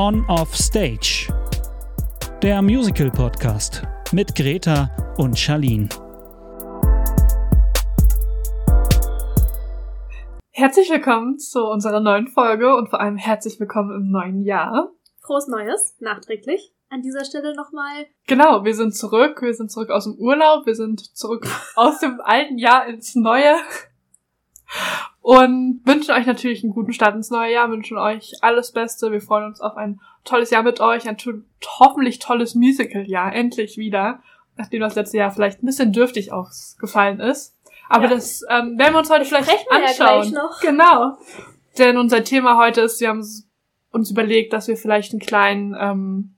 On 0.00 0.24
Off 0.28 0.54
Stage. 0.54 1.26
Der 2.40 2.62
Musical 2.62 3.10
Podcast 3.10 3.82
mit 4.12 4.32
Greta 4.36 4.88
und 5.16 5.36
Charlene. 5.36 5.88
Herzlich 10.50 10.88
willkommen 10.90 11.40
zu 11.40 11.64
unserer 11.64 11.98
neuen 11.98 12.28
Folge 12.28 12.76
und 12.76 12.90
vor 12.90 13.00
allem 13.00 13.16
herzlich 13.16 13.58
willkommen 13.58 13.90
im 13.90 14.12
neuen 14.12 14.44
Jahr. 14.44 14.92
Frohes 15.20 15.48
Neues, 15.48 15.96
nachträglich. 15.98 16.72
An 16.90 17.02
dieser 17.02 17.24
Stelle 17.24 17.56
nochmal. 17.56 18.06
Genau, 18.28 18.64
wir 18.64 18.76
sind 18.76 18.94
zurück. 18.94 19.42
Wir 19.42 19.54
sind 19.54 19.72
zurück 19.72 19.90
aus 19.90 20.04
dem 20.04 20.14
Urlaub. 20.14 20.64
Wir 20.64 20.76
sind 20.76 21.00
zurück 21.16 21.44
aus 21.74 21.98
dem 21.98 22.20
alten 22.20 22.56
Jahr 22.56 22.86
ins 22.86 23.16
neue. 23.16 23.56
Und 25.28 25.82
wünschen 25.84 26.12
euch 26.12 26.24
natürlich 26.24 26.64
einen 26.64 26.72
guten 26.72 26.94
Start 26.94 27.14
ins 27.14 27.28
neue 27.28 27.52
Jahr, 27.52 27.70
wünschen 27.70 27.98
euch 27.98 28.32
alles 28.40 28.72
Beste. 28.72 29.12
Wir 29.12 29.20
freuen 29.20 29.44
uns 29.44 29.60
auf 29.60 29.76
ein 29.76 30.00
tolles 30.24 30.48
Jahr 30.48 30.62
mit 30.62 30.80
euch, 30.80 31.06
ein 31.06 31.18
to 31.18 31.32
hoffentlich 31.78 32.18
tolles 32.18 32.54
Musical-Jahr, 32.54 33.34
endlich 33.34 33.76
wieder. 33.76 34.20
Nachdem 34.56 34.80
das 34.80 34.94
letzte 34.94 35.18
Jahr 35.18 35.30
vielleicht 35.30 35.62
ein 35.62 35.66
bisschen 35.66 35.92
dürftig 35.92 36.32
ausgefallen 36.32 37.20
ist. 37.20 37.54
Aber 37.90 38.04
ja. 38.04 38.14
das 38.14 38.40
ähm, 38.48 38.78
werden 38.78 38.94
wir 38.94 39.00
uns 39.00 39.10
heute 39.10 39.28
das 39.28 39.28
vielleicht 39.28 39.70
anschauen. 39.70 40.32
Ja 40.32 40.42
noch. 40.42 40.60
Genau. 40.62 41.18
Denn 41.76 41.98
unser 41.98 42.24
Thema 42.24 42.56
heute 42.56 42.80
ist, 42.80 42.98
wir 43.02 43.10
haben 43.10 43.22
uns 43.90 44.10
überlegt, 44.10 44.54
dass 44.54 44.66
wir 44.66 44.78
vielleicht 44.78 45.12
einen 45.12 45.20
kleinen 45.20 45.76
ähm, 45.78 46.36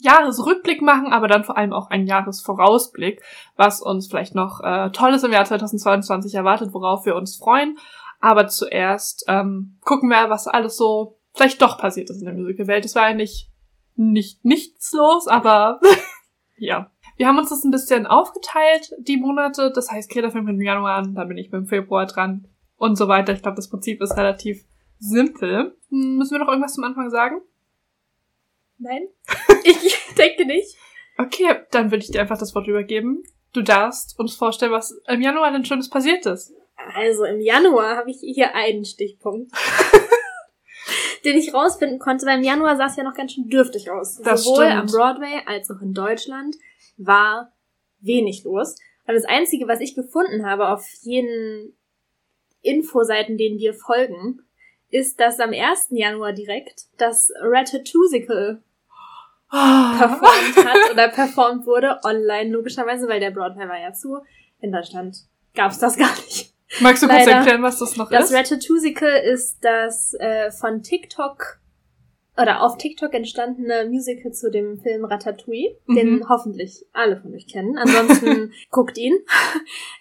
Jahresrückblick 0.00 0.82
machen, 0.82 1.12
aber 1.12 1.28
dann 1.28 1.44
vor 1.44 1.56
allem 1.56 1.72
auch 1.72 1.88
einen 1.88 2.06
Jahresvorausblick, 2.06 3.22
was 3.56 3.80
uns 3.80 4.08
vielleicht 4.08 4.34
noch 4.34 4.60
äh, 4.62 4.90
Tolles 4.90 5.22
im 5.22 5.32
Jahr 5.32 5.46
2022 5.46 6.34
erwartet, 6.34 6.74
worauf 6.74 7.06
wir 7.06 7.16
uns 7.16 7.36
freuen. 7.36 7.78
Aber 8.22 8.46
zuerst 8.46 9.24
ähm, 9.26 9.78
gucken 9.80 10.08
wir, 10.08 10.30
was 10.30 10.46
alles 10.46 10.76
so 10.76 11.18
vielleicht 11.34 11.60
doch 11.60 11.76
passiert 11.76 12.08
ist 12.08 12.20
in 12.20 12.26
der 12.26 12.34
Musicalwelt. 12.34 12.84
Es 12.84 12.94
war 12.94 13.02
eigentlich 13.02 13.50
nicht 13.96 14.44
nichts 14.44 14.92
los, 14.92 15.26
aber 15.26 15.80
ja. 16.56 16.90
Wir 17.16 17.26
haben 17.26 17.36
uns 17.36 17.50
das 17.50 17.64
ein 17.64 17.72
bisschen 17.72 18.06
aufgeteilt, 18.06 18.92
die 18.98 19.16
Monate. 19.16 19.72
Das 19.74 19.90
heißt, 19.90 20.08
Greta 20.08 20.30
fängt 20.30 20.46
mit 20.46 20.54
dem 20.54 20.62
Januar 20.62 20.94
an, 20.94 21.14
dann 21.14 21.28
bin 21.28 21.36
ich 21.36 21.50
mit 21.50 21.60
dem 21.60 21.66
Februar 21.66 22.06
dran 22.06 22.46
und 22.76 22.96
so 22.96 23.08
weiter. 23.08 23.32
Ich 23.32 23.42
glaube, 23.42 23.56
das 23.56 23.68
Prinzip 23.68 24.00
ist 24.00 24.16
relativ 24.16 24.64
simpel. 24.98 25.76
Müssen 25.90 26.32
wir 26.32 26.38
noch 26.38 26.48
irgendwas 26.48 26.74
zum 26.74 26.84
Anfang 26.84 27.10
sagen? 27.10 27.42
Nein, 28.78 29.08
ich 29.64 29.98
denke 30.16 30.46
nicht. 30.46 30.76
Okay, 31.18 31.56
dann 31.72 31.90
würde 31.90 32.04
ich 32.04 32.12
dir 32.12 32.20
einfach 32.20 32.38
das 32.38 32.54
Wort 32.54 32.68
übergeben. 32.68 33.24
Du 33.52 33.62
darfst 33.62 34.16
uns 34.18 34.34
vorstellen, 34.34 34.72
was 34.72 34.92
im 35.08 35.20
Januar 35.20 35.50
denn 35.50 35.64
Schönes 35.64 35.90
passiert 35.90 36.24
ist. 36.24 36.54
Also 36.94 37.24
im 37.24 37.40
Januar 37.40 37.96
habe 37.96 38.10
ich 38.10 38.18
hier 38.20 38.54
einen 38.54 38.84
Stichpunkt, 38.84 39.52
den 41.24 41.36
ich 41.36 41.54
rausfinden 41.54 41.98
konnte, 41.98 42.26
weil 42.26 42.38
im 42.38 42.44
Januar 42.44 42.76
sah 42.76 42.86
es 42.86 42.96
ja 42.96 43.04
noch 43.04 43.14
ganz 43.14 43.32
schön 43.32 43.48
dürftig 43.48 43.90
aus. 43.90 44.20
Das 44.22 44.44
Sowohl 44.44 44.66
stimmt. 44.66 44.80
am 44.80 44.86
Broadway 44.86 45.42
als 45.46 45.70
auch 45.70 45.80
in 45.80 45.94
Deutschland 45.94 46.56
war 46.96 47.52
wenig 48.00 48.44
los. 48.44 48.76
Und 49.06 49.14
das 49.14 49.24
Einzige, 49.24 49.68
was 49.68 49.80
ich 49.80 49.94
gefunden 49.94 50.46
habe 50.46 50.68
auf 50.68 50.86
jeden 51.02 51.76
Infoseiten, 52.62 53.36
denen 53.36 53.58
wir 53.58 53.74
folgen, 53.74 54.42
ist, 54.90 55.20
dass 55.20 55.40
am 55.40 55.50
1. 55.52 55.88
Januar 55.90 56.32
direkt 56.32 56.86
das 56.98 57.32
Ratatouille 57.40 58.62
performt 59.50 60.56
hat 60.56 60.92
oder 60.92 61.08
performt 61.14 61.66
wurde, 61.66 61.98
online 62.04 62.50
logischerweise, 62.50 63.08
weil 63.08 63.20
der 63.20 63.30
Broadway 63.30 63.68
war 63.68 63.80
ja 63.80 63.92
zu. 63.92 64.18
In 64.60 64.70
Deutschland 64.72 65.16
gab's 65.54 65.78
das 65.78 65.96
gar 65.96 66.14
nicht. 66.16 66.51
Magst 66.80 67.02
du 67.02 67.06
kurz 67.06 67.26
Leider. 67.26 67.38
erklären, 67.38 67.62
was 67.62 67.78
das 67.78 67.96
noch 67.96 68.10
das 68.10 68.24
ist? 68.24 68.32
Das 68.32 68.52
Ratatouille 68.52 69.22
ist 69.32 69.58
das 69.62 70.14
äh, 70.14 70.50
von 70.50 70.82
TikTok 70.82 71.60
oder 72.36 72.62
auf 72.62 72.78
TikTok 72.78 73.12
entstandene 73.12 73.86
Musical 73.90 74.32
zu 74.32 74.50
dem 74.50 74.78
Film 74.78 75.04
Ratatouille, 75.04 75.76
mhm. 75.86 75.94
den 75.94 76.28
hoffentlich 76.28 76.86
alle 76.92 77.20
von 77.20 77.34
euch 77.34 77.46
kennen. 77.46 77.76
Ansonsten 77.76 78.52
guckt 78.70 78.96
ihn. 78.96 79.12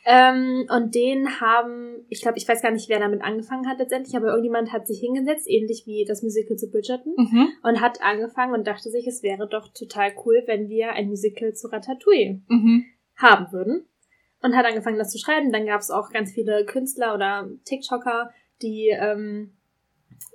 ähm, 0.06 0.66
und 0.70 0.96
den 0.96 1.42
haben, 1.42 2.06
ich 2.08 2.22
glaube, 2.22 2.38
ich 2.38 2.48
weiß 2.48 2.62
gar 2.62 2.72
nicht, 2.72 2.88
wer 2.88 3.00
damit 3.00 3.22
angefangen 3.22 3.68
hat 3.68 3.80
letztendlich, 3.80 4.16
aber 4.16 4.28
irgendjemand 4.28 4.72
hat 4.72 4.88
sich 4.88 5.00
hingesetzt, 5.02 5.50
ähnlich 5.50 5.84
wie 5.86 6.06
das 6.08 6.24
Musical 6.24 6.56
zu 6.56 6.72
Bridgerton, 6.72 7.14
mhm. 7.18 7.50
und 7.64 7.82
hat 7.82 8.02
angefangen 8.02 8.54
und 8.54 8.66
dachte 8.66 8.90
sich, 8.90 9.06
es 9.08 9.24
wäre 9.24 9.48
doch 9.48 9.68
total 9.74 10.14
cool, 10.26 10.44
wenn 10.46 10.70
wir 10.70 10.94
ein 10.94 11.08
Musical 11.08 11.54
zu 11.54 11.68
Ratatouille 11.68 12.42
mhm. 12.48 12.86
haben 13.18 13.52
würden. 13.52 13.88
Und 14.42 14.56
hat 14.56 14.66
angefangen, 14.66 14.98
das 14.98 15.12
zu 15.12 15.20
schreiben. 15.20 15.52
Dann 15.52 15.66
gab 15.66 15.82
es 15.82 15.92
auch 15.92 16.10
ganz 16.10 16.32
viele 16.32 16.66
Künstler 16.66 17.14
oder 17.14 17.48
TikToker, 17.66 18.32
die 18.62 18.90
ähm, 18.90 19.54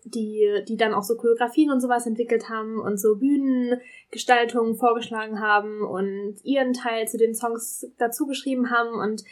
die, 0.04 0.62
die 0.68 0.76
dann 0.76 0.94
auch 0.94 1.02
so 1.02 1.16
Choreografien 1.16 1.70
und 1.70 1.80
sowas 1.80 2.06
entwickelt 2.06 2.48
haben 2.48 2.80
und 2.80 2.98
so 2.98 3.16
Bühnengestaltungen 3.16 4.76
vorgeschlagen 4.76 5.40
haben 5.40 5.82
und 5.82 6.36
ihren 6.44 6.72
Teil 6.72 7.08
zu 7.08 7.18
den 7.18 7.34
Songs 7.34 7.86
dazu 7.98 8.26
geschrieben 8.26 8.70
haben 8.70 9.00
und 9.00 9.24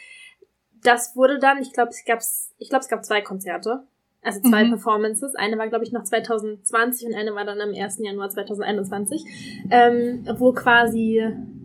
das 0.83 1.15
wurde 1.15 1.39
dann, 1.39 1.61
ich 1.61 1.73
glaube, 1.73 1.89
es 1.89 2.05
gab 2.05 2.19
ich 2.57 2.69
glaube, 2.69 2.83
es 2.83 2.89
gab 2.89 3.03
zwei 3.03 3.21
Konzerte, 3.21 3.83
also 4.21 4.39
zwei 4.41 4.65
mhm. 4.65 4.71
Performances. 4.71 5.35
Eine 5.35 5.57
war, 5.57 5.67
glaube 5.67 5.83
ich, 5.83 5.91
noch 5.91 6.03
2020 6.03 7.07
und 7.07 7.15
eine 7.15 7.33
war 7.33 7.45
dann 7.45 7.59
am 7.59 7.73
1. 7.73 7.99
Januar 7.99 8.29
2021, 8.29 9.23
ähm, 9.71 10.25
wo 10.37 10.53
quasi 10.53 11.23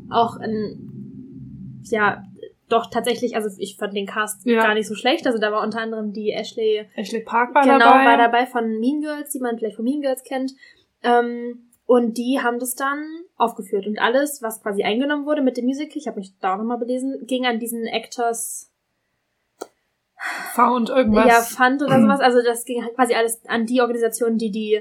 auch 0.09 0.37
ein, 0.37 1.83
ja, 1.91 2.25
doch 2.73 2.91
tatsächlich, 2.91 3.37
also 3.37 3.51
ich 3.59 3.77
fand 3.77 3.95
den 3.95 4.07
Cast 4.07 4.47
ja. 4.47 4.63
gar 4.63 4.75
nicht 4.75 4.87
so 4.87 4.95
schlecht. 4.95 5.27
Also 5.27 5.39
da 5.39 5.53
war 5.53 5.63
unter 5.63 5.81
anderem 5.81 6.13
die 6.13 6.31
Ashley. 6.31 6.87
Ashley 6.95 7.21
Park 7.21 7.55
war 7.55 7.63
genau, 7.63 7.79
dabei. 7.79 7.99
Genau, 7.99 8.11
war 8.11 8.17
dabei 8.17 8.47
von 8.47 8.79
Mean 8.79 9.01
Girls, 9.01 9.31
die 9.31 9.41
man 9.41 9.59
vielleicht 9.59 9.77
von 9.77 9.85
Mean 9.85 10.01
Girls 10.01 10.23
kennt. 10.23 10.53
Ähm, 11.03 11.71
und 11.87 12.19
die 12.19 12.41
haben 12.41 12.61
das 12.61 12.77
dann 12.77 13.05
aufgeführt. 13.37 13.87
Und 13.87 13.99
alles, 13.99 14.43
was 14.43 14.63
quasi 14.63 14.85
eingenommen 14.85 15.27
wurde 15.27 15.43
mit 15.43 15.57
dem 15.57 15.65
Musical, 15.65 15.97
ich 15.97 16.07
habe 16.07 16.21
mich 16.21 16.33
da 16.41 16.55
auch 16.55 16.59
nochmal 16.59 16.79
belesen, 16.79 17.27
ging 17.27 17.47
an 17.47 17.59
diesen 17.59 17.85
Actors 17.87 18.71
Found 20.55 20.91
irgendwas. 20.91 21.27
Ja, 21.27 21.41
Fund 21.41 21.83
oder 21.83 22.01
sowas. 22.03 22.21
Also 22.21 22.43
das 22.43 22.65
ging 22.65 22.83
quasi 22.95 23.15
alles 23.15 23.41
an 23.47 23.67
die 23.67 23.81
Organisation, 23.81 24.37
die 24.37 24.51
die 24.51 24.81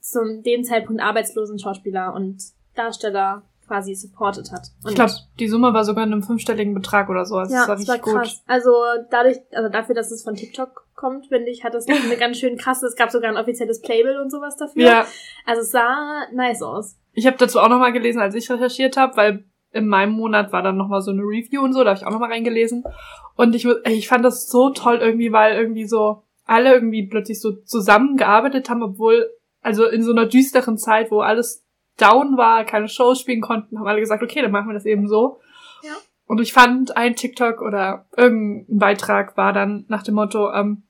zum 0.00 0.42
dem 0.42 0.64
Zeitpunkt 0.64 1.02
arbeitslosen 1.02 1.58
Schauspieler 1.58 2.14
und 2.14 2.42
Darsteller 2.74 3.42
quasi 3.70 3.94
supported 3.94 4.50
hat. 4.50 4.66
Und 4.82 4.90
ich 4.90 4.96
glaube, 4.96 5.12
die 5.38 5.46
Summe 5.46 5.72
war 5.72 5.84
sogar 5.84 6.04
in 6.04 6.12
einem 6.12 6.24
fünfstelligen 6.24 6.74
Betrag 6.74 7.08
oder 7.08 7.24
so. 7.24 7.36
Also 7.36 7.54
ja, 7.54 7.60
das 7.60 7.68
war 7.68 7.76
das 7.76 7.88
war 7.88 7.98
krass. 7.98 8.34
gut. 8.34 8.42
Also 8.48 8.72
dadurch, 9.10 9.38
also 9.52 9.68
dafür, 9.68 9.94
dass 9.94 10.10
es 10.10 10.24
von 10.24 10.34
TikTok 10.34 10.88
kommt, 10.96 11.28
finde 11.28 11.50
ich, 11.50 11.62
hat 11.62 11.74
das 11.74 11.86
eine 11.86 12.16
ganz 12.16 12.38
schön 12.38 12.56
krasse. 12.56 12.86
Es 12.86 12.96
gab 12.96 13.12
sogar 13.12 13.30
ein 13.30 13.36
offizielles 13.36 13.80
Playbill 13.80 14.18
und 14.18 14.30
sowas 14.30 14.56
dafür. 14.56 14.82
Ja. 14.82 15.06
Also 15.46 15.62
es 15.62 15.70
sah 15.70 16.26
nice 16.34 16.62
aus. 16.62 16.96
Ich 17.12 17.28
habe 17.28 17.36
dazu 17.36 17.60
auch 17.60 17.68
nochmal 17.68 17.92
gelesen, 17.92 18.20
als 18.20 18.34
ich 18.34 18.50
recherchiert 18.50 18.96
habe, 18.96 19.16
weil 19.16 19.44
in 19.72 19.86
meinem 19.86 20.14
Monat 20.14 20.52
war 20.52 20.62
dann 20.62 20.76
nochmal 20.76 21.00
so 21.00 21.12
eine 21.12 21.22
Review 21.22 21.62
und 21.62 21.72
so, 21.72 21.84
da 21.84 21.90
habe 21.90 21.98
ich 21.98 22.04
auch 22.04 22.10
nochmal 22.10 22.32
reingelesen. 22.32 22.82
Und 23.36 23.54
ich, 23.54 23.68
ich 23.86 24.08
fand 24.08 24.24
das 24.24 24.48
so 24.48 24.70
toll 24.70 24.98
irgendwie, 25.00 25.30
weil 25.30 25.56
irgendwie 25.56 25.86
so 25.86 26.24
alle 26.44 26.74
irgendwie 26.74 27.06
plötzlich 27.06 27.40
so 27.40 27.52
zusammengearbeitet 27.52 28.68
haben, 28.68 28.82
obwohl, 28.82 29.30
also 29.60 29.86
in 29.86 30.02
so 30.02 30.10
einer 30.10 30.26
düsteren 30.26 30.76
Zeit, 30.76 31.12
wo 31.12 31.20
alles 31.20 31.64
down 32.00 32.36
war, 32.36 32.64
keine 32.64 32.88
Shows 32.88 33.20
spielen 33.20 33.40
konnten, 33.40 33.78
haben 33.78 33.86
alle 33.86 34.00
gesagt, 34.00 34.22
okay, 34.22 34.42
dann 34.42 34.50
machen 34.50 34.68
wir 34.68 34.74
das 34.74 34.86
eben 34.86 35.08
so. 35.08 35.40
Ja. 35.82 35.92
Und 36.26 36.40
ich 36.40 36.52
fand 36.52 36.96
ein 36.96 37.16
TikTok 37.16 37.60
oder 37.60 38.06
irgendein 38.16 38.78
Beitrag 38.78 39.36
war 39.36 39.52
dann 39.52 39.84
nach 39.88 40.02
dem 40.02 40.14
Motto, 40.14 40.52
ähm, 40.52 40.84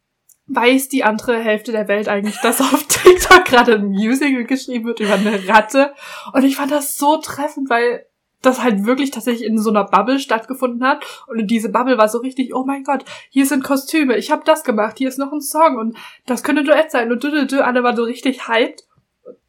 weiß 0.48 0.88
die 0.88 1.04
andere 1.04 1.38
Hälfte 1.38 1.72
der 1.72 1.88
Welt 1.88 2.08
eigentlich, 2.08 2.38
dass 2.42 2.60
auf 2.60 2.84
TikTok 2.88 3.44
gerade 3.44 3.74
ein 3.74 3.88
Musical 3.88 4.44
geschrieben 4.44 4.86
wird 4.86 5.00
über 5.00 5.14
eine 5.14 5.48
Ratte? 5.48 5.94
Und 6.32 6.44
ich 6.44 6.56
fand 6.56 6.72
das 6.72 6.98
so 6.98 7.16
treffend, 7.18 7.70
weil 7.70 8.06
das 8.42 8.62
halt 8.62 8.84
wirklich 8.86 9.10
tatsächlich 9.10 9.46
in 9.46 9.58
so 9.58 9.70
einer 9.70 9.84
Bubble 9.84 10.18
stattgefunden 10.18 10.86
hat. 10.86 11.04
Und 11.26 11.46
diese 11.46 11.70
Bubble 11.70 11.98
war 11.98 12.08
so 12.08 12.18
richtig, 12.18 12.54
oh 12.54 12.64
mein 12.64 12.84
Gott, 12.84 13.04
hier 13.28 13.46
sind 13.46 13.64
Kostüme, 13.64 14.16
ich 14.16 14.30
habe 14.30 14.42
das 14.44 14.64
gemacht, 14.64 14.98
hier 14.98 15.08
ist 15.08 15.18
noch 15.18 15.32
ein 15.32 15.40
Song 15.40 15.76
und 15.76 15.96
das 16.26 16.42
könnte 16.42 16.64
Duett 16.64 16.90
sein 16.90 17.12
und 17.12 17.22
du, 17.22 17.30
du, 17.30 17.46
du, 17.46 17.64
alle 17.64 17.82
waren 17.82 17.96
so 17.96 18.04
richtig 18.04 18.48
hyped 18.48 18.84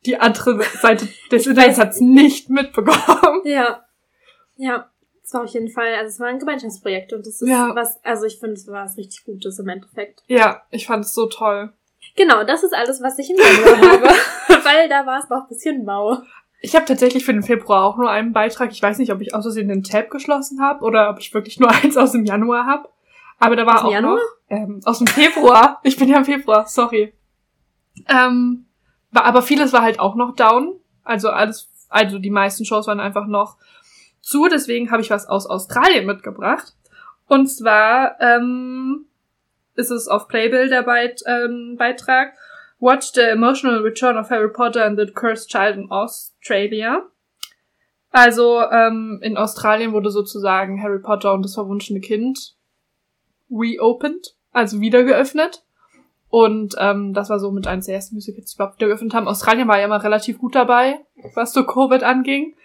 die 0.06 0.18
andere 0.19 0.62
Seite 0.81 1.07
des 1.31 1.47
Internets 1.47 1.77
hat's 1.79 2.00
nicht 2.01 2.50
mitbekommen. 2.50 3.41
Ja. 3.45 3.83
Ja. 4.57 4.88
Es 5.23 5.33
war 5.33 5.44
auf 5.44 5.50
jeden 5.50 5.69
Fall, 5.69 5.94
also 5.95 6.07
es 6.09 6.19
war 6.19 6.27
ein 6.27 6.39
Gemeinschaftsprojekt 6.39 7.13
und 7.13 7.25
das 7.25 7.41
ist 7.41 7.47
Ja. 7.47 7.73
was, 7.73 8.03
also 8.03 8.25
ich 8.25 8.38
finde, 8.39 8.53
es 8.56 8.68
war 8.68 8.83
was 8.85 8.97
richtig 8.97 9.23
Gutes 9.23 9.57
im 9.59 9.69
Endeffekt. 9.69 10.23
Ja, 10.27 10.62
ich 10.71 10.88
fand 10.88 11.06
es 11.06 11.13
so 11.13 11.27
toll. 11.27 11.71
Genau, 12.18 12.44
das 12.44 12.63
ist 12.63 12.73
alles, 12.73 13.01
was 13.01 13.18
ich 13.19 13.29
im 13.29 13.38
Januar 13.38 13.91
habe, 13.91 14.63
weil 14.65 14.89
da 14.89 15.06
war 15.06 15.19
es 15.19 15.29
noch 15.29 15.44
ein 15.44 15.47
bisschen 15.47 15.85
mau. 15.85 16.17
Ich 16.59 16.75
habe 16.75 16.85
tatsächlich 16.85 17.24
für 17.24 17.31
den 17.33 17.44
Februar 17.44 17.85
auch 17.85 17.97
nur 17.97 18.09
einen 18.12 18.33
Beitrag. 18.33 18.71
Ich 18.71 18.81
weiß 18.83 18.97
nicht, 18.97 19.12
ob 19.13 19.21
ich 19.21 19.33
aus 19.33 19.45
Versehen 19.45 19.69
den 19.69 19.83
Tab 19.83 20.09
geschlossen 20.09 20.62
habe 20.62 20.83
oder 20.83 21.09
ob 21.09 21.19
ich 21.19 21.33
wirklich 21.33 21.59
nur 21.59 21.69
eins 21.83 21.95
aus 21.95 22.12
dem 22.12 22.25
Januar 22.25 22.65
habe. 22.65 22.89
Aber 23.39 23.56
da 23.56 23.65
war 23.65 23.75
Aus 23.75 23.81
dem 23.81 23.88
auch 23.88 23.91
Januar? 23.94 24.15
noch 24.15 24.21
ähm, 24.50 24.81
aus 24.83 24.97
dem 24.97 25.07
Februar. 25.07 25.79
Ich 25.83 25.97
bin 25.97 26.09
ja 26.09 26.17
im 26.17 26.25
Februar, 26.25 26.67
sorry. 26.67 27.13
Ähm, 28.09 28.65
aber 29.13 29.41
vieles 29.41 29.73
war 29.73 29.81
halt 29.81 29.99
auch 29.99 30.15
noch 30.15 30.35
down. 30.35 30.75
Also 31.03 31.29
alles, 31.29 31.69
also 31.89 32.19
die 32.19 32.29
meisten 32.29 32.65
Shows 32.65 32.87
waren 32.87 32.99
einfach 32.99 33.27
noch 33.27 33.57
zu. 34.21 34.47
Deswegen 34.47 34.91
habe 34.91 35.01
ich 35.01 35.09
was 35.09 35.27
aus 35.27 35.45
Australien 35.45 36.05
mitgebracht. 36.05 36.73
Und 37.27 37.47
zwar 37.47 38.19
ähm, 38.19 39.05
ist 39.75 39.91
es 39.91 40.07
auf 40.07 40.27
Playbill 40.27 40.69
der 40.69 40.83
Beit, 40.83 41.21
ähm, 41.25 41.75
Beitrag. 41.77 42.33
Watch 42.79 43.11
the 43.13 43.21
Emotional 43.21 43.81
Return 43.81 44.17
of 44.17 44.29
Harry 44.29 44.49
Potter 44.49 44.85
and 44.85 44.99
the 44.99 45.05
Cursed 45.05 45.49
Child 45.49 45.77
in 45.77 45.91
Australia. 45.91 47.03
Also 48.11 48.61
ähm, 48.61 49.19
in 49.21 49.37
Australien 49.37 49.93
wurde 49.93 50.09
sozusagen 50.09 50.81
Harry 50.81 50.99
Potter 50.99 51.33
und 51.33 51.43
das 51.43 51.53
verwunschene 51.53 52.01
Kind 52.01 52.55
reopened, 53.49 54.35
also 54.51 54.81
wieder 54.81 55.03
geöffnet. 55.03 55.63
Und 56.33 56.75
ähm, 56.79 57.13
das 57.13 57.29
war 57.29 57.39
so 57.39 57.51
mit 57.51 57.67
eines 57.67 57.87
der 57.87 57.95
ersten 57.95 58.15
Musicals, 58.15 58.51
die 58.51 58.55
überhaupt 58.55 58.77
wieder 58.79 58.87
geöffnet 58.87 59.13
haben. 59.13 59.27
Australien 59.27 59.67
war 59.67 59.77
ja 59.77 59.85
immer 59.85 60.01
relativ 60.01 60.37
gut 60.39 60.55
dabei, 60.55 60.99
was 61.35 61.51
so 61.51 61.65
Covid 61.65 62.03
anging. 62.03 62.55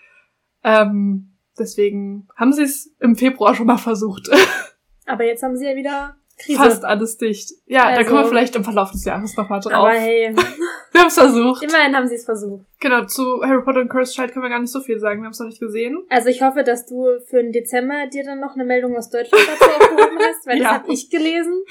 Ähm, 0.63 1.33
deswegen 1.59 2.29
haben 2.37 2.53
sie 2.53 2.63
es 2.63 2.95
im 3.01 3.17
Februar 3.17 3.55
schon 3.57 3.67
mal 3.67 3.77
versucht. 3.79 4.29
Aber 5.07 5.25
jetzt 5.25 5.43
haben 5.43 5.57
sie 5.57 5.67
ja 5.67 5.75
wieder 5.75 6.17
Krise. 6.39 6.59
Fast 6.63 6.85
alles 6.85 7.17
dicht. 7.19 7.51
Ja, 7.67 7.87
Also- 7.87 8.03
da 8.03 8.09
kommen 8.09 8.23
wir 8.23 8.29
vielleicht 8.29 8.55
im 8.55 8.63
Verlauf 8.63 8.93
des 8.93 9.05
Jahres 9.05 9.37
nochmal 9.37 9.59
drauf. 9.61 9.73
Aber 9.73 9.91
hey, 9.91 10.33
wir 10.93 11.01
haben 11.01 11.09
es 11.09 11.15
versucht. 11.19 11.63
immerhin 11.65 11.97
haben 11.97 12.07
sie 12.07 12.15
es 12.15 12.25
versucht. 12.25 12.67
Genau, 12.79 13.05
zu 13.07 13.43
Harry 13.43 13.63
Potter 13.65 13.81
und 13.81 13.89
Cursed 13.89 14.15
Child 14.15 14.33
können 14.33 14.45
wir 14.45 14.51
gar 14.51 14.61
nicht 14.61 14.71
so 14.73 14.81
viel 14.81 15.01
sagen. 15.01 15.21
Wir 15.23 15.25
haben 15.25 15.33
es 15.33 15.41
noch 15.41 15.47
nicht 15.49 15.61
gesehen. 15.61 16.05
Also 16.09 16.29
ich 16.29 16.41
hoffe, 16.43 16.63
dass 16.63 16.87
du 16.87 17.05
für 17.29 17.43
den 17.43 17.51
Dezember 17.53 18.07
dir 18.13 18.23
dann 18.23 18.39
noch 18.39 18.55
eine 18.55 18.65
Meldung 18.65 18.97
aus 18.97 19.11
Deutschland 19.11 19.43
dazu 19.49 19.71
aufgehoben 19.71 20.19
hast, 20.21 20.47
weil 20.47 20.59
Ja. 20.61 20.63
das 20.75 20.83
habe 20.83 20.93
ich 20.93 21.11
gelesen. 21.11 21.65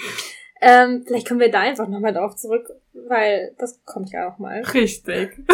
Ähm, 0.68 1.04
vielleicht 1.06 1.28
kommen 1.28 1.40
wir 1.40 1.52
da 1.52 1.62
einfach 1.62 1.88
nochmal 1.88 2.14
drauf 2.14 2.36
zurück, 2.36 2.70
weil 2.94 3.54
das 3.60 3.84
kommt 3.86 4.12
ja 4.12 4.28
auch 4.28 4.40
mal. 4.40 4.62
Richtig. 4.62 5.42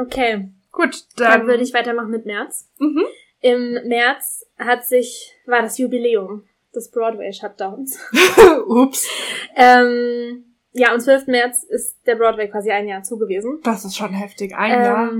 Okay, 0.00 0.48
Gut, 0.78 1.06
dann, 1.16 1.40
dann, 1.40 1.46
würde 1.48 1.64
ich 1.64 1.74
weitermachen 1.74 2.10
mit 2.10 2.24
März. 2.24 2.68
Mhm. 2.78 3.04
Im 3.40 3.88
März 3.88 4.46
hat 4.58 4.86
sich, 4.86 5.34
war 5.44 5.62
das 5.62 5.76
Jubiläum 5.76 6.44
des 6.72 6.90
Broadway-Shutdowns. 6.92 7.98
Ups. 8.68 9.08
ähm, 9.56 10.44
ja, 10.72 10.92
am 10.92 11.00
12. 11.00 11.26
März 11.26 11.64
ist 11.64 11.96
der 12.06 12.14
Broadway 12.14 12.48
quasi 12.48 12.70
ein 12.70 12.86
Jahr 12.86 13.02
zugewiesen. 13.02 13.58
Das 13.64 13.84
ist 13.84 13.96
schon 13.96 14.12
heftig. 14.12 14.54
Ein 14.54 14.70
Jahr. 14.70 15.12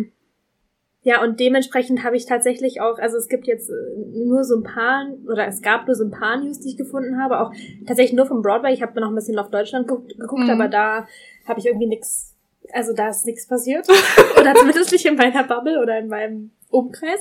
Ja, 1.02 1.22
und 1.22 1.38
dementsprechend 1.40 2.02
habe 2.04 2.16
ich 2.16 2.26
tatsächlich 2.26 2.80
auch, 2.80 2.98
also 2.98 3.16
es 3.16 3.28
gibt 3.28 3.46
jetzt 3.46 3.70
äh, 3.70 3.74
nur 4.26 4.42
so 4.44 4.56
ein 4.56 4.62
paar, 4.64 5.06
oder 5.26 5.46
es 5.46 5.62
gab 5.62 5.86
nur 5.86 5.94
so 5.94 6.04
ein 6.04 6.10
paar 6.10 6.36
News, 6.38 6.60
die 6.60 6.70
ich 6.70 6.76
gefunden 6.76 7.22
habe, 7.22 7.40
auch 7.40 7.52
tatsächlich 7.86 8.16
nur 8.16 8.26
vom 8.26 8.42
Broadway. 8.42 8.72
Ich 8.74 8.82
habe 8.82 8.94
mir 8.94 9.00
noch 9.02 9.08
ein 9.10 9.14
bisschen 9.14 9.34
Love 9.36 9.50
Deutschland 9.50 9.86
geguckt, 9.86 10.12
Mhm. 10.44 10.50
aber 10.50 10.68
da 10.68 11.06
habe 11.46 11.60
ich 11.60 11.66
irgendwie 11.66 11.86
nix, 11.86 12.34
also 12.72 12.92
da 12.92 13.08
ist 13.10 13.26
nichts 13.26 13.46
passiert. 13.46 13.86
oder 14.40 14.54
zumindest 14.54 14.90
nicht 14.92 15.06
in 15.06 15.14
meiner 15.14 15.44
Bubble 15.44 15.80
oder 15.80 15.98
in 15.98 16.08
meinem 16.08 16.50
Umkreis. 16.70 17.20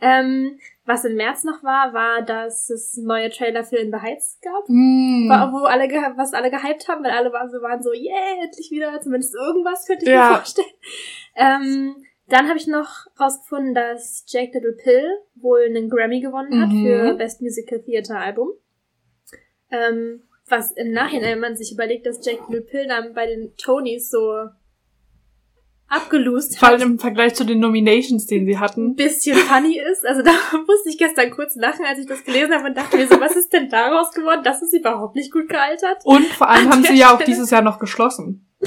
Ähm, 0.00 0.58
was 0.84 1.04
im 1.04 1.14
März 1.14 1.44
noch 1.44 1.62
war, 1.62 1.94
war, 1.94 2.22
dass 2.22 2.68
es 2.70 2.96
neue 2.98 3.30
Trailer 3.30 3.62
für 3.64 3.76
In 3.76 3.92
the 3.92 3.98
Heights 4.02 4.38
gab. 4.42 4.68
War, 4.68 5.52
wo 5.52 5.58
alle, 5.64 5.84
was 6.16 6.34
alle 6.34 6.50
gehypt 6.50 6.88
haben, 6.88 7.04
weil 7.04 7.12
alle 7.12 7.32
waren 7.32 7.48
so, 7.50 7.62
waren 7.62 7.82
so, 7.82 7.92
yeah, 7.92 8.42
endlich 8.42 8.70
wieder, 8.72 9.00
zumindest 9.00 9.34
irgendwas 9.34 9.86
könnte 9.86 10.04
ich 10.04 10.10
Ja. 10.10 10.28
mir 10.30 10.34
vorstellen. 10.36 10.66
Ähm, 11.36 11.94
dann 12.28 12.48
habe 12.48 12.58
ich 12.58 12.66
noch 12.66 13.06
rausgefunden, 13.20 13.74
dass 13.74 14.24
Jake 14.28 14.52
Little 14.54 14.72
Pill 14.82 15.04
wohl 15.34 15.64
einen 15.66 15.90
Grammy 15.90 16.20
gewonnen 16.20 16.60
hat 16.60 16.70
Mhm. 16.70 16.84
für 16.84 17.14
Best 17.14 17.42
Musical 17.42 17.80
Theater 17.80 18.18
Album. 18.18 18.50
Ähm, 19.70 20.22
was 20.48 20.72
im 20.72 20.92
Nachhinein, 20.92 21.32
wenn 21.32 21.40
man 21.40 21.56
sich 21.56 21.72
überlegt, 21.72 22.06
dass 22.06 22.24
Jake 22.24 22.42
Little 22.48 22.62
Pill 22.66 22.86
dann 22.88 23.14
bei 23.14 23.26
den 23.26 23.54
Tonys 23.56 24.10
so 24.10 24.34
abgelost 25.88 26.58
Vor 26.58 26.68
hat, 26.68 26.80
allem 26.80 26.92
im 26.92 26.98
Vergleich 26.98 27.34
zu 27.34 27.44
den 27.44 27.60
Nominations, 27.60 28.26
den 28.26 28.46
sie 28.46 28.54
ein 28.54 28.60
hatten. 28.60 28.94
bisschen 28.96 29.36
funny 29.36 29.78
ist. 29.78 30.06
Also 30.06 30.22
da 30.22 30.30
musste 30.66 30.88
ich 30.88 30.96
gestern 30.98 31.30
kurz 31.30 31.54
lachen, 31.54 31.84
als 31.84 31.98
ich 31.98 32.06
das 32.06 32.24
gelesen 32.24 32.54
habe 32.54 32.68
und 32.68 32.76
dachte 32.76 32.96
mir 32.96 33.06
so, 33.06 33.20
was 33.20 33.36
ist 33.36 33.52
denn 33.52 33.68
daraus 33.68 34.10
geworden? 34.12 34.40
Das 34.42 34.62
ist 34.62 34.72
überhaupt 34.72 35.16
nicht 35.16 35.30
gut 35.32 35.48
gealtert. 35.48 35.98
Und 36.04 36.24
vor 36.26 36.48
allem 36.48 36.66
An 36.68 36.72
haben 36.72 36.82
sie 36.84 36.94
ja 36.96 37.14
auch 37.14 37.22
dieses 37.22 37.50
Jahr 37.50 37.62
noch 37.62 37.78
geschlossen. 37.78 38.48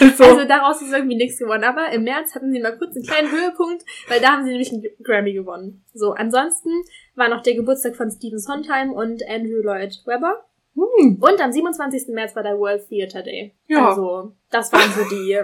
also, 0.20 0.24
Also 0.24 0.44
daraus 0.46 0.80
ist 0.82 0.92
irgendwie 0.92 1.16
nichts 1.16 1.38
geworden. 1.38 1.64
Aber 1.64 1.90
im 1.92 2.04
März 2.04 2.34
hatten 2.34 2.52
sie 2.52 2.60
mal 2.60 2.76
kurz 2.76 2.94
einen 2.96 3.04
kleinen 3.04 3.30
Höhepunkt, 3.30 3.84
weil 4.08 4.20
da 4.20 4.28
haben 4.32 4.44
sie 4.44 4.50
nämlich 4.50 4.72
einen 4.72 4.84
Grammy 5.02 5.32
gewonnen. 5.32 5.84
So, 5.94 6.12
ansonsten 6.12 6.70
war 7.14 7.28
noch 7.28 7.42
der 7.42 7.54
Geburtstag 7.54 7.96
von 7.96 8.10
Stephen 8.10 8.38
Sondheim 8.38 8.92
und 8.92 9.22
Andrew 9.28 9.60
Lloyd 9.62 10.00
Webber. 10.06 10.44
hm, 10.74 11.18
Und 11.20 11.40
am 11.40 11.52
27. 11.52 12.08
März 12.14 12.34
war 12.36 12.42
der 12.42 12.58
World 12.58 12.88
Theater 12.88 13.22
Day. 13.22 13.54
Ja. 13.68 13.88
Also, 13.88 14.34
das 14.50 14.72
waren 14.72 14.90
so 14.92 15.04
die 15.08 15.38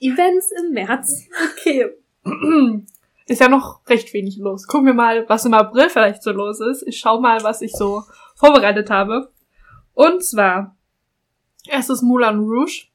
Events 0.00 0.50
im 0.52 0.72
März. 0.72 1.28
okay. 1.52 1.90
Ist 3.26 3.40
ja 3.40 3.48
noch 3.48 3.86
recht 3.88 4.12
wenig 4.12 4.38
los. 4.38 4.66
Gucken 4.66 4.86
wir 4.86 4.94
mal, 4.94 5.28
was 5.28 5.44
im 5.44 5.54
April 5.54 5.88
vielleicht 5.88 6.22
so 6.22 6.32
los 6.32 6.58
ist. 6.60 6.82
Ich 6.82 6.98
schau 6.98 7.20
mal, 7.20 7.40
was 7.44 7.62
ich 7.62 7.70
so 7.72 8.02
vorbereitet 8.34 8.90
habe. 8.90 9.30
Und 9.94 10.24
zwar, 10.24 10.76
erstes 11.68 12.02
Moulin 12.02 12.40
Rouge. 12.40 12.86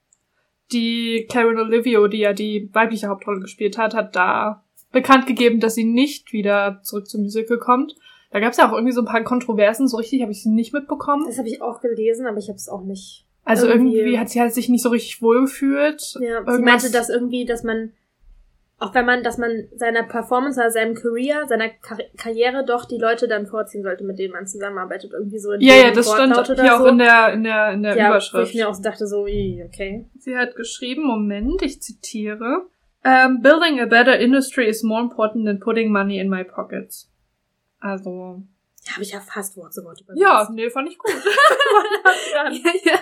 Die 0.72 1.28
Karen 1.32 1.58
Olivio, 1.60 2.08
die 2.08 2.20
ja 2.20 2.34
die 2.34 2.70
weibliche 2.74 3.08
Hauptrolle 3.08 3.40
gespielt 3.42 3.78
hat, 3.78 3.94
hat 3.94 4.16
da 4.16 4.64
bekannt 4.92 5.28
gegeben, 5.28 5.60
dass 5.60 5.76
sie 5.76 5.84
nicht 5.84 6.34
wieder 6.34 6.80
zurück 6.84 7.08
zum 7.08 7.22
Musical 7.22 7.58
kommt. 7.60 7.96
Da 8.32 8.40
gab 8.40 8.52
es 8.52 8.58
ja 8.58 8.68
auch 8.70 8.74
irgendwie 8.74 8.92
so 8.94 9.02
ein 9.02 9.06
paar 9.08 9.24
Kontroversen. 9.24 9.88
So 9.88 9.98
richtig 9.98 10.22
habe 10.22 10.32
ich 10.32 10.42
sie 10.44 10.50
nicht 10.50 10.74
mitbekommen. 10.74 11.26
Das 11.28 11.38
habe 11.38 11.48
ich 11.48 11.62
auch 11.62 11.82
gelesen, 11.82 12.26
aber 12.28 12.38
ich 12.38 12.48
habe 12.48 12.58
es 12.58 12.68
auch 12.68 12.84
nicht. 12.84 13.26
Also 13.44 13.68
irgendwie- 13.68 13.96
irgendwie, 13.98 14.18
hat 14.20 14.30
sie 14.30 14.42
halt 14.42 14.54
sich 14.54 14.70
nicht 14.70 14.82
so 14.82 14.90
richtig 14.90 15.22
wohlgefühlt. 15.22 16.02
Ja, 16.16 16.20
sie 16.20 16.26
Irgendwas- 16.28 16.60
meinte, 16.60 16.92
dass 16.92 17.10
irgendwie, 17.10 17.46
dass 17.46 17.64
man, 17.64 17.92
auch 18.78 18.94
wenn 18.94 19.06
man, 19.06 19.24
dass 19.24 19.38
man 19.38 19.68
seiner 19.76 20.04
Performance 20.04 20.60
oder 20.60 20.70
seinem 20.70 20.96
Career, 20.96 21.48
seiner 21.48 21.70
Kar 21.70 21.98
Karriere 22.18 22.66
doch 22.66 22.86
die 22.86 22.98
Leute 22.98 23.28
dann 23.28 23.48
vorziehen 23.48 23.84
sollte, 23.84 24.04
mit 24.04 24.20
denen 24.20 24.34
man 24.34 24.48
zusammenarbeitet. 24.48 25.14
Irgendwie 25.14 25.40
so 25.40 25.52
in 25.54 25.62
Ja, 25.62 25.76
ja, 25.76 25.92
das 25.92 26.12
stand 26.12 26.36
hier 26.36 26.56
so. 26.56 26.62
auch 26.62 26.86
in 26.86 26.98
der, 26.98 27.34
in 27.34 27.44
der, 27.44 27.72
in 27.72 27.84
der 27.84 27.96
ja, 27.96 28.06
Wo 28.06 28.10
Überschrift. 28.12 28.50
ich 28.50 28.56
mir 28.56 28.68
auch 28.68 28.82
dachte, 28.82 29.08
so, 29.08 29.22
okay. 29.22 30.06
Sie 30.20 30.38
hat 30.38 30.56
geschrieben, 30.56 31.04
Moment, 31.04 31.62
ich 31.62 31.82
zitiere. 31.82 32.68
Um, 33.06 33.42
Building 33.42 33.80
a 33.80 33.86
better 33.86 34.18
industry 34.20 34.68
is 34.68 34.82
more 34.84 35.00
important 35.02 35.46
than 35.46 35.60
putting 35.60 35.92
money 35.92 36.20
in 36.20 36.28
my 36.28 36.44
pockets. 36.44 37.10
Also, 37.80 38.42
Ja, 38.84 38.94
habe 38.94 39.04
ich 39.04 39.12
ja 39.12 39.20
fast 39.20 39.56
Wort 39.58 39.74
zu 39.74 39.84
Wort 39.86 40.02
übersetzt. 40.02 40.22
ja, 40.22 40.50
nee, 40.52 40.70
fand 40.70 40.90
ich 40.90 40.98
gut. 40.98 41.14
ja, 42.34 42.52
ja. 42.84 43.00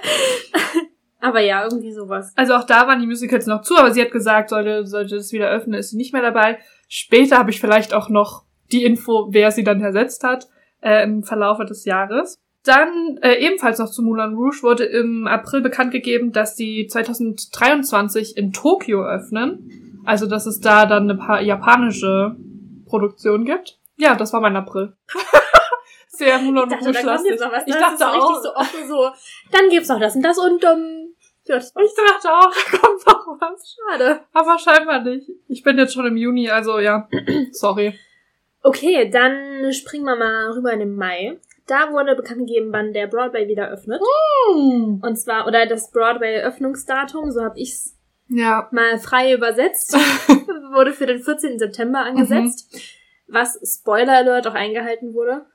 Aber 1.23 1.39
ja, 1.39 1.63
irgendwie 1.63 1.93
sowas. 1.93 2.33
also 2.35 2.53
auch 2.53 2.65
da 2.65 2.85
waren 2.85 2.99
die 2.99 3.07
Musicals 3.07 3.47
noch 3.47 3.61
zu, 3.61 3.77
aber 3.77 3.93
sie 3.93 4.01
hat 4.01 4.11
gesagt, 4.11 4.49
sollte, 4.49 4.85
sollte 4.85 5.15
es 5.15 5.31
wieder 5.31 5.49
öffnen, 5.49 5.79
ist 5.79 5.91
sie 5.91 5.97
nicht 5.97 6.11
mehr 6.11 6.21
dabei. 6.21 6.59
Später 6.89 7.37
habe 7.37 7.49
ich 7.49 7.61
vielleicht 7.61 7.93
auch 7.93 8.09
noch 8.09 8.43
die 8.73 8.83
Info, 8.83 9.29
wer 9.31 9.51
sie 9.51 9.63
dann 9.63 9.79
ersetzt 9.79 10.25
hat, 10.25 10.49
äh, 10.81 11.01
im 11.03 11.23
Verlaufe 11.23 11.63
des 11.63 11.85
Jahres. 11.85 12.41
Dann 12.65 13.17
äh, 13.21 13.35
ebenfalls 13.35 13.79
noch 13.79 13.89
zu 13.89 14.01
Moulin 14.03 14.35
Rouge 14.35 14.63
wurde 14.63 14.83
im 14.83 15.25
April 15.25 15.61
bekannt 15.61 15.91
gegeben, 15.91 16.33
dass 16.33 16.55
die 16.55 16.87
2023 16.87 18.35
in 18.35 18.51
Tokio 18.51 19.05
öffnen. 19.05 20.01
Also 20.05 20.27
dass 20.27 20.45
es 20.45 20.59
da 20.59 20.85
dann 20.85 21.03
eine 21.03 21.15
pa 21.15 21.39
japanische 21.39 22.35
Produktion 22.85 23.45
gibt. 23.45 23.79
Ja, 23.95 24.15
das 24.15 24.33
war 24.33 24.41
mein 24.41 24.57
April. 24.57 24.97
Sehr 26.09 26.37
Moulin 26.39 26.69
Ich 26.69 26.69
dachte, 26.69 26.91
da 26.91 27.15
kommt 27.15 27.27
jetzt 27.27 27.41
noch 27.41 27.51
was. 27.51 27.63
Ich 27.65 27.75
dachte 27.75 28.07
auch. 28.07 28.13
richtig 28.13 28.43
so 28.43 28.55
offen, 28.55 28.87
so, 28.87 29.09
dann 29.51 29.69
gibt's 29.69 29.89
noch 29.89 29.99
das 29.99 30.15
und 30.15 30.21
das 30.21 30.37
und, 30.37 30.63
ähm, 30.63 31.12
ja, 31.45 31.55
das 31.55 31.73
Ich 31.75 31.91
dachte 31.95 32.31
auch, 32.31 32.53
da 32.71 32.77
kommt 32.77 33.05
noch 33.07 33.37
was. 33.39 33.75
schade. 33.75 34.21
Aber 34.33 34.57
scheinbar 34.59 35.01
nicht. 35.03 35.29
Ich 35.47 35.63
bin 35.63 35.77
jetzt 35.77 35.93
schon 35.93 36.05
im 36.05 36.17
Juni, 36.17 36.49
also 36.49 36.79
ja. 36.79 37.07
Sorry. 37.51 37.97
Okay, 38.61 39.09
dann 39.09 39.71
springen 39.73 40.05
wir 40.05 40.15
mal 40.15 40.51
rüber 40.51 40.71
in 40.71 40.79
den 40.79 40.95
Mai. 40.95 41.39
Da 41.67 41.91
wurde 41.91 42.15
bekannt 42.15 42.39
gegeben, 42.47 42.69
wann 42.71 42.93
der 42.93 43.07
Broadway 43.07 43.47
wieder 43.47 43.69
öffnet. 43.69 44.01
Hm. 44.53 45.01
Und 45.01 45.15
zwar, 45.17 45.47
oder 45.47 45.65
das 45.65 45.91
Broadway-Öffnungsdatum, 45.91 47.31
so 47.31 47.41
habe 47.41 47.59
ich's 47.59 47.97
Ja. 48.27 48.67
mal 48.71 48.97
frei 48.99 49.33
übersetzt, 49.33 49.93
wurde 50.73 50.93
für 50.93 51.05
den 51.05 51.19
14. 51.21 51.59
September 51.59 51.99
angesetzt. 51.99 52.73
Was, 53.27 53.57
Spoiler 53.79 54.13
Alert, 54.17 54.47
auch 54.47 54.53
eingehalten 54.55 55.13
wurde. 55.13 55.45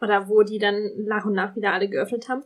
Oder 0.00 0.28
wo 0.28 0.42
die 0.42 0.58
dann 0.58 0.90
nach 1.06 1.24
und 1.26 1.34
nach 1.34 1.54
wieder 1.54 1.72
alle 1.72 1.88
geöffnet 1.88 2.28
haben. 2.28 2.42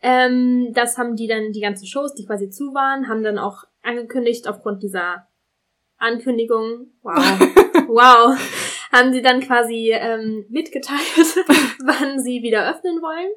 Ähm, 0.00 0.72
das 0.74 0.96
haben 0.98 1.16
die 1.16 1.26
dann, 1.26 1.52
die 1.52 1.60
ganzen 1.60 1.86
Shows, 1.86 2.14
die 2.14 2.24
quasi 2.26 2.50
zu 2.50 2.72
waren, 2.74 3.08
haben 3.08 3.22
dann 3.22 3.38
auch 3.38 3.64
angekündigt, 3.82 4.46
aufgrund 4.48 4.82
dieser 4.82 5.26
Ankündigung, 5.96 6.92
wow, 7.02 7.14
wow, 7.88 8.38
haben 8.92 9.12
sie 9.12 9.22
dann 9.22 9.40
quasi 9.40 9.90
ähm, 9.92 10.46
mitgeteilt, 10.48 11.00
wann 11.84 12.20
sie 12.20 12.42
wieder 12.42 12.70
öffnen 12.70 13.02
wollen. 13.02 13.30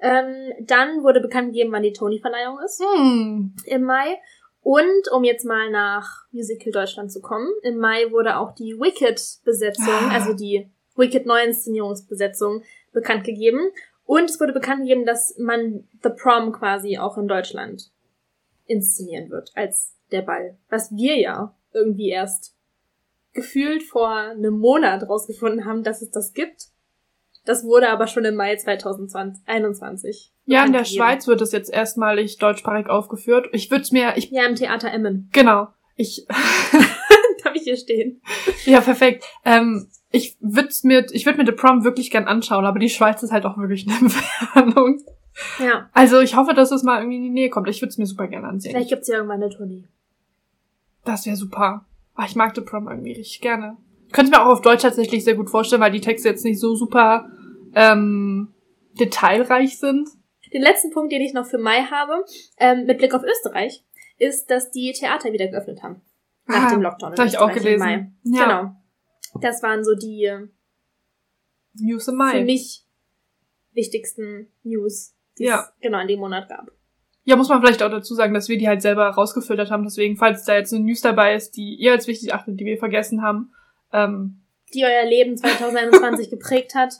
Ähm, 0.00 0.66
dann 0.66 1.02
wurde 1.02 1.20
bekannt 1.20 1.52
gegeben, 1.52 1.72
wann 1.72 1.82
die 1.82 1.92
Tony-Verleihung 1.92 2.58
ist 2.64 2.82
Hm. 2.82 3.54
im 3.64 3.82
Mai. 3.84 4.18
Und 4.60 5.10
um 5.12 5.24
jetzt 5.24 5.44
mal 5.44 5.70
nach 5.70 6.26
Musical 6.30 6.72
Deutschland 6.72 7.10
zu 7.10 7.20
kommen, 7.20 7.48
im 7.62 7.78
Mai 7.78 8.10
wurde 8.12 8.36
auch 8.36 8.52
die 8.54 8.78
Wicked-Besetzung, 8.78 9.88
Ah. 9.88 10.12
also 10.14 10.34
die 10.34 10.70
Wicked-Neuinszenierungsbesetzung 10.96 12.62
bekannt 12.92 13.24
gegeben. 13.24 13.58
Und 14.04 14.24
es 14.28 14.40
wurde 14.40 14.52
bekannt 14.52 14.82
gegeben, 14.82 15.06
dass 15.06 15.36
man 15.38 15.88
The 16.02 16.10
Prom 16.10 16.52
quasi 16.52 16.98
auch 16.98 17.16
in 17.18 17.28
Deutschland 17.28 17.90
inszenieren 18.66 19.30
wird, 19.30 19.50
als 19.54 19.94
der 20.10 20.22
Ball. 20.22 20.56
Was 20.68 20.90
wir 20.94 21.18
ja 21.18 21.54
irgendwie 21.72 22.10
erst 22.10 22.54
gefühlt 23.32 23.82
vor 23.82 24.08
einem 24.10 24.58
Monat 24.58 25.08
rausgefunden 25.08 25.64
haben, 25.64 25.82
dass 25.82 26.02
es 26.02 26.10
das 26.10 26.34
gibt. 26.34 26.66
Das 27.44 27.64
wurde 27.64 27.88
aber 27.88 28.06
schon 28.06 28.24
im 28.24 28.36
Mai 28.36 28.54
2021. 28.56 30.32
Ja, 30.44 30.64
in 30.64 30.72
der 30.72 30.82
gegeben. 30.82 30.96
Schweiz 30.96 31.26
wird 31.26 31.40
es 31.40 31.52
jetzt 31.52 31.72
erstmalig 31.72 32.38
deutschsprachig 32.38 32.88
aufgeführt. 32.88 33.48
Ich 33.52 33.70
würde 33.70 33.82
es 33.82 33.90
mir, 33.92 34.12
ich, 34.16 34.30
Ja, 34.30 34.44
im 34.46 34.54
Theater 34.54 34.92
Emmen. 34.92 35.28
genau, 35.32 35.68
ich 35.96 36.26
hier 37.64 37.76
stehen? 37.76 38.20
ja, 38.64 38.80
perfekt. 38.80 39.24
Ähm, 39.44 39.88
ich 40.10 40.36
würde 40.40 40.68
mir, 40.84 41.06
ich 41.12 41.26
würde 41.26 41.38
mir 41.38 41.46
The 41.46 41.52
Prom 41.52 41.84
wirklich 41.84 42.10
gern 42.10 42.26
anschauen, 42.26 42.66
aber 42.66 42.78
die 42.78 42.90
Schweiz 42.90 43.22
ist 43.22 43.32
halt 43.32 43.46
auch 43.46 43.56
wirklich 43.56 43.86
eine 43.88 43.98
Entfernung. 44.00 45.02
Ja. 45.58 45.88
Also 45.92 46.20
ich 46.20 46.36
hoffe, 46.36 46.54
dass 46.54 46.70
es 46.70 46.82
mal 46.82 46.98
irgendwie 46.98 47.16
in 47.16 47.22
die 47.22 47.30
Nähe 47.30 47.50
kommt. 47.50 47.68
Ich 47.68 47.80
würde 47.80 47.88
es 47.88 47.98
mir 47.98 48.06
super 48.06 48.28
gern 48.28 48.44
ansehen. 48.44 48.72
Vielleicht 48.72 48.90
gibt's 48.90 49.08
ja 49.08 49.16
irgendwann 49.16 49.42
eine 49.42 49.50
Tournee. 49.50 49.84
Das 51.04 51.26
wäre 51.26 51.36
super. 51.36 51.86
Ah, 52.14 52.26
ich 52.26 52.36
mag 52.36 52.54
The 52.54 52.60
Prom 52.60 52.88
irgendwie 52.88 53.12
richtig 53.12 53.40
gerne. 53.40 53.76
Ich 54.06 54.12
könnte 54.12 54.30
mir 54.30 54.42
auch 54.42 54.52
auf 54.52 54.60
Deutsch 54.60 54.82
tatsächlich 54.82 55.24
sehr 55.24 55.34
gut 55.34 55.48
vorstellen, 55.48 55.80
weil 55.80 55.90
die 55.90 56.02
Texte 56.02 56.28
jetzt 56.28 56.44
nicht 56.44 56.60
so 56.60 56.74
super 56.74 57.30
ähm, 57.74 58.52
detailreich 59.00 59.78
sind. 59.78 60.08
Den 60.52 60.62
letzten 60.62 60.90
Punkt, 60.90 61.12
den 61.12 61.22
ich 61.22 61.32
noch 61.32 61.46
für 61.46 61.56
Mai 61.56 61.84
habe, 61.90 62.24
ähm, 62.58 62.84
mit 62.84 62.98
Blick 62.98 63.14
auf 63.14 63.22
Österreich, 63.22 63.82
ist, 64.18 64.50
dass 64.50 64.70
die 64.70 64.92
Theater 64.92 65.32
wieder 65.32 65.48
geöffnet 65.48 65.82
haben. 65.82 66.02
Nach 66.52 66.64
Ah, 66.66 66.70
dem 66.70 66.82
Lockdown. 66.82 67.12
habe 67.16 67.26
ich 67.28 67.38
auch 67.38 67.52
gelesen. 67.52 67.78
Mai. 67.78 68.12
Ja. 68.24 68.44
Genau. 68.44 68.76
Das 69.40 69.62
waren 69.62 69.82
so 69.84 69.94
die 69.94 70.30
News 71.74 72.08
im 72.08 72.12
für 72.14 72.18
Mai. 72.18 72.44
mich 72.44 72.84
wichtigsten 73.72 74.48
News, 74.62 75.14
die 75.38 75.44
Ja. 75.44 75.60
es 75.60 75.72
genau 75.80 76.00
in 76.00 76.08
dem 76.08 76.20
Monat 76.20 76.48
gab. 76.48 76.70
Ja, 77.24 77.36
muss 77.36 77.48
man 77.48 77.60
vielleicht 77.60 77.82
auch 77.82 77.90
dazu 77.90 78.14
sagen, 78.14 78.34
dass 78.34 78.48
wir 78.48 78.58
die 78.58 78.66
halt 78.68 78.82
selber 78.82 79.08
rausgefiltert 79.08 79.70
haben. 79.70 79.84
Deswegen, 79.84 80.16
falls 80.16 80.44
da 80.44 80.56
jetzt 80.56 80.72
eine 80.74 80.82
News 80.84 81.00
dabei 81.02 81.34
ist, 81.34 81.52
die 81.56 81.76
ihr 81.76 81.92
als 81.92 82.06
wichtig 82.08 82.34
achtet, 82.34 82.58
die 82.58 82.64
wir 82.64 82.78
vergessen 82.78 83.22
haben, 83.22 83.52
ähm, 83.92 84.42
Die 84.74 84.84
euer 84.84 85.04
Leben 85.04 85.36
2021 85.36 86.30
geprägt 86.30 86.74
hat, 86.74 86.94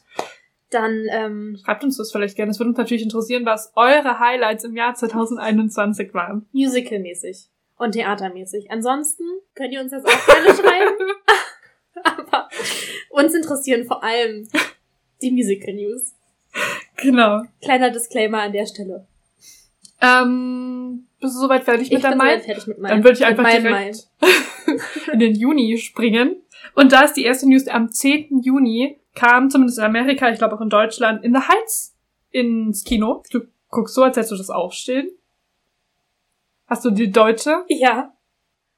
dann 0.71 1.07
ähm, 1.11 1.59
schreibt 1.63 1.83
uns 1.85 1.97
das 1.99 2.13
vielleicht 2.13 2.37
gerne. 2.37 2.51
Es 2.53 2.59
würde 2.61 2.71
uns 2.71 2.79
natürlich 2.79 3.03
interessieren, 3.03 3.45
was 3.45 3.73
eure 3.75 4.21
Highlights 4.21 4.65
im 4.65 4.77
Jahr 4.77 4.95
2021 4.95 6.15
waren. 6.15 6.47
musicalmäßig 6.53 7.51
und 7.77 7.93
theatermäßig. 7.93 8.71
Ansonsten 8.71 9.25
könnt 9.55 9.73
ihr 9.73 9.81
uns 9.81 9.91
das 9.91 10.05
auch 10.05 10.27
gerne 10.27 10.55
schreiben. 10.55 10.97
Aber 12.05 12.49
uns 13.11 13.35
interessieren 13.35 13.85
vor 13.85 14.03
allem 14.03 14.49
die 15.21 15.31
Musical 15.31 15.75
News. 15.75 16.15
Genau. 16.97 17.43
Kleiner 17.61 17.91
Disclaimer 17.91 18.43
an 18.43 18.53
der 18.53 18.67
Stelle. 18.67 19.07
Ähm, 20.01 21.07
bist 21.21 21.37
du 21.37 21.41
soweit 21.41 21.65
fertig 21.65 21.89
Ich 21.93 21.95
mit 21.95 22.03
bin 22.03 22.19
Mai? 22.19 22.41
fertig 22.41 22.67
mit 22.67 22.79
meinem. 22.79 22.91
Dann 22.91 23.05
würde 23.05 23.19
ich 23.19 23.25
einfach 23.25 23.49
direkt 23.49 24.09
in 25.13 25.19
den 25.21 25.35
Juni 25.35 25.79
springen. 25.79 26.37
Und 26.75 26.93
da 26.93 27.03
ist 27.03 27.15
die 27.15 27.25
erste 27.25 27.49
News 27.49 27.69
am 27.69 27.91
10. 27.91 28.41
Juni, 28.43 28.99
kam 29.15 29.51
zumindest 29.51 29.79
in 29.79 29.85
Amerika, 29.85 30.31
ich 30.31 30.39
glaube 30.39 30.57
auch 30.57 30.61
in 30.61 30.71
Deutschland, 30.71 31.25
in 31.25 31.33
the 31.33 31.41
Heights 31.41 31.95
ins 32.31 32.83
Kino. 32.85 33.23
Du 33.31 33.43
guckst 33.69 33.95
so, 33.95 34.03
als 34.03 34.17
hättest 34.17 34.33
du 34.33 34.37
das 34.37 34.51
aufstehen. 34.51 35.11
Hast 36.73 36.87
du 36.87 36.91
die 36.91 37.11
deutsche? 37.11 37.65
Ja, 37.69 38.15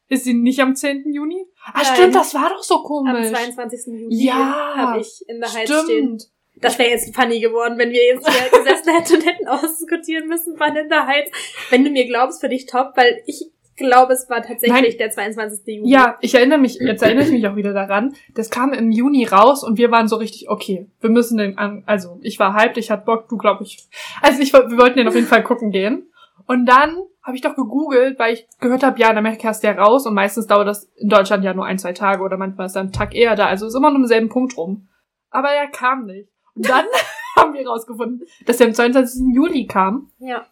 Ist 0.09 0.25
sie 0.25 0.35
nicht 0.35 0.59
am 0.59 0.75
10. 0.75 1.13
Juni? 1.13 1.47
Ah, 1.65 1.75
Nein. 1.77 1.85
stimmt, 1.95 2.15
das 2.17 2.35
war 2.35 2.49
doch 2.49 2.65
so 2.65 2.79
am 2.79 2.83
komisch. 2.83 3.29
22. 3.29 3.87
Juni 3.87 4.25
Ja, 4.25 4.75
habe 4.75 5.01
ich 5.01 5.25
in 5.29 5.39
der 5.39 5.53
Heiz 5.53 5.69
stehen. 5.69 5.85
Stimmt. 5.85 6.25
Das 6.57 6.77
wäre 6.81 6.91
jetzt 6.91 7.15
funny 7.15 7.39
geworden, 7.39 7.79
wenn 7.79 7.93
wir 7.93 8.05
jetzt 8.05 8.29
hier 8.29 8.59
gesessen 8.59 8.93
hätten 8.97 9.15
und 9.15 9.25
hätten 9.25 9.47
ausdiskutieren 9.47 10.27
müssen, 10.27 10.57
wann 10.59 10.75
in 10.75 10.89
der 10.89 11.07
Heiz. 11.07 11.31
Wenn 11.71 11.85
du 11.85 11.91
mir 11.91 12.05
glaubst, 12.09 12.41
für 12.41 12.49
dich 12.49 12.67
top, 12.67 12.97
weil 12.97 13.23
ich 13.27 13.45
glaube, 13.77 14.15
es 14.15 14.29
war 14.29 14.43
tatsächlich 14.43 14.73
Nein. 14.81 14.99
der 14.99 15.11
22. 15.11 15.61
Juni. 15.65 15.89
Ja, 15.89 16.19
ich 16.21 16.35
erinnere 16.35 16.59
mich, 16.59 16.81
jetzt 16.81 17.01
erinnere 17.01 17.27
ich 17.27 17.31
mich 17.31 17.47
auch 17.47 17.55
wieder 17.55 17.73
daran. 17.73 18.17
Das 18.35 18.51
kam 18.51 18.73
im 18.73 18.91
Juni 18.91 19.25
raus 19.25 19.63
und 19.63 19.79
wir 19.79 19.93
waren 19.93 20.09
so 20.09 20.17
richtig, 20.17 20.51
okay, 20.51 20.89
wir 21.01 21.11
müssen 21.11 21.39
den 21.39 21.59
an, 21.59 21.85
also 21.87 22.19
ich 22.23 22.41
war 22.41 22.55
hyped, 22.55 22.77
ich 22.77 22.91
hatte 22.91 23.05
Bock, 23.05 23.29
du 23.29 23.37
glaub 23.37 23.61
ich. 23.61 23.87
Also 24.21 24.43
ich, 24.43 24.53
wir 24.53 24.79
wollten 24.79 24.99
den 24.99 25.07
auf 25.07 25.15
jeden 25.15 25.29
Fall 25.29 25.45
gucken 25.45 25.71
gehen. 25.71 26.11
Und 26.49 26.67
dann 26.67 26.99
habe 27.25 27.37
ich 27.37 27.43
doch 27.43 27.57
gegoogelt, 27.57 28.19
weil 28.19 28.35
ich 28.35 28.47
gehört 28.61 28.83
habe, 28.83 29.01
ja, 29.01 29.11
in 29.11 29.19
Amerika 29.19 29.51
ist 29.51 29.61
der 29.61 29.79
raus 29.79 30.07
und 30.07 30.15
meistens 30.15 30.47
dauert 30.47 30.69
das 30.69 30.85
in 30.97 31.09
Deutschland 31.09 31.43
ja 31.43 31.55
nur 31.55 31.65
ein, 31.65 31.79
zwei 31.79 31.95
Tage 31.95 32.23
oder 32.23 32.37
manchmal 32.37 32.67
ist 32.67 32.77
er 32.77 32.83
ein 32.83 32.93
Tag 32.93 33.15
eher 33.15 33.35
da. 33.35 33.47
Also 33.47 33.67
ist 33.67 33.75
immer 33.75 33.91
nur 33.91 34.01
im 34.01 34.07
selben 34.07 34.29
Punkt 34.29 34.57
rum. 34.57 34.89
Aber 35.31 35.49
er 35.49 35.69
kam 35.69 36.05
nicht. 36.05 36.29
Und 36.55 36.69
dann 36.69 36.85
haben 37.37 37.55
wir 37.55 37.67
rausgefunden, 37.67 38.27
dass 38.47 38.61
er 38.61 38.69
am 38.69 38.75
22. 38.75 39.35
Juli 39.35 39.67
kam. 39.67 40.13
Ja. 40.19 40.47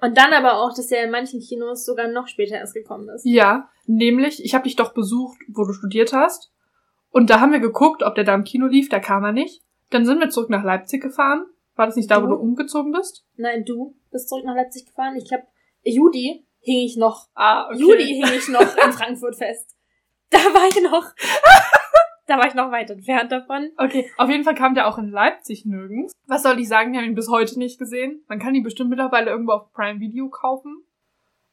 Und 0.00 0.16
dann 0.16 0.32
aber 0.32 0.60
auch, 0.60 0.74
dass 0.74 0.90
er 0.90 1.04
in 1.04 1.10
manchen 1.10 1.40
Kinos 1.40 1.84
sogar 1.84 2.08
noch 2.08 2.28
später 2.28 2.56
erst 2.56 2.74
gekommen 2.74 3.08
ist. 3.08 3.24
Ja, 3.24 3.68
nämlich, 3.86 4.44
ich 4.44 4.54
habe 4.54 4.64
dich 4.64 4.76
doch 4.76 4.92
besucht, 4.92 5.38
wo 5.48 5.64
du 5.64 5.72
studiert 5.72 6.12
hast. 6.12 6.52
Und 7.10 7.30
da 7.30 7.40
haben 7.40 7.52
wir 7.52 7.58
geguckt, 7.60 8.02
ob 8.02 8.14
der 8.14 8.24
da 8.24 8.34
im 8.34 8.44
Kino 8.44 8.66
lief, 8.66 8.88
da 8.88 9.00
kam 9.00 9.24
er 9.24 9.32
nicht. 9.32 9.62
Dann 9.90 10.04
sind 10.04 10.20
wir 10.20 10.28
zurück 10.28 10.50
nach 10.50 10.62
Leipzig 10.62 11.02
gefahren. 11.02 11.46
War 11.74 11.86
das 11.86 11.96
nicht 11.96 12.10
da, 12.10 12.22
wo 12.22 12.26
Du? 12.26 12.34
umgezogen 12.34 12.92
bist? 12.92 13.24
Nein, 13.36 13.64
du 13.64 13.96
bist 14.10 14.28
zurück 14.28 14.44
nach 14.44 14.54
Leipzig 14.54 14.86
gefahren. 14.86 15.16
Ich 15.16 15.26
glaube, 15.26 15.44
Juli 15.82 16.44
hing 16.60 16.84
ich 16.84 16.96
noch. 16.96 17.28
Ah, 17.34 17.72
Juli 17.74 18.04
hing 18.04 18.32
ich 18.36 18.48
noch 18.48 18.76
in 18.84 18.92
Frankfurt 18.92 19.36
fest. 19.36 19.76
Da 20.30 20.38
war 20.38 20.68
ich 20.68 20.82
noch. 20.82 21.12
da 22.26 22.38
war 22.38 22.46
ich 22.46 22.54
noch 22.54 22.70
weit 22.70 22.90
entfernt 22.90 23.32
davon. 23.32 23.70
Okay, 23.78 24.10
auf 24.18 24.28
jeden 24.28 24.44
Fall 24.44 24.54
kam 24.54 24.74
der 24.74 24.86
auch 24.86 24.98
in 24.98 25.10
Leipzig 25.10 25.64
nirgends. 25.64 26.12
Was 26.26 26.42
soll 26.42 26.60
ich 26.60 26.68
sagen, 26.68 26.92
wir 26.92 27.00
haben 27.00 27.06
ihn 27.06 27.14
bis 27.14 27.30
heute 27.30 27.58
nicht 27.58 27.78
gesehen. 27.78 28.22
Man 28.28 28.38
kann 28.38 28.54
ihn 28.54 28.62
bestimmt 28.62 28.90
mittlerweile 28.90 29.30
irgendwo 29.30 29.52
auf 29.52 29.72
Prime 29.72 30.00
Video 30.00 30.28
kaufen. 30.28 30.84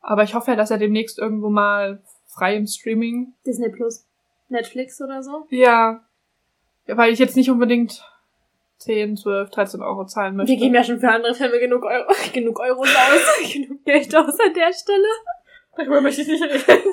Aber 0.02 0.24
ich 0.24 0.36
hoffe 0.36 0.52
ja, 0.52 0.58
dass 0.58 0.72
er 0.72 0.78
demnächst 0.78 1.18
irgendwo 1.18 1.50
mal 1.50 2.04
frei 2.28 2.56
im 2.56 2.68
Streaming. 2.68 3.34
Disney 3.46 3.70
Plus. 3.70 4.06
Netflix 4.50 5.02
oder 5.02 5.24
so. 5.24 5.48
Ja. 5.50 6.06
ja 6.86 6.98
weil 6.98 7.12
ich 7.12 7.20
jetzt 7.20 7.36
nicht 7.36 7.50
unbedingt 7.50 8.04
10, 8.78 9.18
12, 9.18 9.50
13 9.50 9.82
Euro 9.82 10.06
zahlen 10.06 10.36
möchte. 10.36 10.52
Wir 10.52 10.60
geben 10.60 10.76
ja 10.76 10.84
schon 10.84 11.00
für 11.00 11.10
andere 11.10 11.34
Filme 11.34 11.60
genug, 11.60 11.84
Euro, 11.86 12.12
genug 12.34 12.60
Euros 12.60 12.90
aus, 12.90 13.54
genug 13.54 13.84
Geld 13.86 14.16
aus 14.16 14.40
an 14.40 14.54
der 14.54 14.74
Stelle. 14.74 15.08
Darüber 15.78 16.02
möchte 16.02 16.22
ich 16.22 16.28
nicht 16.28 16.44
reden. 16.44 16.92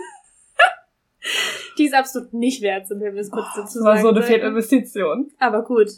Die 1.78 1.84
ist 1.86 1.94
absolut 1.94 2.32
nicht 2.34 2.62
wert, 2.62 2.88
sind 2.88 3.00
wir 3.00 3.14
es 3.14 3.30
kurz 3.30 3.46
dazu 3.54 3.78
Das 3.78 3.84
war 3.84 3.96
sagen. 3.96 4.02
so 4.02 4.08
eine. 4.08 4.22
Fehlinvestition. 4.22 5.30
Aber 5.38 5.62
gut. 5.64 5.88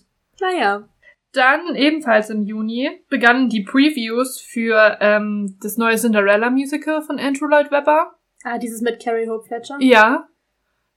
Naja. 0.41 0.89
Dann 1.33 1.75
ebenfalls 1.75 2.31
im 2.31 2.43
Juni 2.43 2.91
begannen 3.09 3.49
die 3.49 3.63
Previews 3.63 4.41
für 4.41 4.99
ähm, 5.01 5.59
das 5.63 5.77
neue 5.79 5.97
Cinderella 5.97 6.51
Musical 6.51 7.03
von 7.03 7.19
Andrew 7.19 7.47
Lloyd 7.47 7.71
Webber. 7.73 8.15
Ah, 8.45 8.59
dieses 8.59 8.83
mit 8.83 9.03
Carrie 9.03 9.29
Hope 9.29 9.47
Fletcher. 9.47 9.77
Ja. 9.81 10.29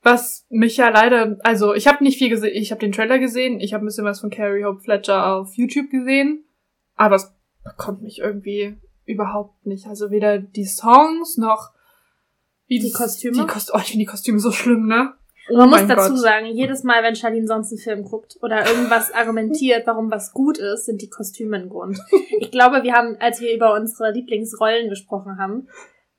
Was 0.09 0.45
mich 0.49 0.77
ja 0.77 0.87
leider, 0.87 1.37
also 1.43 1.73
ich 1.73 1.85
habe 1.85 2.01
nicht 2.01 2.17
viel 2.17 2.29
gesehen, 2.29 2.53
ich 2.53 2.71
habe 2.71 2.79
den 2.79 2.93
Trailer 2.93 3.19
gesehen, 3.19 3.59
ich 3.59 3.73
habe 3.73 3.83
ein 3.83 3.87
bisschen 3.87 4.05
was 4.05 4.21
von 4.21 4.29
Carrie 4.29 4.63
Hope 4.63 4.79
Fletcher 4.79 5.33
auf 5.35 5.53
YouTube 5.55 5.89
gesehen, 5.89 6.45
aber 6.95 7.15
es 7.15 7.29
bekommt 7.65 8.03
mich 8.03 8.19
irgendwie 8.19 8.77
überhaupt 9.05 9.65
nicht. 9.65 9.85
Also 9.85 10.09
weder 10.09 10.37
die 10.37 10.63
Songs 10.63 11.35
noch 11.35 11.71
wie 12.67 12.79
Die 12.79 12.93
Kostüme? 12.93 13.35
Die 13.35 13.47
Kost 13.47 13.71
oh, 13.73 13.79
ich 13.79 13.87
finde 13.91 14.05
die 14.05 14.09
Kostüme 14.09 14.39
so 14.39 14.53
schlimm, 14.53 14.87
ne? 14.87 15.13
Oh 15.49 15.57
Man 15.57 15.71
muss 15.71 15.87
dazu 15.87 16.11
Gott. 16.13 16.19
sagen, 16.19 16.45
jedes 16.47 16.85
Mal, 16.85 17.03
wenn 17.03 17.15
Charlene 17.15 17.45
sonst 17.45 17.73
einen 17.73 17.79
Film 17.79 18.03
guckt 18.05 18.37
oder 18.41 18.65
irgendwas 18.65 19.13
argumentiert, 19.13 19.85
warum 19.87 20.09
was 20.09 20.31
gut 20.31 20.57
ist, 20.57 20.85
sind 20.85 21.01
die 21.01 21.09
Kostüme 21.09 21.57
ein 21.57 21.67
Grund. 21.67 21.99
Ich 22.39 22.49
glaube, 22.49 22.83
wir 22.83 22.93
haben, 22.93 23.17
als 23.19 23.41
wir 23.41 23.53
über 23.53 23.73
unsere 23.73 24.11
Lieblingsrollen 24.11 24.87
gesprochen 24.87 25.37
haben, 25.37 25.67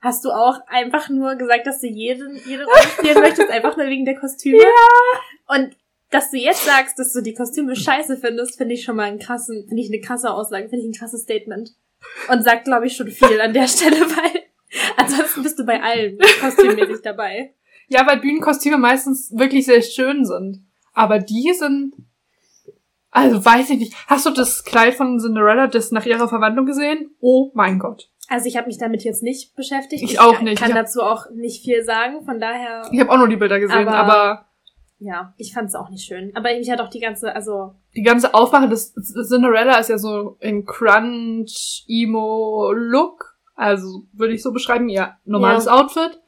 hast 0.01 0.25
du 0.25 0.31
auch 0.31 0.61
einfach 0.67 1.09
nur 1.09 1.35
gesagt, 1.37 1.67
dass 1.67 1.81
du 1.81 1.89
jeden, 1.89 2.37
jede 2.47 2.65
Rolle 2.65 2.89
spielen 2.97 3.21
möchtest, 3.21 3.51
einfach 3.51 3.77
nur 3.77 3.87
wegen 3.87 4.05
der 4.05 4.19
Kostüme. 4.19 4.59
Ja. 4.59 5.55
Und 5.57 5.77
dass 6.11 6.31
du 6.31 6.39
jetzt 6.39 6.65
sagst, 6.65 6.99
dass 6.99 7.13
du 7.13 7.21
die 7.21 7.35
Kostüme 7.35 7.77
scheiße 7.77 8.17
findest, 8.17 8.57
finde 8.57 8.75
ich 8.75 8.85
schon 8.85 8.97
mal 8.97 9.05
einen 9.05 9.19
krassen, 9.19 9.67
finde 9.69 9.83
ich 9.83 9.89
eine 9.89 10.01
krasse 10.01 10.33
Aussage, 10.33 10.69
finde 10.69 10.85
ich 10.85 10.91
ein 10.91 10.99
krasses 10.99 11.23
Statement. 11.23 11.75
Und 12.31 12.45
sagt, 12.45 12.65
glaube 12.65 12.87
ich, 12.87 12.97
schon 12.97 13.09
viel 13.09 13.41
an 13.41 13.53
der 13.53 13.67
Stelle, 13.67 14.01
weil 14.01 14.43
ansonsten 14.97 15.43
bist 15.43 15.59
du 15.59 15.65
bei 15.65 15.83
allen 15.83 16.19
kostümmäßig 16.41 17.03
dabei. 17.03 17.55
Ja, 17.89 18.07
weil 18.07 18.21
Bühnenkostüme 18.21 18.79
meistens 18.79 19.33
wirklich 19.37 19.67
sehr 19.67 19.83
schön 19.83 20.25
sind. 20.25 20.65
Aber 20.93 21.19
die 21.19 21.53
sind. 21.55 21.95
Also 23.11 23.45
weiß 23.45 23.71
ich 23.71 23.79
nicht. 23.79 23.95
Hast 24.07 24.27
du 24.27 24.31
das 24.31 24.65
Kleid 24.65 24.95
von 24.95 25.19
Cinderella, 25.19 25.67
das 25.67 25.91
nach 25.91 26.07
ihrer 26.07 26.29
Verwandlung 26.29 26.67
gesehen? 26.67 27.11
Oh 27.21 27.51
mein 27.55 27.79
Gott. 27.79 28.11
Also 28.29 28.47
ich 28.47 28.57
habe 28.57 28.67
mich 28.67 28.77
damit 28.79 29.03
jetzt 29.05 29.23
nicht 29.23 29.57
beschäftigt. 29.57 30.03
Ich 30.03 30.21
auch 30.21 30.41
nicht. 30.41 30.59
kann 30.61 30.71
Ich 30.71 30.77
hab- 30.77 30.85
dazu 30.85 31.01
auch 31.03 31.31
nicht 31.35 31.65
viel 31.65 31.83
sagen. 31.83 32.25
Von 32.25 32.39
daher, 32.39 32.83
Ich 32.93 33.01
habe 33.01 33.11
auch 33.11 33.17
nur 33.17 33.29
die 33.29 33.37
Bilder 33.37 33.59
gesehen, 33.59 33.89
Aber- 33.89 33.97
aber, 33.97 34.47
ja, 34.99 35.33
ich 35.39 35.55
fand 35.55 35.69
es 35.69 35.75
auch 35.75 35.89
nicht 35.89 36.05
schön. 36.05 36.31
Aber 36.37 36.51
mich 36.55 36.71
hat 36.71 36.81
auch 36.81 36.91
die 36.91 37.01
ganze, 37.01 37.35
also 37.35 37.75
die 37.97 38.03
ganze 38.03 38.35
Aufmache 38.35 38.69
des 38.69 38.93
des 38.93 39.29
Cinderella 39.29 39.79
ist 39.79 39.89
ja 39.89 39.97
so 39.99 40.37
in 40.41 40.67
Crunch, 40.67 41.85
Emo 41.89 42.73
Look. 42.73 43.39
Also 43.55 44.03
würde 44.13 44.35
ich 44.35 44.43
so 44.43 44.53
beschreiben, 44.53 44.89
ihr 44.89 45.17
normales 45.25 45.65
Ja. 45.65 45.73
Outfit. 45.81 46.21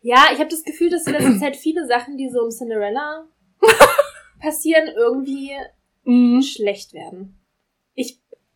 ja, 0.00 0.18
ich 0.32 0.38
habe 0.38 0.48
das 0.50 0.64
Gefühl, 0.64 0.90
dass 0.90 1.06
in 1.06 1.12
letzter 1.14 1.38
Zeit 1.40 1.56
viele 1.56 1.86
Sachen, 1.86 2.16
die 2.16 2.28
so 2.28 2.40
um 2.40 2.50
Cinderella 2.50 3.26
passieren, 4.40 4.88
irgendwie 4.96 5.52
Mhm. 6.04 6.42
schlecht 6.42 6.92
werden. 6.92 7.38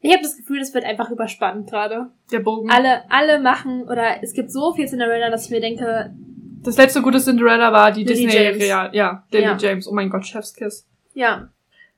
Ich, 0.08 0.14
habe 0.14 0.22
das 0.22 0.36
Gefühl, 0.36 0.58
das 0.58 0.72
wird 0.72 0.84
einfach 0.84 1.10
überspannt 1.10 1.68
gerade. 1.68 2.10
Der 2.32 2.40
Bogen. 2.40 2.70
Alle, 2.70 3.02
alle 3.10 3.40
machen 3.40 3.82
oder 3.82 4.22
es 4.22 4.32
gibt 4.32 4.50
so 4.50 4.72
viel 4.72 4.86
Cinderella, 4.88 5.30
dass 5.30 5.44
ich 5.44 5.50
mir 5.50 5.60
denke, 5.60 6.14
Das 6.62 6.76
letzte 6.78 7.02
gute 7.02 7.20
Cinderella 7.20 7.72
war 7.72 7.92
die 7.92 8.04
Lily 8.04 8.26
Disney. 8.26 8.64
Real. 8.64 8.94
Ja, 8.94 9.24
Lily 9.30 9.44
Ja. 9.44 9.56
James. 9.58 9.86
Oh 9.86 9.92
mein 9.92 10.08
Gott, 10.08 10.26
Chef's 10.26 10.54
Kiss. 10.54 10.86
Ja. 11.12 11.50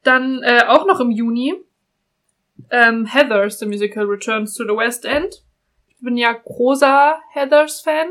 Dann 0.02 0.42
äh, 0.42 0.64
auch 0.66 0.86
noch 0.86 0.98
im 0.98 1.10
Juni 1.10 1.54
ähm, 2.70 3.06
Heathers, 3.06 3.58
the 3.58 3.66
Musical 3.66 4.04
Returns 4.06 4.54
to 4.54 4.64
the 4.64 4.76
West 4.76 5.04
End. 5.04 5.44
Ich 5.88 5.98
bin 6.00 6.16
ja 6.16 6.32
großer 6.32 7.16
Heathers-Fan. 7.32 8.08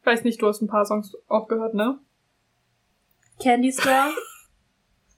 Ich 0.00 0.06
weiß 0.06 0.24
nicht, 0.24 0.42
du 0.42 0.48
hast 0.48 0.60
ein 0.60 0.68
paar 0.68 0.84
Songs 0.84 1.14
auch 1.28 1.48
gehört, 1.48 1.74
ne? 1.74 1.98
Candy 3.40 3.72
Store. 3.72 4.10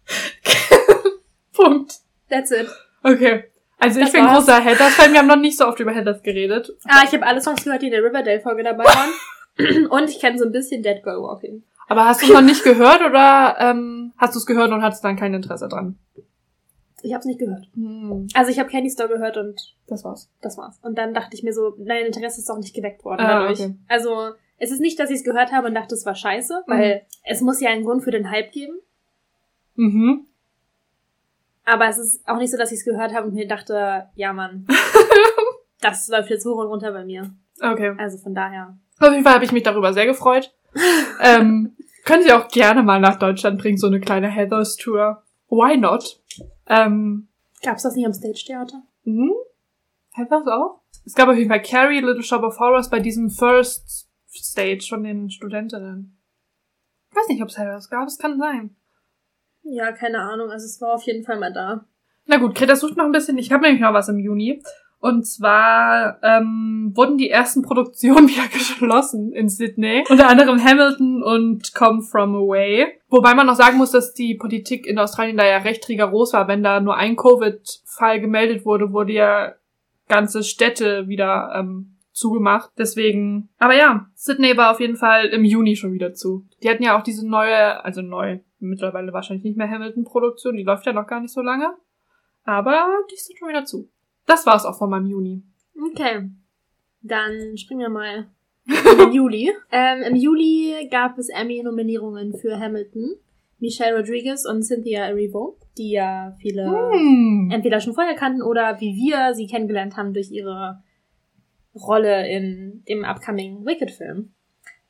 Punkt. 1.53 1.95
That's 2.29 2.51
it. 2.51 2.69
Okay. 3.03 3.45
Also 3.79 3.99
ich 4.01 4.07
Das 4.07 4.13
bin 4.13 4.25
war's. 4.25 4.39
großer 4.47 4.61
Heathers-Fan. 4.61 5.13
Wir 5.13 5.19
haben 5.21 5.27
noch 5.27 5.37
nicht 5.37 5.57
so 5.59 5.67
oft 5.67 5.79
über 5.81 5.93
Heathers 5.93 6.23
geredet. 6.23 6.73
Ah, 6.87 7.03
ich 7.05 7.13
habe 7.13 7.27
alle 7.27 7.41
Songs 7.41 7.63
gehört, 7.65 7.83
die 7.83 7.87
in 7.87 7.93
der 7.93 8.03
Riverdale-Folge 8.03 8.63
dabei 8.63 8.85
waren. 8.85 9.87
Und 9.91 10.09
ich 10.11 10.19
kenne 10.21 10.39
so 10.39 10.45
ein 10.45 10.53
bisschen 10.53 10.83
Dead 10.83 11.03
Girl 11.03 11.23
Walking. 11.23 11.63
Aber 11.89 12.05
hast 12.07 12.21
du 12.23 12.27
es 12.27 12.33
noch 12.33 12.41
nicht 12.43 12.65
gehört 12.65 13.01
oder 13.03 13.57
ähm, 13.61 14.13
hast 14.17 14.35
du 14.35 14.39
es 14.39 14.47
gehört 14.47 14.73
und 14.73 14.83
hattest 14.83 15.05
dann 15.05 15.15
kein 15.17 15.33
Interesse 15.35 15.69
dran? 15.69 15.97
Ich 17.03 17.13
habe 17.13 17.21
es 17.21 17.27
nicht 17.27 17.39
gehört. 17.39 17.69
Hm, 17.75 18.27
Also 18.35 18.51
ich 18.51 18.59
habe 18.59 18.69
Candy 18.69 18.91
Store 18.91 19.09
gehört 19.09 19.37
und 19.37 19.61
das 19.87 20.03
war's. 20.03 20.29
das 20.43 20.59
war's. 20.59 20.81
Und 20.83 20.99
dann 20.99 21.15
dachte 21.15 21.37
ich 21.37 21.45
mir 21.45 21.53
so, 21.53 21.75
nein, 21.79 22.07
Interesse 22.07 22.41
ist 22.41 22.51
auch 22.51 22.59
nicht 22.59 22.75
geweckt 22.75 23.05
worden 23.05 23.21
Ah, 23.21 23.41
dadurch. 23.43 23.61
okay. 23.61 23.75
Also 23.87 24.31
es 24.59 24.73
ist 24.73 24.81
nicht, 24.81 24.99
dass 24.99 25.11
ich 25.11 25.19
es 25.19 25.25
gehört 25.25 25.53
habe 25.53 25.69
und 25.69 25.75
dachte, 25.75 25.95
es 25.95 26.05
war 26.05 26.17
scheiße, 26.17 26.65
weil 26.67 27.03
es 27.25 27.41
muss 27.41 27.61
ja 27.61 27.71
einen 27.71 27.85
Grund 27.85 28.03
für 28.03 28.11
den 28.11 28.31
Hype 28.33 28.51
geben. 28.51 28.81
Mhm. 29.77 30.27
Aber 31.67 31.89
es 31.89 31.99
ist 31.99 32.27
auch 32.27 32.39
nicht 32.39 32.53
so, 32.53 32.57
dass 32.57 32.73
ich 32.73 32.79
es 32.79 32.85
gehört 32.85 33.13
habe 33.13 33.27
und 33.27 33.35
mir 33.35 33.47
dachte, 33.47 34.09
ja 34.15 34.33
Mann, 34.33 34.67
das 35.81 36.09
läuft 36.09 36.31
jetzt 36.31 36.47
hoch 36.47 36.59
und 36.59 36.69
runter 36.69 36.93
bei 36.93 37.05
mir. 37.05 37.35
Okay. 37.61 37.93
Also 37.99 38.19
von 38.19 38.35
daher. 38.35 38.79
Auf 39.01 39.11
jeden 39.11 39.25
Fall 39.25 39.35
habe 39.35 39.45
ich 39.45 39.53
mich 39.53 39.65
darüber 39.65 39.93
sehr 39.93 40.07
gefreut. 40.07 40.55
ähm, 41.21 41.77
könnt 42.05 42.25
ihr 42.25 42.37
auch 42.39 42.49
gerne 42.49 42.83
mal 42.83 43.01
nach 43.01 43.19
Deutschland 43.19 43.61
bringen, 43.61 43.79
so 43.79 43.89
eine 43.89 44.01
kleine 44.01 44.29
Heathers 44.29 44.77
Tour. 44.77 45.23
Why 45.49 45.77
not? 45.77 46.21
Ähm, 46.69 47.29
Gab's 47.63 47.83
das 47.83 47.97
nicht 47.97 48.07
am 48.07 48.13
Stage 48.13 48.45
Theater? 48.47 48.83
hm? 49.03 49.33
Heathers 50.15 50.47
auch? 50.47 50.81
Es 51.05 51.15
gab 51.15 51.29
auf 51.29 51.37
jeden 51.37 51.51
Fall 51.51 51.63
Carrie, 51.63 52.01
Little 52.01 52.23
Shop 52.23 52.43
of 52.43 52.59
Horrors 52.59 52.91
bei 52.91 53.01
diesem 53.01 53.31
First 53.31 54.09
Stage 54.29 54.87
von 54.89 55.03
den 55.03 55.31
Studentinnen. 55.31 56.17
Ich 57.11 57.17
weiß 57.17 57.29
nicht, 57.29 57.43
ob 57.43 57.49
es 57.49 57.59
Heathers 57.59 57.91
gab, 57.91 58.07
es 58.07 58.19
kann 58.19 58.39
sein. 58.39 58.77
Ja, 59.69 59.93
keine 59.93 60.21
Ahnung. 60.21 60.51
Also 60.51 60.67
es 60.67 60.81
war 60.81 60.95
auf 60.95 61.03
jeden 61.03 61.25
Fall 61.25 61.39
mal 61.39 61.53
da. 61.53 61.85
Na 62.27 62.39
gut, 62.39 62.55
Greta 62.55 62.77
sucht 62.77 62.97
noch 62.97 63.05
ein 63.05 63.13
bisschen. 63.13 63.39
Ich 63.39 63.53
habe 63.53 63.65
nämlich 63.65 63.81
noch 63.81 63.93
was 63.93 64.09
im 64.09 64.19
Juni. 64.19 64.63
Und 64.99 65.27
zwar 65.27 66.19
ähm, 66.23 66.93
wurden 66.95 67.19
die 67.19 67.31
ersten 67.31 67.63
Produktionen 67.63 68.29
wieder 68.29 68.49
geschlossen 68.49 69.33
in 69.33 69.49
Sydney. 69.49 70.05
Unter 70.09 70.29
anderem 70.29 70.63
Hamilton 70.63 71.23
und 71.23 71.75
Come 71.75 72.03
From 72.03 72.35
Away. 72.35 72.87
Wobei 73.09 73.35
man 73.35 73.47
noch 73.47 73.55
sagen 73.55 73.79
muss, 73.79 73.93
dass 73.93 74.15
die 74.15 74.35
Politik 74.35 74.87
in 74.87 74.99
Australien 74.99 75.37
da 75.37 75.47
ja 75.47 75.59
recht 75.59 75.89
rigoros 75.89 76.33
war. 76.33 76.49
Wenn 76.49 76.63
da 76.63 76.81
nur 76.81 76.97
ein 76.97 77.17
Covid-Fall 77.17 78.21
gemeldet 78.21 78.65
wurde, 78.65 78.93
wurde 78.93 79.13
ja 79.13 79.55
ganze 80.09 80.43
Städte 80.43 81.09
wieder 81.09 81.53
ähm, 81.57 81.97
zugemacht. 82.13 82.71
Deswegen. 82.79 83.51
Aber 83.59 83.77
ja, 83.77 84.07
Sydney 84.15 84.57
war 84.57 84.73
auf 84.73 84.81
jeden 84.81 84.97
Fall 84.97 85.27
im 85.27 85.45
Juni 85.45 85.77
schon 85.77 85.93
wieder 85.93 86.15
zu. 86.15 86.47
Die 86.63 86.71
hatten 86.71 86.83
ja 86.83 86.99
auch 86.99 87.03
diese 87.03 87.29
neue, 87.29 87.85
also 87.85 88.03
neu, 88.03 88.41
mittlerweile 88.59 89.13
wahrscheinlich 89.13 89.45
nicht 89.45 89.57
mehr 89.57 89.71
Hamilton-Produktion. 89.71 90.57
Die 90.57 90.63
läuft 90.63 90.87
ja 90.87 90.93
noch 90.93 91.07
gar 91.07 91.21
nicht 91.21 91.33
so 91.33 91.43
lange. 91.43 91.75
Aber 92.45 92.87
die 93.11 93.15
ist 93.15 93.29
dann 93.29 93.37
schon 93.37 93.49
wieder 93.49 93.65
zu. 93.65 93.89
Das 94.27 94.47
war's 94.47 94.65
auch 94.65 94.79
von 94.79 94.91
meinem 94.91 95.07
Juni. 95.07 95.43
Okay. 95.93 96.31
Dann 97.03 97.57
springen 97.57 97.81
wir 97.81 97.89
mal 97.89 98.27
in 98.67 98.99
den 98.99 99.13
Juli. 99.13 99.53
Ähm, 99.71 100.03
Im 100.03 100.17
Juli 100.17 100.89
gab 100.91 101.19
es 101.19 101.29
Emmy-Nominierungen 101.29 102.35
für 102.35 102.59
Hamilton, 102.59 103.15
Michelle 103.59 103.97
Rodriguez 103.97 104.45
und 104.45 104.63
Cynthia 104.65 105.07
Erivo, 105.07 105.57
die 105.79 105.93
ja 105.93 106.35
viele 106.41 106.67
Hm. 106.93 107.51
entweder 107.53 107.81
schon 107.81 107.95
vorher 107.95 108.15
kannten 108.15 108.43
oder 108.43 108.81
wie 108.81 108.95
wir 108.97 109.35
sie 109.35 109.47
kennengelernt 109.47 109.97
haben 109.97 110.13
durch 110.13 110.31
ihre 110.31 110.83
Rolle 111.75 112.29
in 112.29 112.83
dem 112.89 113.05
upcoming 113.05 113.65
Wicked-Film. 113.65 114.33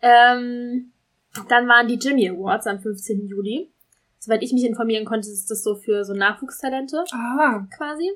Ähm, 0.02 0.92
dann 1.48 1.68
waren 1.68 1.88
die 1.88 1.98
Jimmy 2.00 2.28
Awards 2.28 2.66
am 2.66 2.80
15. 2.80 3.26
Juli. 3.26 3.70
Soweit 4.18 4.42
ich 4.42 4.52
mich 4.52 4.64
informieren 4.64 5.04
konnte, 5.04 5.28
ist 5.28 5.50
das 5.50 5.62
so 5.62 5.76
für 5.76 6.04
so 6.04 6.12
Nachwuchstalente 6.14 7.04
Ah. 7.12 7.66
quasi. 7.76 8.10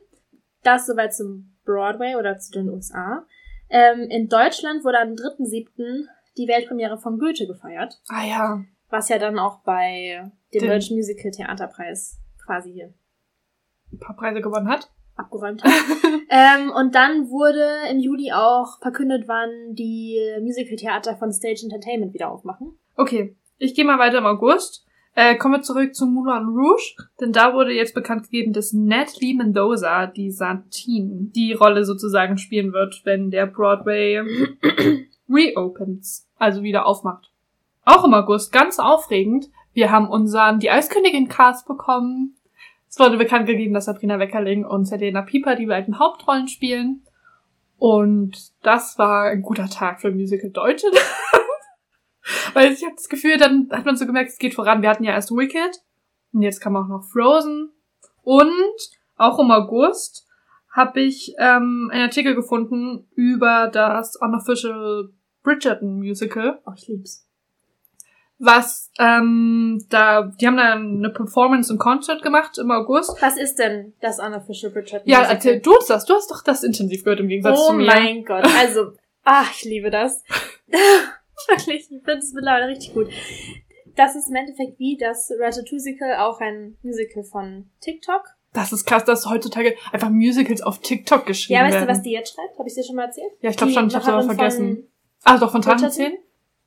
Das 0.62 0.86
soweit 0.86 1.14
zum 1.14 1.52
Broadway 1.64 2.16
oder 2.16 2.38
zu 2.38 2.50
den 2.52 2.68
USA. 2.68 3.24
Ähm, 3.68 4.00
in 4.10 4.28
Deutschland 4.28 4.84
wurde 4.84 4.98
am 5.00 5.14
3.7. 5.14 6.06
die 6.36 6.48
Weltpremiere 6.48 6.98
von 6.98 7.18
Goethe 7.18 7.46
gefeiert, 7.46 8.00
Ah 8.08 8.24
ja. 8.24 8.64
was 8.88 9.08
ja 9.08 9.18
dann 9.18 9.38
auch 9.38 9.60
bei 9.62 10.30
dem 10.52 10.60
Den- 10.60 10.68
Deutschen 10.70 10.96
Musical 10.96 11.30
Theaterpreis 11.30 12.18
quasi 12.44 12.72
hier 12.72 12.92
Ein 13.92 13.98
paar 13.98 14.16
Preise 14.16 14.40
gewonnen 14.40 14.68
hat. 14.68 14.90
abgeräumt 15.16 15.62
hat. 15.62 15.70
ähm, 16.30 16.72
und 16.72 16.94
dann 16.94 17.28
wurde 17.30 17.68
im 17.90 17.98
Juli 18.00 18.32
auch 18.32 18.78
verkündet, 18.80 19.24
wann 19.28 19.50
die 19.74 20.18
Musical-Theater 20.40 21.16
von 21.16 21.32
Stage 21.32 21.60
Entertainment 21.64 22.14
wieder 22.14 22.30
aufmachen. 22.30 22.78
Okay. 23.00 23.34
Ich 23.56 23.74
gehe 23.74 23.86
mal 23.86 23.98
weiter 23.98 24.18
im 24.18 24.26
August. 24.26 24.84
Äh, 25.14 25.36
kommen 25.36 25.54
wir 25.54 25.62
zurück 25.62 25.94
zu 25.94 26.04
Moulin 26.04 26.48
Rouge, 26.48 26.96
denn 27.18 27.32
da 27.32 27.54
wurde 27.54 27.72
jetzt 27.72 27.94
bekannt 27.94 28.24
gegeben, 28.24 28.52
dass 28.52 28.74
Natalie 28.74 29.34
Mendoza, 29.34 30.06
die 30.06 30.30
Santine, 30.30 31.30
die 31.34 31.54
Rolle 31.54 31.86
sozusagen 31.86 32.36
spielen 32.36 32.74
wird, 32.74 33.00
wenn 33.04 33.30
der 33.30 33.46
Broadway 33.46 34.20
reopens, 35.30 36.28
also 36.36 36.62
wieder 36.62 36.84
aufmacht. 36.84 37.32
Auch 37.86 38.04
im 38.04 38.12
August, 38.12 38.52
ganz 38.52 38.78
aufregend. 38.78 39.46
Wir 39.72 39.90
haben 39.90 40.06
unseren 40.06 40.60
Die 40.60 40.70
Eiskönigin 40.70 41.28
Cast 41.28 41.66
bekommen. 41.66 42.36
Es 42.86 42.98
wurde 42.98 43.16
bekannt 43.16 43.46
gegeben, 43.46 43.72
dass 43.72 43.86
Sabrina 43.86 44.18
Weckerling 44.18 44.66
und 44.66 44.84
Selena 44.84 45.22
Pieper 45.22 45.56
die 45.56 45.66
beiden 45.66 45.98
Hauptrollen 45.98 46.48
spielen. 46.48 47.06
Und 47.78 48.52
das 48.62 48.98
war 48.98 49.30
ein 49.30 49.40
guter 49.40 49.70
Tag 49.70 50.02
für 50.02 50.10
Musical 50.10 50.50
Deutschland. 50.50 50.96
Weil 52.54 52.72
ich 52.72 52.82
habe 52.84 52.94
das 52.96 53.08
Gefühl, 53.08 53.36
dann 53.38 53.68
hat 53.70 53.84
man 53.84 53.96
so 53.96 54.06
gemerkt, 54.06 54.30
es 54.30 54.38
geht 54.38 54.54
voran. 54.54 54.82
Wir 54.82 54.90
hatten 54.90 55.04
ja 55.04 55.12
erst 55.12 55.30
Wicked 55.30 55.80
und 56.32 56.42
jetzt 56.42 56.60
kam 56.60 56.76
auch 56.76 56.86
noch 56.88 57.04
Frozen. 57.04 57.70
Und 58.22 58.90
auch 59.16 59.38
im 59.38 59.50
August 59.50 60.26
habe 60.72 61.00
ich 61.00 61.34
ähm, 61.38 61.90
einen 61.92 62.02
Artikel 62.02 62.34
gefunden 62.34 63.06
über 63.14 63.68
das 63.72 64.16
Unofficial 64.16 65.08
Bridgerton 65.42 65.98
Musical, 65.98 66.60
Oh, 66.66 66.72
ich 66.76 66.86
lieb's. 66.86 67.26
was 68.38 68.90
ähm, 68.98 69.84
da, 69.88 70.22
die 70.40 70.46
haben 70.46 70.56
da 70.58 70.74
eine 70.74 71.10
Performance 71.10 71.72
und 71.72 71.78
Concert 71.78 72.22
gemacht 72.22 72.56
im 72.58 72.70
August. 72.70 73.20
Was 73.20 73.36
ist 73.36 73.56
denn 73.58 73.94
das 74.00 74.18
Unofficial 74.18 74.70
Bridgerton 74.70 75.08
Ja, 75.08 75.18
Musical? 75.18 75.36
erzähl 75.36 75.60
du 75.60 75.74
das. 75.88 76.04
Du 76.04 76.14
hast 76.14 76.30
doch 76.30 76.42
das 76.44 76.62
intensiv 76.62 77.02
gehört 77.04 77.20
im 77.20 77.28
Gegensatz 77.28 77.58
Oh 77.58 77.68
zu 77.68 77.72
mir. 77.74 77.86
mein 77.86 78.24
Gott. 78.24 78.44
Also, 78.58 78.92
ach, 79.24 79.50
ich 79.52 79.64
liebe 79.64 79.90
das. 79.90 80.22
Wirklich, 81.48 81.80
ich 81.82 81.86
finde 81.88 82.18
es 82.18 82.32
mittlerweile 82.32 82.68
richtig 82.68 82.94
gut. 82.94 83.08
Das 83.96 84.14
ist 84.16 84.28
im 84.28 84.36
Endeffekt 84.36 84.78
wie 84.78 84.96
das 84.96 85.30
Ratatouille 85.38 86.22
auch 86.22 86.40
ein 86.40 86.76
Musical 86.82 87.24
von 87.24 87.70
TikTok. 87.80 88.22
Das 88.52 88.72
ist 88.72 88.84
krass, 88.84 89.04
dass 89.04 89.26
heutzutage 89.26 89.74
einfach 89.92 90.10
Musicals 90.10 90.62
auf 90.62 90.80
TikTok 90.80 91.26
geschrieben 91.26 91.58
Ja, 91.58 91.64
weißt 91.64 91.74
werden. 91.74 91.86
du, 91.86 91.92
was 91.92 92.02
die 92.02 92.10
jetzt 92.12 92.34
schreibt? 92.34 92.58
Habe 92.58 92.68
ich 92.68 92.74
dir 92.74 92.82
schon 92.84 92.96
mal 92.96 93.04
erzählt? 93.06 93.32
Ja, 93.40 93.50
ich 93.50 93.56
glaube 93.56 93.72
schon, 93.72 93.86
ich 93.88 93.94
hab's 93.94 94.06
aber 94.08 94.16
Macherin 94.24 94.36
vergessen. 94.36 94.88
Ah, 95.24 95.38
doch, 95.38 95.52
von? 95.52 95.60
Drachenzehn? 95.60 96.18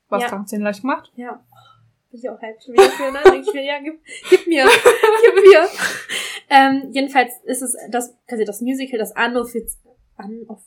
Was 0.08 0.22
Ja. 0.22 0.28
Drachenzehn 0.28 0.60
leicht 0.62 0.80
gemacht? 0.82 1.10
Ja. 1.16 1.44
Bin 2.10 2.20
ich 2.20 2.30
auch 2.30 2.40
hyped 2.40 2.62
schon 2.64 2.74
wieder 2.74 2.84
für, 2.84 3.10
ne? 3.10 3.18
Denk 3.24 3.46
ich 3.46 3.52
mir, 3.52 3.64
ja, 3.64 3.78
gib, 3.80 4.00
gib 4.30 4.46
mir, 4.46 4.64
gib 5.24 5.44
mir. 5.44 5.68
Ähm, 6.48 6.90
jedenfalls 6.92 7.32
ist 7.44 7.62
es 7.62 7.76
das, 7.90 8.14
quasi 8.28 8.44
das 8.44 8.60
Musical, 8.60 8.98
das 8.98 9.12
unoffiz, 9.16 9.78
unoff, 10.16 10.62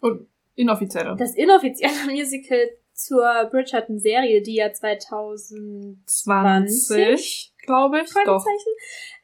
Und 0.00 0.28
inoffizielle. 0.54 1.16
das 1.16 1.34
inoffizielle 1.34 1.94
Musical 2.12 2.58
zur 2.94 3.48
Bridgerton-Serie, 3.50 4.42
die 4.42 4.54
ja 4.56 4.72
2000 4.72 5.98
20, 6.08 7.54
glaube 7.64 8.00
ich. 8.02 8.10
Doch. 8.24 8.44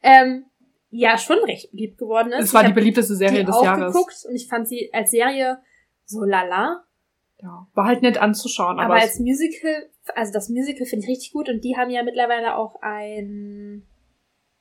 Ähm, 0.03 0.45
ja, 0.89 1.17
schon 1.17 1.39
recht 1.45 1.71
beliebt 1.71 1.97
geworden 1.97 2.33
ist. 2.33 2.45
Es 2.45 2.53
war 2.53 2.61
Ich 2.63 2.67
die 2.67 2.73
beliebteste 2.73 3.15
Serie 3.15 3.39
die 3.39 3.45
des 3.45 3.61
Jahres. 3.63 3.93
geguckt 3.93 4.15
und 4.27 4.35
ich 4.35 4.47
fand 4.47 4.67
sie 4.67 4.89
als 4.93 5.11
Serie 5.11 5.59
so 6.05 6.23
lala. 6.23 6.83
Ja, 7.41 7.67
war 7.73 7.85
halt 7.85 8.01
nett 8.03 8.19
anzuschauen, 8.21 8.77
Aber, 8.77 8.93
aber, 8.93 9.01
als 9.01 9.17
Musical, 9.19 9.89
also 10.13 10.31
das 10.31 10.49
Musical 10.49 10.85
finde 10.85 11.05
ich 11.05 11.09
richtig 11.09 11.31
gut 11.33 11.49
und 11.49 11.63
die 11.63 11.75
haben 11.75 11.89
ja 11.89 12.03
mittlerweile 12.03 12.55
auch 12.55 12.75
ein 12.81 13.87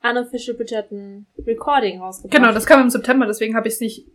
Unofficial 0.03 0.57
Bridgerton 0.57 1.27
Recording 1.47 2.01
rausgebracht. 2.01 2.35
genau, 2.41 2.55
das 2.55 2.65
kam 2.65 2.81
im 2.81 2.89
September, 2.91 3.27
deswegen 3.27 3.55
habe 3.55 3.69
ich 3.69 3.75
es 3.75 3.81
nicht 3.81 4.09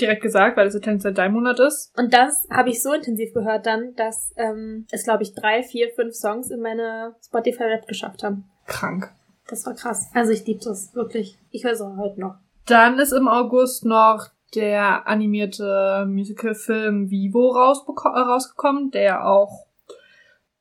direkt 0.00 0.22
gesagt, 0.22 0.56
weil 0.56 0.66
es 0.66 0.72
September 0.72 1.12
dein 1.12 1.32
Monat 1.32 1.60
ist. 1.60 1.92
Und 1.96 2.12
das 2.12 2.46
habe 2.50 2.70
ich 2.70 2.82
so 2.82 2.92
intensiv 2.92 3.32
gehört 3.32 3.66
dann, 3.66 3.94
dass 3.96 4.32
ähm, 4.36 4.86
es, 4.90 5.04
glaube 5.04 5.22
ich, 5.22 5.34
drei, 5.34 5.62
vier, 5.62 5.90
fünf 5.90 6.14
Songs 6.14 6.50
in 6.50 6.60
meine 6.60 7.14
Spotify-Rap 7.24 7.86
geschafft 7.86 8.22
haben. 8.22 8.44
Krank. 8.66 9.12
Das 9.48 9.66
war 9.66 9.74
krass. 9.74 10.10
Also 10.14 10.32
ich 10.32 10.46
liebe 10.46 10.60
das 10.64 10.94
wirklich. 10.94 11.38
Ich 11.50 11.64
höre 11.64 11.72
es 11.72 11.80
auch 11.80 11.96
heute 11.96 12.20
noch. 12.20 12.36
Dann 12.66 12.98
ist 12.98 13.12
im 13.12 13.28
August 13.28 13.84
noch 13.84 14.28
der 14.54 15.06
animierte 15.06 16.06
Musical-Film 16.08 17.10
Vivo 17.10 17.54
äh, 17.54 18.18
rausgekommen, 18.18 18.90
der 18.90 19.26
auch 19.26 19.66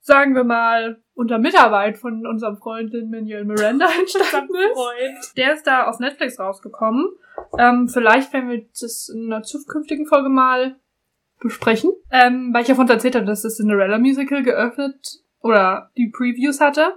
sagen 0.03 0.35
wir 0.35 0.43
mal, 0.43 1.01
unter 1.15 1.39
Mitarbeit 1.39 1.97
von 1.97 2.27
unserem 2.27 2.57
Freund 2.57 2.93
Manuel 3.09 3.45
Miranda 3.45 3.87
entstanden 3.99 4.55
ist. 4.55 4.73
Freund. 4.73 5.37
Der 5.37 5.53
ist 5.53 5.65
da 5.65 5.87
auf 5.87 5.99
Netflix 5.99 6.39
rausgekommen. 6.39 7.07
Ähm, 7.57 7.87
vielleicht 7.87 8.33
werden 8.33 8.49
wir 8.49 8.65
das 8.79 9.09
in 9.13 9.31
einer 9.31 9.43
zukünftigen 9.43 10.05
Folge 10.05 10.29
mal 10.29 10.75
besprechen. 11.39 11.91
Ähm, 12.11 12.51
weil 12.53 12.63
ich 12.63 12.69
ja 12.69 12.75
von 12.75 12.89
erzählt 12.89 13.15
habe, 13.15 13.25
dass 13.25 13.43
das 13.43 13.57
Cinderella 13.57 13.99
Musical 13.99 14.43
geöffnet 14.43 15.19
oder 15.41 15.91
die 15.97 16.09
Previews 16.09 16.59
hatte. 16.59 16.95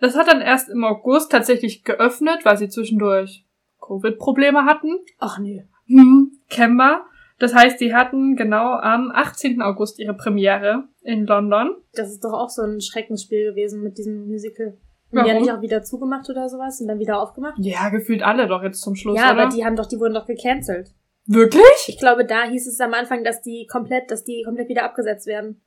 Das 0.00 0.16
hat 0.16 0.30
dann 0.30 0.42
erst 0.42 0.68
im 0.68 0.84
August 0.84 1.32
tatsächlich 1.32 1.82
geöffnet, 1.82 2.44
weil 2.44 2.58
sie 2.58 2.68
zwischendurch 2.68 3.46
Covid-Probleme 3.80 4.64
hatten. 4.64 4.90
Ach 5.18 5.38
nee. 5.38 5.66
Hm, 5.86 6.32
kennbar. 6.50 7.06
Das 7.38 7.54
heißt, 7.54 7.80
die 7.80 7.94
hatten 7.94 8.36
genau 8.36 8.72
am 8.74 9.10
18. 9.14 9.60
August 9.62 9.98
ihre 9.98 10.14
Premiere 10.14 10.84
in 11.02 11.26
London. 11.26 11.76
Das 11.92 12.10
ist 12.10 12.24
doch 12.24 12.32
auch 12.32 12.48
so 12.48 12.62
ein 12.62 12.80
Schreckensspiel 12.80 13.50
gewesen 13.50 13.82
mit 13.82 13.98
diesem 13.98 14.26
Musical. 14.26 14.76
Und 15.10 15.12
die 15.12 15.16
Warum? 15.18 15.30
haben 15.30 15.42
nicht 15.42 15.52
auch 15.52 15.62
wieder 15.62 15.82
zugemacht 15.82 16.28
oder 16.28 16.48
sowas 16.48 16.80
und 16.80 16.88
dann 16.88 16.98
wieder 16.98 17.20
aufgemacht? 17.20 17.54
Ja, 17.58 17.88
gefühlt 17.90 18.22
alle 18.22 18.48
doch 18.48 18.62
jetzt 18.62 18.80
zum 18.80 18.96
Schluss, 18.96 19.16
ja, 19.16 19.32
oder? 19.32 19.42
aber 19.42 19.54
die 19.54 19.64
haben 19.64 19.76
doch, 19.76 19.86
die 19.86 19.98
wurden 20.00 20.14
doch 20.14 20.26
gecancelt. 20.26 20.90
Wirklich? 21.26 21.86
Ich 21.88 21.98
glaube, 21.98 22.24
da 22.24 22.44
hieß 22.44 22.66
es 22.66 22.80
am 22.80 22.94
Anfang, 22.94 23.24
dass 23.24 23.42
die 23.42 23.66
komplett, 23.70 24.10
dass 24.10 24.24
die 24.24 24.42
komplett 24.44 24.68
wieder 24.68 24.84
abgesetzt 24.84 25.26
werden. 25.26 25.60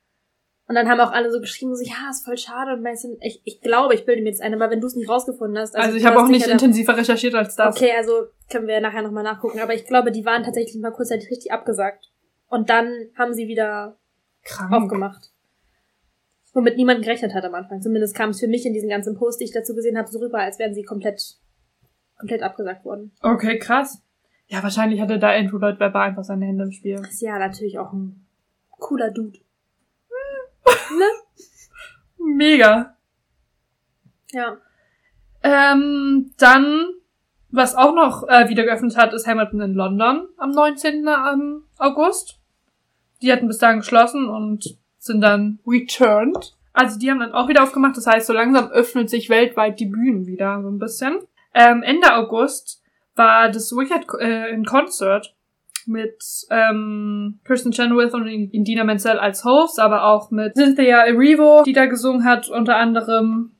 Und 0.67 0.75
dann 0.75 0.87
haben 0.87 0.99
auch 0.99 1.11
alle 1.11 1.31
so 1.31 1.39
geschrieben, 1.39 1.75
so, 1.75 1.83
ja, 1.83 2.11
ist 2.11 2.23
voll 2.23 2.37
schade 2.37 2.73
und 2.73 2.83
meistens, 2.83 3.17
ich, 3.21 3.41
ich 3.43 3.59
glaube, 3.59 3.95
ich 3.95 4.05
bilde 4.05 4.21
mir 4.21 4.29
jetzt 4.29 4.41
ein, 4.41 4.53
aber 4.53 4.69
wenn 4.69 4.79
du 4.79 4.85
es 4.85 4.95
nicht 4.95 5.09
rausgefunden 5.09 5.57
hast. 5.57 5.75
Also, 5.75 5.97
ich 5.97 6.03
du 6.03 6.09
habe 6.09 6.21
auch 6.21 6.27
nicht 6.27 6.45
intensiver 6.45 6.95
recherchiert 6.95 7.33
als 7.33 7.55
das. 7.55 7.75
Okay, 7.75 7.91
also 7.97 8.27
können 8.51 8.67
wir 8.67 8.79
nachher 8.79 9.01
nochmal 9.01 9.23
nachgucken, 9.23 9.59
aber 9.59 9.73
ich 9.73 9.85
glaube, 9.85 10.11
die 10.11 10.25
waren 10.25 10.43
tatsächlich 10.43 10.79
mal 10.79 10.91
kurzzeitig 10.91 11.29
richtig 11.31 11.51
abgesagt. 11.51 12.11
Und 12.49 12.69
dann 12.69 13.09
haben 13.17 13.33
sie 13.33 13.47
wieder 13.47 13.97
Krank. 14.43 14.71
aufgemacht. 14.71 15.31
Womit 16.53 16.77
niemand 16.77 17.03
gerechnet 17.03 17.33
hat 17.33 17.45
am 17.45 17.53
Anfang. 17.53 17.81
Zumindest 17.81 18.15
kam 18.15 18.31
es 18.31 18.39
für 18.39 18.47
mich 18.47 18.65
in 18.65 18.73
diesen 18.73 18.89
ganzen 18.89 19.15
Post, 19.15 19.39
die 19.39 19.45
ich 19.45 19.51
dazu 19.51 19.75
gesehen 19.75 19.97
habe, 19.97 20.07
so 20.09 20.19
rüber, 20.19 20.39
als 20.39 20.57
wären 20.57 20.73
sie 20.73 20.83
komplett, 20.83 21.37
komplett 22.17 22.41
abgesagt 22.41 22.85
worden. 22.85 23.11
Okay, 23.21 23.59
krass. 23.59 24.01
Ja, 24.47 24.63
wahrscheinlich 24.63 24.99
hatte 24.99 25.19
da 25.19 25.29
Andrew 25.29 25.59
Lloyd 25.59 25.79
Webber 25.79 26.01
einfach 26.01 26.23
seine 26.23 26.45
Hände 26.45 26.63
im 26.63 26.71
Spiel. 26.71 26.99
Ist 27.07 27.21
ja 27.21 27.37
natürlich 27.37 27.77
auch 27.77 27.93
ein 27.93 28.25
cooler 28.71 29.11
Dude. 29.11 29.37
Mega. 32.17 32.95
Ja. 34.31 34.57
Ähm, 35.43 36.33
dann, 36.37 36.89
was 37.49 37.75
auch 37.75 37.93
noch 37.93 38.27
äh, 38.27 38.49
wieder 38.49 38.63
geöffnet 38.63 38.97
hat, 38.97 39.13
ist 39.13 39.27
Hamilton 39.27 39.61
in 39.61 39.73
London 39.73 40.27
am 40.37 40.51
19. 40.51 41.07
ähm, 41.07 41.63
August. 41.77 42.39
Die 43.21 43.31
hatten 43.31 43.47
bis 43.47 43.59
dahin 43.59 43.79
geschlossen 43.79 44.29
und 44.29 44.77
sind 45.09 45.21
dann 45.21 45.59
returned. 45.67 46.55
Also 46.73 46.97
die 46.97 47.09
haben 47.11 47.19
dann 47.19 47.33
auch 47.33 47.49
wieder 47.49 47.63
aufgemacht. 47.63 47.97
Das 47.97 48.07
heißt, 48.07 48.27
so 48.27 48.33
langsam 48.33 48.69
öffnet 48.69 49.09
sich 49.09 49.29
weltweit 49.29 49.79
die 49.79 49.87
Bühnen 49.87 50.25
wieder 50.25 50.61
so 50.61 50.69
ein 50.69 50.79
bisschen. 50.79 51.19
Ähm, 51.53 51.83
Ende 51.83 52.15
August 52.15 52.81
war 53.15 53.49
das 53.49 53.71
Wicked 53.71 54.07
äh, 54.19 54.49
in 54.49 54.63
Concert 54.65 55.35
mit 55.85 56.23
ähm, 56.51 57.39
Kirsten 57.43 57.71
Chenoweth 57.71 58.13
und 58.13 58.27
Indina 58.27 58.83
Menzel 58.83 59.17
als 59.17 59.43
Hosts, 59.43 59.79
aber 59.79 60.05
auch 60.05 60.29
mit 60.31 60.55
Cynthia 60.55 60.99
Erivo, 60.99 61.63
die 61.65 61.73
da 61.73 61.87
gesungen 61.87 62.23
hat, 62.23 62.47
unter 62.49 62.77
anderem. 62.77 63.51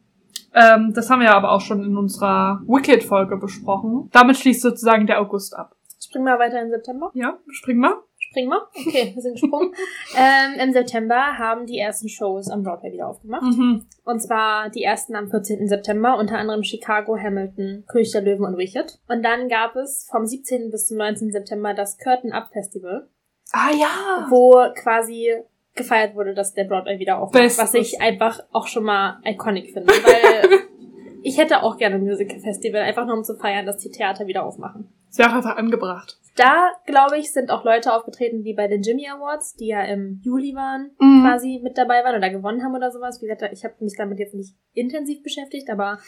Ähm, 0.54 0.94
das 0.94 1.10
haben 1.10 1.22
wir 1.22 1.34
aber 1.34 1.52
auch 1.52 1.62
schon 1.62 1.84
in 1.84 1.98
unserer 1.98 2.62
Wicked-Folge 2.68 3.38
besprochen. 3.38 4.10
Damit 4.12 4.38
schließt 4.38 4.62
sozusagen 4.62 5.08
der 5.08 5.20
August 5.20 5.56
ab. 5.56 5.76
Springen 6.00 6.26
wir 6.26 6.40
weiter 6.40 6.62
in 6.62 6.70
September. 6.70 7.12
Ja, 7.14 7.38
springen 7.50 7.82
wir. 7.82 8.04
Springen 8.30 8.50
wir? 8.50 8.62
Okay, 8.76 9.12
wir 9.16 9.22
sind 9.24 9.34
gesprungen. 9.34 9.74
ähm, 10.16 10.60
Im 10.60 10.72
September 10.72 11.38
haben 11.40 11.66
die 11.66 11.80
ersten 11.80 12.10
Shows 12.10 12.50
am 12.50 12.62
Broadway 12.62 12.92
wieder 12.94 13.08
aufgemacht. 13.08 13.42
Mhm. 13.42 13.86
Und 14.06 14.20
zwar 14.22 14.70
die 14.70 14.84
ersten 14.84 15.16
am 15.16 15.32
14. 15.32 15.68
September, 15.68 16.16
unter 16.18 16.38
anderem 16.38 16.64
Chicago, 16.64 17.18
Hamilton, 17.18 17.86
König 17.88 18.12
der 18.12 18.22
Löwen 18.22 18.46
und 18.46 18.58
Wicked. 18.58 19.00
Und 19.08 19.24
dann 19.24 19.50
gab 19.50 19.76
es 19.76 20.08
vom 20.12 20.28
17. 20.28 20.70
bis 20.70 20.88
zum 20.88 20.98
19. 20.98 21.32
September 21.32 21.74
das 21.74 21.98
Curtain 21.98 22.32
Up 22.32 22.50
Festival, 22.54 23.08
Ah 23.52 23.72
ja. 23.72 24.28
wo 24.30 24.64
quasi 24.76 25.34
gefeiert 25.74 26.14
wurde, 26.16 26.36
dass 26.36 26.54
der 26.54 26.66
Broadway 26.66 27.00
wieder 27.00 27.18
aufmacht. 27.18 27.42
Bestes. 27.42 27.64
Was 27.64 27.74
ich 27.74 28.00
einfach 28.00 28.42
auch 28.52 28.68
schon 28.68 28.84
mal 28.84 29.20
iconic 29.26 29.74
finde, 29.74 29.92
weil 29.92 30.60
ich 31.24 31.40
hätte 31.40 31.64
auch 31.64 31.78
gerne 31.78 31.96
ein 31.96 32.04
Musical 32.04 32.40
Festival, 32.40 32.82
einfach 32.82 33.08
nur 33.08 33.18
um 33.18 33.24
zu 33.24 33.36
feiern, 33.36 33.66
dass 33.66 33.78
die 33.78 33.90
Theater 33.90 34.28
wieder 34.28 34.44
aufmachen. 34.46 34.90
Ist 35.10 35.18
ja 35.18 35.28
auch 35.30 35.34
einfach 35.34 35.56
angebracht. 35.58 36.19
Da, 36.40 36.72
glaube 36.86 37.18
ich, 37.18 37.34
sind 37.34 37.52
auch 37.52 37.66
Leute 37.66 37.94
aufgetreten, 37.94 38.44
die 38.44 38.54
bei 38.54 38.68
den 38.68 38.82
Jimmy 38.82 39.10
Awards, 39.10 39.56
die 39.56 39.68
ja 39.68 39.84
im 39.84 40.22
Juli 40.24 40.56
waren, 40.56 40.92
Mhm. 40.98 41.24
quasi 41.24 41.60
mit 41.62 41.78
dabei 41.78 42.04
waren 42.06 42.16
oder 42.16 42.30
gewonnen 42.30 42.64
haben 42.64 42.74
oder 42.76 42.92
sowas. 42.92 43.22
Wie 43.22 43.28
gesagt, 43.28 43.52
ich 43.52 43.66
habe 43.66 43.76
mich 43.82 43.96
damit 43.98 44.20
jetzt 44.20 44.36
nicht 44.36 44.56
intensiv 44.74 45.22
beschäftigt, 45.22 45.70
aber 45.70 46.00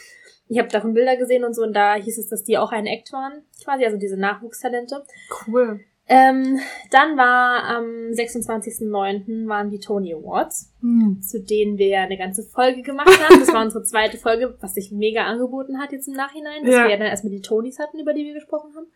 ich 0.48 0.58
habe 0.58 0.68
davon 0.68 0.94
Bilder 0.94 1.16
gesehen 1.16 1.44
und 1.44 1.54
so 1.54 1.62
und 1.62 1.74
da 1.74 1.94
hieß 1.96 2.18
es, 2.18 2.28
dass 2.28 2.44
die 2.44 2.56
auch 2.56 2.72
ein 2.72 2.86
Act 2.86 3.12
waren, 3.12 3.44
quasi, 3.62 3.84
also 3.84 3.98
diese 3.98 4.16
Nachwuchstalente. 4.16 5.04
Cool. 5.46 5.80
Ähm, 6.08 6.58
dann 6.90 7.16
war 7.16 7.62
am 7.64 7.84
26.09. 8.12 9.46
waren 9.48 9.70
die 9.70 9.78
Tony 9.78 10.12
Awards, 10.12 10.72
Mhm. 10.80 11.22
zu 11.22 11.40
denen 11.42 11.78
wir 11.78 11.86
ja 11.86 12.02
eine 12.02 12.18
ganze 12.18 12.42
Folge 12.42 12.82
gemacht 12.82 13.08
haben. 13.08 13.38
Das 13.40 13.52
war 13.54 13.62
unsere 13.62 13.84
zweite 13.84 14.18
Folge, 14.18 14.56
was 14.60 14.74
sich 14.74 14.90
mega 14.90 15.22
angeboten 15.24 15.78
hat 15.80 15.92
jetzt 15.92 16.08
im 16.08 16.14
Nachhinein, 16.14 16.64
dass 16.64 16.74
Ja. 16.74 16.82
wir 16.84 16.90
ja 16.90 16.96
dann 16.96 17.06
erstmal 17.06 17.30
die 17.32 17.40
Tonys 17.40 17.78
hatten, 17.78 18.00
über 18.00 18.14
die 18.14 18.24
wir 18.24 18.34
gesprochen 18.34 18.72
haben. 18.74 18.86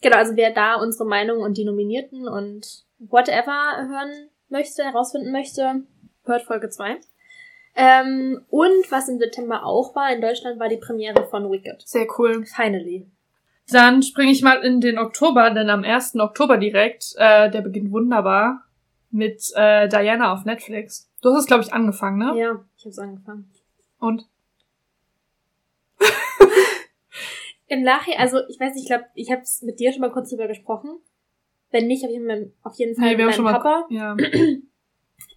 Genau, 0.00 0.16
also 0.16 0.36
wer 0.36 0.52
da 0.52 0.76
unsere 0.76 1.04
Meinung 1.04 1.38
und 1.40 1.56
die 1.58 1.64
Nominierten 1.64 2.28
und 2.28 2.84
whatever 3.00 3.86
hören 3.88 4.28
möchte, 4.48 4.84
herausfinden 4.84 5.32
möchte, 5.32 5.82
hört 6.24 6.42
Folge 6.42 6.70
2. 6.70 6.96
Ähm, 7.74 8.44
und 8.50 8.90
was 8.90 9.08
im 9.08 9.18
September 9.18 9.64
auch 9.64 9.94
war, 9.96 10.12
in 10.14 10.20
Deutschland 10.20 10.60
war 10.60 10.68
die 10.68 10.76
Premiere 10.76 11.26
von 11.26 11.50
Wicked. 11.50 11.82
Sehr 11.86 12.06
cool. 12.18 12.44
Finally. 12.44 13.06
Dann 13.72 14.02
springe 14.02 14.30
ich 14.32 14.42
mal 14.42 14.62
in 14.64 14.80
den 14.80 14.98
Oktober, 14.98 15.50
denn 15.50 15.70
am 15.70 15.84
1. 15.84 16.16
Oktober 16.16 16.58
direkt, 16.58 17.14
äh, 17.16 17.50
der 17.50 17.60
beginnt 17.62 17.90
wunderbar 17.92 18.64
mit 19.10 19.42
äh, 19.54 19.88
Diana 19.88 20.32
auf 20.32 20.44
Netflix. 20.44 21.10
Du 21.22 21.30
hast 21.30 21.40
es, 21.40 21.46
glaube 21.46 21.62
ich, 21.62 21.72
angefangen, 21.72 22.18
ne? 22.18 22.32
Ja, 22.38 22.64
ich 22.76 22.84
hab's 22.84 22.98
angefangen. 22.98 23.50
Und? 23.98 24.26
Im 27.68 27.82
Nachhinein, 27.82 28.20
also 28.20 28.38
ich 28.48 28.58
weiß 28.60 28.74
nicht, 28.74 28.82
ich 28.82 28.88
glaube, 28.88 29.04
ich 29.14 29.30
habe 29.30 29.42
es 29.42 29.62
mit 29.62 29.80
dir 29.80 29.92
schon 29.92 30.00
mal 30.00 30.10
kurz 30.10 30.30
drüber 30.30 30.46
gesprochen. 30.48 30.98
Wenn 31.70 31.86
nicht, 31.86 32.04
auf 32.04 32.10
jeden 32.10 32.26
Fall, 32.26 32.52
auf 32.62 32.74
jeden 32.76 32.94
Fall 32.94 33.16
Nee, 33.16 33.24
mit 33.24 33.34
schon 33.34 33.44
meinem 33.44 33.54
mal. 33.54 33.60
Papa. 33.60 33.86
Ja. 33.90 34.16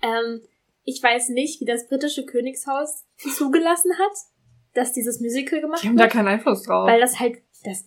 Ähm, 0.01 0.41
ich 0.83 1.01
weiß 1.01 1.29
nicht, 1.29 1.61
wie 1.61 1.65
das 1.65 1.87
britische 1.87 2.25
Königshaus 2.25 3.05
zugelassen 3.37 3.91
hat, 3.97 4.11
dass 4.73 4.93
dieses 4.93 5.19
Musical 5.19 5.61
gemacht 5.61 5.81
Die 5.83 5.87
haben 5.87 5.95
da 5.97 6.03
wird. 6.03 6.13
keinen 6.13 6.27
Einfluss 6.27 6.63
drauf. 6.63 6.87
Weil 6.87 6.99
das 6.99 7.19
halt, 7.19 7.37
das, 7.63 7.85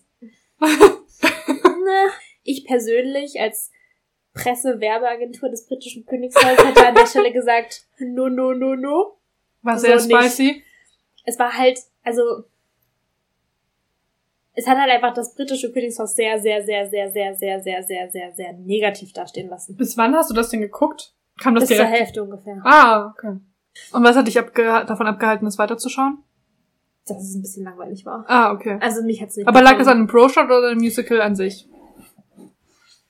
ich 2.43 2.65
persönlich 2.65 3.39
als 3.39 3.71
Presse-Werbeagentur 4.33 5.49
des 5.49 5.67
britischen 5.67 6.05
Königshauses 6.05 6.65
hätte 6.65 6.87
an 6.87 6.95
der 6.95 7.07
Stelle 7.07 7.31
gesagt, 7.31 7.85
no, 7.99 8.29
no, 8.29 8.53
no, 8.53 8.75
no. 8.75 9.17
War 9.61 9.77
so 9.77 9.87
sehr 9.87 9.95
nicht. 9.95 10.11
spicy. 10.11 10.63
Es 11.25 11.37
war 11.37 11.57
halt, 11.57 11.79
also, 12.03 12.43
es 14.53 14.67
hat 14.67 14.77
halt 14.77 14.91
einfach 14.91 15.13
das 15.13 15.35
britische 15.35 15.71
Königshaus 15.71 16.15
sehr, 16.15 16.39
sehr, 16.39 16.63
sehr, 16.63 16.87
sehr, 16.89 17.11
sehr, 17.11 17.35
sehr, 17.35 17.61
sehr, 17.61 17.83
sehr, 17.83 18.11
sehr, 18.11 18.31
sehr 18.33 18.53
negativ 18.53 19.13
dastehen 19.13 19.49
lassen. 19.49 19.75
Bis 19.75 19.97
wann 19.97 20.15
hast 20.15 20.29
du 20.29 20.33
das 20.33 20.49
denn 20.49 20.61
geguckt? 20.61 21.13
Kam 21.39 21.55
das 21.55 21.63
Bis 21.67 21.77
zur 21.77 21.85
direkt? 21.85 21.99
Hälfte 21.99 22.23
ungefähr. 22.23 22.61
Ah, 22.63 23.07
okay. 23.11 23.37
Und 23.91 24.03
was 24.03 24.15
hat 24.15 24.27
dich 24.27 24.37
abge 24.37 24.63
davon 24.63 25.07
abgehalten, 25.07 25.47
es 25.47 25.57
weiterzuschauen? 25.57 26.23
Dass 27.15 27.23
es 27.23 27.35
ein 27.35 27.41
bisschen 27.41 27.63
langweilig 27.65 28.05
war. 28.05 28.25
Ah, 28.27 28.51
okay. 28.51 28.77
Also 28.81 29.03
mich 29.03 29.21
hat's 29.21 29.35
nicht 29.35 29.47
Aber 29.47 29.61
lag 29.61 29.79
es 29.79 29.87
an 29.87 29.97
dem 29.97 30.07
Pro-Shot 30.07 30.45
oder 30.45 30.69
dem 30.69 30.79
Musical 30.79 31.21
an 31.21 31.35
sich? 31.35 31.67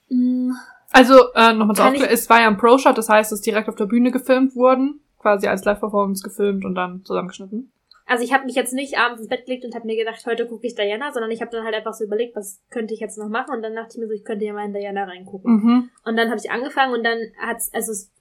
Mm, 0.10 0.52
Also, 0.92 1.34
äh, 1.36 1.54
nochmal 1.54 1.76
zur 1.76 1.86
Aufklärung, 1.86 2.10
es 2.12 2.30
war 2.30 2.42
ja 2.42 2.48
ein 2.48 2.58
Pro-Shot, 2.58 2.98
das 2.98 3.10
heißt, 3.10 3.32
es 3.32 3.40
ist 3.40 3.46
direkt 3.46 3.70
auf 3.70 3.76
der 3.76 3.86
Bühne 3.86 4.12
gefilmt 4.12 4.56
worden, 4.56 5.02
quasi 5.20 5.48
als 5.48 5.64
Live-Performance 5.66 6.24
gefilmt 6.24 6.66
und 6.66 6.76
dann 6.76 7.04
zusammengeschnitten. 7.06 7.72
Also 8.08 8.24
ich 8.24 8.34
habe 8.34 8.46
mich 8.46 8.56
jetzt 8.56 8.74
nicht 8.74 8.98
abends 8.98 9.20
ins 9.20 9.30
Bett 9.30 9.46
gelegt 9.46 9.66
und 9.66 9.76
habe 9.76 9.86
mir 9.86 9.96
gedacht, 9.96 10.26
heute 10.26 10.48
gucke 10.48 10.66
ich 10.66 10.74
Diana, 10.74 11.12
sondern 11.12 11.30
ich 11.30 11.42
habe 11.42 11.52
dann 11.52 11.64
halt 11.64 11.76
einfach 11.76 11.94
so 11.94 12.04
überlegt, 12.04 12.36
was 12.36 12.60
könnte 12.72 12.96
ich 12.96 13.00
jetzt 13.00 13.20
noch 13.20 13.30
machen 13.30 13.54
und 13.54 13.62
dann 13.62 13.76
dachte 13.76 13.90
ich 13.94 13.98
mir 14.00 14.08
so, 14.08 14.14
ich 14.14 14.26
könnte 14.26 14.46
ja 14.46 14.54
mal 14.54 14.66
in 14.66 14.74
Diana 14.74 15.04
reingucken. 15.04 15.54
Mhm. 15.54 15.90
Und 16.04 16.18
dann 16.18 16.30
habe 16.30 16.40
ich 16.44 16.50
angefangen 16.50 16.94
und 16.96 17.04
dann 17.04 17.20
hat's, 17.40 17.72
also 17.72 17.92
es 17.92 18.12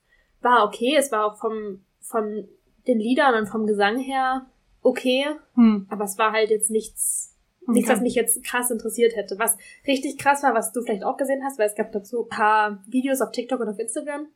war 0.42 0.66
okay, 0.66 0.94
es 0.98 1.10
war 1.10 1.24
auch 1.24 1.38
vom, 1.38 1.80
von 2.02 2.46
den 2.86 2.98
Liedern 2.98 3.34
und 3.34 3.46
vom 3.46 3.66
Gesang 3.66 3.98
her 3.98 4.44
okay, 4.82 5.26
Hm. 5.54 5.86
aber 5.90 6.04
es 6.04 6.18
war 6.18 6.32
halt 6.32 6.50
jetzt 6.50 6.70
nichts, 6.70 7.36
nichts, 7.66 7.88
Okay. 7.88 7.96
was 7.96 8.00
mich 8.02 8.14
jetzt 8.14 8.42
krass 8.44 8.70
interessiert 8.70 9.14
hätte. 9.16 9.38
Was 9.38 9.56
richtig 9.86 10.18
krass 10.18 10.42
war, 10.42 10.54
was 10.54 10.72
du 10.72 10.82
vielleicht 10.82 11.04
auch 11.04 11.16
gesehen 11.16 11.42
hast, 11.44 11.58
weil 11.58 11.68
es 11.68 11.74
gab 11.74 11.92
dazu 11.92 12.22
ein 12.24 12.28
paar 12.28 12.82
Videos 12.88 13.20
auf 13.20 13.30
TikTok 13.32 13.60
und 13.60 13.68
auf 13.68 13.78
Instagram. 13.78 14.28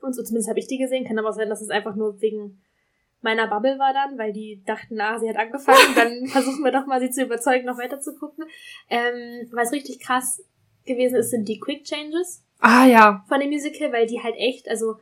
Und 0.00 0.14
so 0.14 0.22
zumindest 0.22 0.48
habe 0.48 0.58
ich 0.60 0.66
die 0.66 0.78
gesehen. 0.78 1.04
Kann 1.04 1.18
aber 1.18 1.28
auch 1.30 1.34
sein, 1.34 1.48
dass 1.50 1.60
es 1.60 1.68
einfach 1.70 1.94
nur 1.96 2.20
wegen 2.20 2.60
meiner 3.22 3.48
Bubble 3.48 3.78
war 3.78 3.92
dann, 3.92 4.16
weil 4.18 4.32
die 4.32 4.62
dachten, 4.64 4.94
na, 4.96 5.18
sie 5.18 5.28
hat 5.28 5.36
angefangen, 5.36 5.76
dann 5.94 6.26
versuchen 6.26 6.64
wir 6.64 6.72
doch 6.72 6.86
mal, 6.86 7.00
sie 7.00 7.10
zu 7.10 7.22
überzeugen, 7.22 7.66
noch 7.66 7.76
weiter 7.78 8.00
zu 8.00 8.14
gucken. 8.16 8.44
Ähm, 8.88 9.48
was 9.52 9.72
richtig 9.72 10.00
krass 10.00 10.42
gewesen 10.86 11.16
ist, 11.16 11.30
sind 11.30 11.46
die 11.48 11.58
Quick 11.60 11.84
Changes 11.84 12.42
Ah, 12.60 12.86
ja. 12.86 13.24
von 13.28 13.40
dem 13.40 13.50
Musical, 13.50 13.92
weil 13.92 14.06
die 14.06 14.22
halt 14.22 14.36
echt, 14.38 14.68
also 14.70 14.94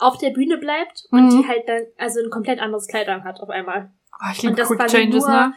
auf 0.00 0.18
der 0.18 0.30
Bühne 0.30 0.58
bleibt 0.58 1.06
und 1.10 1.24
Mhm. 1.26 1.30
die 1.42 1.48
halt 1.48 1.68
dann 1.68 1.82
also 1.98 2.20
ein 2.20 2.30
komplett 2.30 2.58
anderes 2.60 2.86
Kleid 2.86 3.08
anhat 3.08 3.40
auf 3.40 3.48
einmal. 3.50 3.90
Oh, 4.22 4.26
ich 4.32 4.42
liebe 4.42 4.52
Und 4.52 4.58
das 4.58 4.68
Quick 4.68 4.78
quasi 4.78 4.96
Changes, 4.96 5.24
nur, 5.26 5.30
ne? 5.30 5.54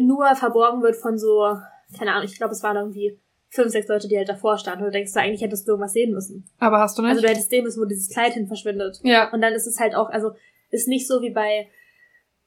nur 0.00 0.34
verborgen 0.36 0.82
wird 0.82 0.96
von 0.96 1.18
so, 1.18 1.56
keine 1.98 2.12
Ahnung, 2.12 2.24
ich 2.24 2.36
glaube, 2.36 2.52
es 2.52 2.62
waren 2.62 2.76
irgendwie 2.76 3.18
fünf, 3.48 3.70
sechs 3.72 3.88
Leute, 3.88 4.06
die 4.08 4.16
halt 4.16 4.28
davor 4.28 4.58
standen. 4.58 4.80
Und 4.84 4.86
du 4.86 4.92
denkst, 4.92 5.12
du, 5.12 5.20
eigentlich 5.20 5.42
hättest 5.42 5.66
du 5.66 5.72
irgendwas 5.72 5.92
sehen 5.92 6.12
müssen. 6.12 6.48
Aber 6.58 6.78
hast 6.78 6.96
du 6.96 7.02
nicht? 7.02 7.10
Also 7.10 7.22
du 7.22 7.28
hättest 7.28 7.50
sehen 7.50 7.64
müssen, 7.64 7.80
wo 7.80 7.84
dieses 7.84 8.08
Kleid 8.08 8.34
hin 8.34 8.46
verschwindet. 8.46 9.00
ja. 9.02 9.30
Und 9.32 9.40
dann 9.40 9.52
ist 9.54 9.66
es 9.66 9.78
halt 9.80 9.94
auch, 9.96 10.08
also 10.10 10.30
ist 10.70 10.86
nicht 10.86 11.08
so 11.08 11.20
wie 11.20 11.30
bei, 11.30 11.68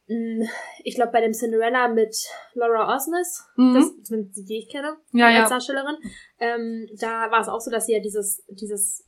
mh, 0.07 0.45
ich 0.83 0.95
glaube, 0.95 1.11
bei 1.11 1.19
dem 1.21 1.33
Cinderella 1.33 1.89
mit 1.89 2.15
Laura 2.53 2.93
Osnes, 2.95 3.45
Mhm. 3.57 3.73
das, 3.73 4.03
zumindest 4.03 4.37
die, 4.37 4.45
die 4.45 4.57
ich 4.59 4.69
kenne, 4.69 4.95
Ja, 5.11 5.25
als 5.27 5.35
ja. 5.35 5.49
Darstellerin, 5.49 5.95
ähm, 6.39 6.87
da 6.99 7.29
war 7.31 7.41
es 7.41 7.49
auch 7.49 7.59
so, 7.59 7.69
dass 7.69 7.85
sie 7.87 7.93
ja 7.93 7.99
dieses, 7.99 8.43
dieses, 8.49 9.05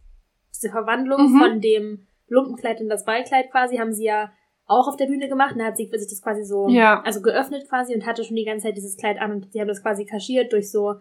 diese 0.60 0.70
Verwandlung 0.72 1.34
Mhm. 1.34 1.40
von 1.40 1.62
dem 1.62 2.08
Lumpenkleid 2.28 2.82
in 2.82 2.90
das 2.90 3.06
Ballkleid 3.06 3.52
quasi, 3.52 3.78
haben 3.78 3.94
sie 3.94 4.06
ja 4.06 4.32
auch 4.68 4.88
auf 4.88 4.98
der 4.98 5.06
Bühne 5.06 5.28
gemacht. 5.30 5.54
Und 5.54 5.60
da 5.60 5.66
hat 5.66 5.78
sie 5.78 5.84
sich 5.92 6.10
das 6.10 6.22
quasi 6.22 6.44
so, 6.44 6.68
Ja. 6.70 7.02
also 7.04 7.22
geöffnet 7.22 7.68
quasi 7.70 7.94
und 7.94 8.06
hatte 8.06 8.24
schon 8.24 8.36
die 8.36 8.46
ganze 8.46 8.66
Zeit 8.68 8.78
dieses 8.78 8.98
Kleid 8.98 9.20
an 9.20 9.32
und 9.32 9.52
sie 9.54 9.62
haben 9.62 9.68
das 9.68 9.82
quasi 9.84 10.06
kaschiert 10.06 10.52
durch 10.54 10.72
so, 10.72 10.96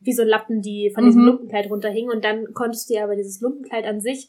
wie 0.00 0.12
so 0.12 0.24
Lappen, 0.24 0.60
die 0.60 0.90
von 0.94 1.04
diesem 1.04 1.22
Mhm. 1.22 1.28
Lumpenkleid 1.28 1.70
runterhingen. 1.70 2.10
Und 2.10 2.24
dann 2.24 2.52
konntest 2.52 2.90
du 2.90 2.94
ja 2.94 3.04
aber 3.04 3.14
dieses 3.16 3.40
Lumpenkleid 3.40 3.84
an 3.86 4.00
sich 4.00 4.28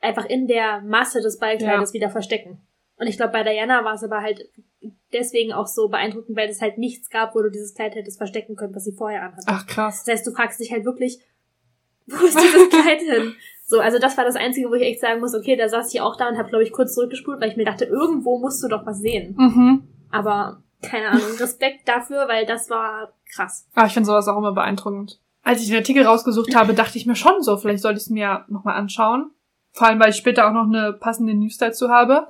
einfach 0.00 0.26
in 0.26 0.46
der 0.46 0.80
Masse 0.82 1.20
des 1.22 1.38
Ballkleides 1.38 1.92
wieder 1.94 2.10
verstecken. 2.10 2.60
Und 2.98 3.06
ich 3.06 3.16
glaube, 3.16 3.32
bei 3.32 3.42
Diana 3.42 3.84
war 3.84 3.94
es 3.94 4.02
aber 4.02 4.22
halt 4.22 4.50
deswegen 5.12 5.52
auch 5.52 5.66
so 5.66 5.88
beeindruckend, 5.88 6.36
weil 6.36 6.48
es 6.48 6.60
halt 6.60 6.78
nichts 6.78 7.10
gab, 7.10 7.34
wo 7.34 7.42
du 7.42 7.50
dieses 7.50 7.74
Kleid 7.74 7.94
hättest 7.94 8.18
verstecken 8.18 8.56
können, 8.56 8.74
was 8.74 8.84
sie 8.84 8.92
vorher 8.92 9.22
anhatte. 9.22 9.44
Ach, 9.46 9.66
krass. 9.66 10.02
Das 10.04 10.14
heißt, 10.14 10.26
du 10.26 10.32
fragst 10.32 10.58
dich 10.60 10.72
halt 10.72 10.84
wirklich, 10.84 11.20
wo 12.06 12.24
ist 12.24 12.38
dieses 12.38 12.68
Kleid 12.70 13.00
hin? 13.00 13.34
So, 13.68 13.80
also 13.80 13.98
das 13.98 14.16
war 14.16 14.24
das 14.24 14.36
Einzige, 14.36 14.70
wo 14.70 14.74
ich 14.74 14.82
echt 14.82 15.00
sagen 15.00 15.20
muss, 15.20 15.34
okay, 15.34 15.56
da 15.56 15.68
saß 15.68 15.92
ich 15.92 16.00
auch 16.00 16.14
da 16.14 16.28
und 16.28 16.38
habe, 16.38 16.48
glaube 16.48 16.62
ich, 16.62 16.72
kurz 16.72 16.94
zurückgespult, 16.94 17.40
weil 17.40 17.50
ich 17.50 17.56
mir 17.56 17.64
dachte, 17.64 17.84
irgendwo 17.84 18.38
musst 18.38 18.62
du 18.62 18.68
doch 18.68 18.86
was 18.86 19.00
sehen. 19.00 19.34
Mhm. 19.36 19.88
Aber 20.08 20.62
keine 20.82 21.08
Ahnung, 21.08 21.26
Respekt 21.40 21.88
dafür, 21.88 22.28
weil 22.28 22.46
das 22.46 22.70
war 22.70 23.12
krass. 23.34 23.66
Ah, 23.74 23.86
ich 23.86 23.92
finde 23.92 24.06
sowas 24.06 24.28
auch 24.28 24.38
immer 24.38 24.52
beeindruckend. 24.52 25.20
Als 25.42 25.62
ich 25.62 25.68
den 25.68 25.78
Artikel 25.78 26.04
rausgesucht 26.04 26.54
habe, 26.54 26.74
dachte 26.74 26.96
ich 26.96 27.06
mir 27.06 27.16
schon 27.16 27.42
so, 27.42 27.56
vielleicht 27.56 27.82
sollte 27.82 27.98
ich 27.98 28.04
es 28.04 28.10
mir 28.10 28.44
nochmal 28.48 28.76
anschauen. 28.76 29.32
Vor 29.72 29.88
allem, 29.88 29.98
weil 29.98 30.10
ich 30.10 30.16
später 30.16 30.46
auch 30.46 30.52
noch 30.52 30.66
eine 30.66 30.92
passende 30.92 31.34
News 31.34 31.58
dazu 31.58 31.88
habe. 31.88 32.28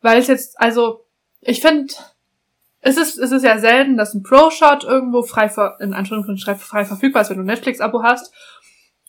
Weil 0.00 0.18
es 0.18 0.26
jetzt, 0.26 0.58
also, 0.58 1.04
ich 1.40 1.60
finde, 1.60 1.92
es 2.80 2.96
ist, 2.96 3.18
es 3.18 3.30
ist 3.30 3.44
ja 3.44 3.58
selten, 3.58 3.96
dass 3.96 4.14
ein 4.14 4.22
Pro-Shot 4.22 4.84
irgendwo 4.84 5.22
frei, 5.22 5.48
ver, 5.48 5.76
in 5.80 5.92
Anführungszeichen 5.94 6.60
frei 6.60 6.84
verfügbar 6.84 7.22
ist, 7.22 7.30
wenn 7.30 7.36
du 7.36 7.44
ein 7.44 7.46
Netflix-Abo 7.46 8.02
hast. 8.02 8.32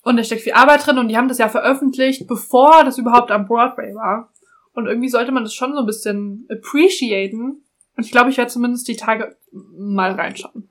Und 0.04 0.18
da 0.18 0.24
steckt 0.24 0.42
viel 0.42 0.54
Arbeit 0.54 0.86
drin 0.86 0.98
und 0.98 1.08
die 1.08 1.18
haben 1.18 1.30
das 1.30 1.38
ja 1.38 1.48
veröffentlicht, 1.50 2.28
bevor 2.28 2.84
das 2.84 2.98
überhaupt 2.98 3.32
am 3.32 3.48
Broadway 3.48 3.96
war. 3.96 4.32
Und 4.74 4.88
irgendwie 4.88 5.10
sollte 5.10 5.32
man 5.32 5.44
das 5.44 5.54
schon 5.54 5.74
so 5.74 5.80
ein 5.80 5.86
bisschen 5.86 6.46
appreciaten. 6.50 7.63
Und 7.96 8.06
ich 8.06 8.12
glaube, 8.12 8.30
ich 8.30 8.38
werde 8.38 8.52
zumindest 8.52 8.88
die 8.88 8.96
Tage 8.98 9.38
mal 9.52 10.12
reinschauen. 10.12 10.70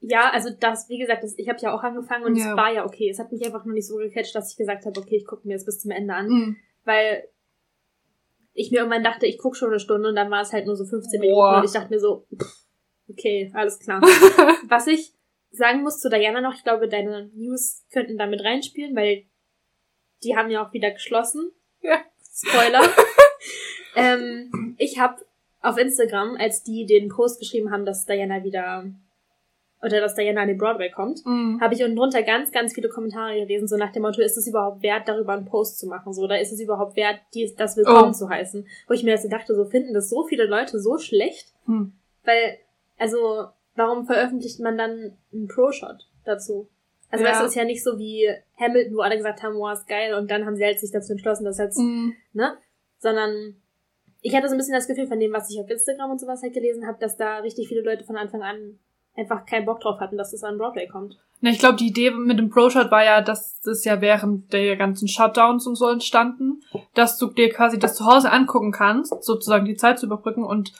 Ja, 0.00 0.30
also 0.30 0.48
das, 0.58 0.88
wie 0.88 0.98
gesagt, 0.98 1.22
das, 1.22 1.36
ich 1.38 1.48
habe 1.48 1.58
ja 1.60 1.74
auch 1.74 1.82
angefangen 1.82 2.24
und 2.24 2.36
Ja. 2.36 2.50
es 2.52 2.56
war 2.56 2.72
ja 2.72 2.86
okay. 2.86 3.10
Es 3.10 3.18
hat 3.18 3.30
mich 3.30 3.44
einfach 3.44 3.64
nur 3.66 3.74
nicht 3.74 3.86
so 3.86 3.96
gecatcht, 3.96 4.34
dass 4.34 4.50
ich 4.52 4.56
gesagt 4.56 4.86
habe, 4.86 4.98
okay, 4.98 5.16
ich 5.16 5.26
gucke 5.26 5.46
mir 5.46 5.54
das 5.54 5.66
bis 5.66 5.80
zum 5.80 5.90
Ende 5.90 6.14
an. 6.14 6.28
Mhm. 6.28 6.56
Weil 6.84 7.24
ich 8.54 8.70
mir 8.70 8.78
irgendwann 8.78 9.04
dachte, 9.04 9.26
ich 9.26 9.38
gucke 9.38 9.56
schon 9.56 9.68
eine 9.70 9.80
Stunde 9.80 10.08
und 10.08 10.16
dann 10.16 10.30
war 10.30 10.40
es 10.40 10.52
halt 10.52 10.66
nur 10.66 10.76
so 10.76 10.84
15 10.86 11.20
Minuten 11.20 11.36
Boah. 11.36 11.58
und 11.58 11.64
ich 11.64 11.72
dachte 11.72 11.90
mir 11.90 12.00
so, 12.00 12.26
pff, 12.34 12.64
okay, 13.10 13.52
alles 13.54 13.78
klar. 13.78 14.00
Was 14.68 14.86
ich 14.86 15.12
sagen 15.50 15.82
muss 15.82 16.00
zu 16.00 16.08
Diana 16.10 16.40
noch, 16.40 16.54
ich 16.54 16.64
glaube, 16.64 16.88
deine 16.88 17.30
News 17.34 17.84
könnten 17.92 18.18
damit 18.18 18.42
reinspielen, 18.44 18.94
weil 18.96 19.24
die 20.22 20.36
haben 20.36 20.50
ja 20.50 20.64
auch 20.66 20.72
wieder 20.72 20.90
geschlossen. 20.90 21.50
Ja. 21.82 22.00
Spoiler. 22.32 22.82
ähm, 23.96 24.74
ich 24.78 24.98
habe 24.98 25.24
auf 25.62 25.76
Instagram, 25.78 26.36
als 26.38 26.62
die 26.62 26.86
den 26.86 27.08
Post 27.08 27.38
geschrieben 27.40 27.70
haben, 27.70 27.84
dass 27.84 28.06
Diana 28.06 28.44
wieder 28.44 28.90
oder 29.82 30.00
dass 30.00 30.14
Diana 30.14 30.42
an 30.42 30.48
den 30.48 30.58
Broadway 30.58 30.90
kommt, 30.90 31.24
Mhm. 31.24 31.58
habe 31.60 31.72
ich 31.72 31.82
unten 31.82 31.96
drunter 31.96 32.22
ganz, 32.22 32.52
ganz 32.52 32.74
viele 32.74 32.90
Kommentare 32.90 33.34
gelesen, 33.40 33.66
so 33.66 33.78
nach 33.78 33.90
dem 33.92 34.02
Motto, 34.02 34.20
ist 34.20 34.36
es 34.36 34.46
überhaupt 34.46 34.82
wert, 34.82 35.08
darüber 35.08 35.32
einen 35.32 35.46
Post 35.46 35.78
zu 35.78 35.86
machen, 35.86 36.12
so, 36.12 36.20
oder 36.22 36.38
ist 36.38 36.52
es 36.52 36.60
überhaupt 36.60 36.96
wert, 36.96 37.18
dies, 37.32 37.54
das 37.54 37.78
willkommen 37.78 38.10
Oh. 38.10 38.12
zu 38.12 38.28
heißen? 38.28 38.68
Wo 38.86 38.92
ich 38.92 39.02
mir 39.04 39.12
also 39.12 39.30
dachte, 39.30 39.54
so 39.54 39.64
finden 39.64 39.94
das 39.94 40.10
so 40.10 40.24
viele 40.26 40.44
Leute 40.44 40.78
so 40.78 40.98
schlecht, 40.98 41.54
Hm. 41.64 41.94
weil, 42.24 42.58
also, 42.98 43.46
warum 43.76 44.06
veröffentlicht 44.06 44.60
man 44.60 44.76
dann 44.78 45.16
einen 45.32 45.48
Pro-Shot 45.48 46.08
dazu? 46.24 46.68
Also, 47.10 47.24
Ja. 47.24 47.32
das 47.32 47.48
ist 47.48 47.54
ja 47.56 47.64
nicht 47.64 47.82
so 47.82 47.98
wie 47.98 48.28
Hamilton, 48.58 48.96
wo 48.96 49.00
alle 49.00 49.16
gesagt 49.16 49.42
haben, 49.42 49.56
wow, 49.56 49.72
ist 49.72 49.88
geil, 49.88 50.14
und 50.14 50.30
dann 50.30 50.46
haben 50.46 50.56
sie 50.56 50.64
halt 50.64 50.78
sich 50.78 50.92
dazu 50.92 51.12
entschlossen, 51.12 51.44
das 51.44 51.58
jetzt, 51.58 51.78
Mhm. 51.78 52.14
ne? 52.32 52.56
Sondern, 52.98 53.56
ich 54.22 54.34
hatte 54.36 54.48
so 54.48 54.54
ein 54.54 54.58
bisschen 54.58 54.74
das 54.74 54.86
Gefühl 54.86 55.06
von 55.08 55.18
dem, 55.18 55.32
was 55.32 55.50
ich 55.50 55.58
auf 55.60 55.68
Instagram 55.68 56.10
und 56.12 56.20
sowas 56.20 56.42
halt 56.42 56.52
gelesen 56.54 56.86
habe, 56.86 56.98
dass 57.00 57.16
da 57.16 57.38
richtig 57.38 57.68
viele 57.68 57.80
Leute 57.82 58.04
von 58.04 58.16
Anfang 58.16 58.42
an 58.42 58.78
einfach 59.16 59.44
keinen 59.44 59.66
Bock 59.66 59.80
drauf 59.80 59.98
hatten, 59.98 60.16
dass 60.16 60.30
das 60.30 60.44
an 60.44 60.56
Broadway 60.58 60.86
kommt. 60.86 61.18
Na, 61.40 61.50
ich 61.50 61.58
glaube, 61.58 61.76
die 61.76 61.88
Idee 61.88 62.10
mit 62.10 62.38
dem 62.38 62.50
Pro-Shot 62.50 62.90
war 62.90 63.02
ja, 63.04 63.22
dass 63.22 63.60
das 63.62 63.84
ja 63.84 64.00
während 64.02 64.52
der 64.52 64.76
ganzen 64.76 65.08
Shutdowns 65.08 65.66
und 65.66 65.74
so 65.74 65.88
entstanden, 65.88 66.62
dass 66.94 67.16
du 67.18 67.28
dir 67.28 67.48
quasi 67.48 67.78
das 67.78 67.96
zu 67.96 68.04
Hause 68.04 68.30
angucken 68.30 68.72
kannst, 68.72 69.10
sozusagen 69.24 69.64
die 69.64 69.74
Zeit 69.76 69.98
zu 69.98 70.06
überbrücken 70.06 70.44
und 70.44 70.72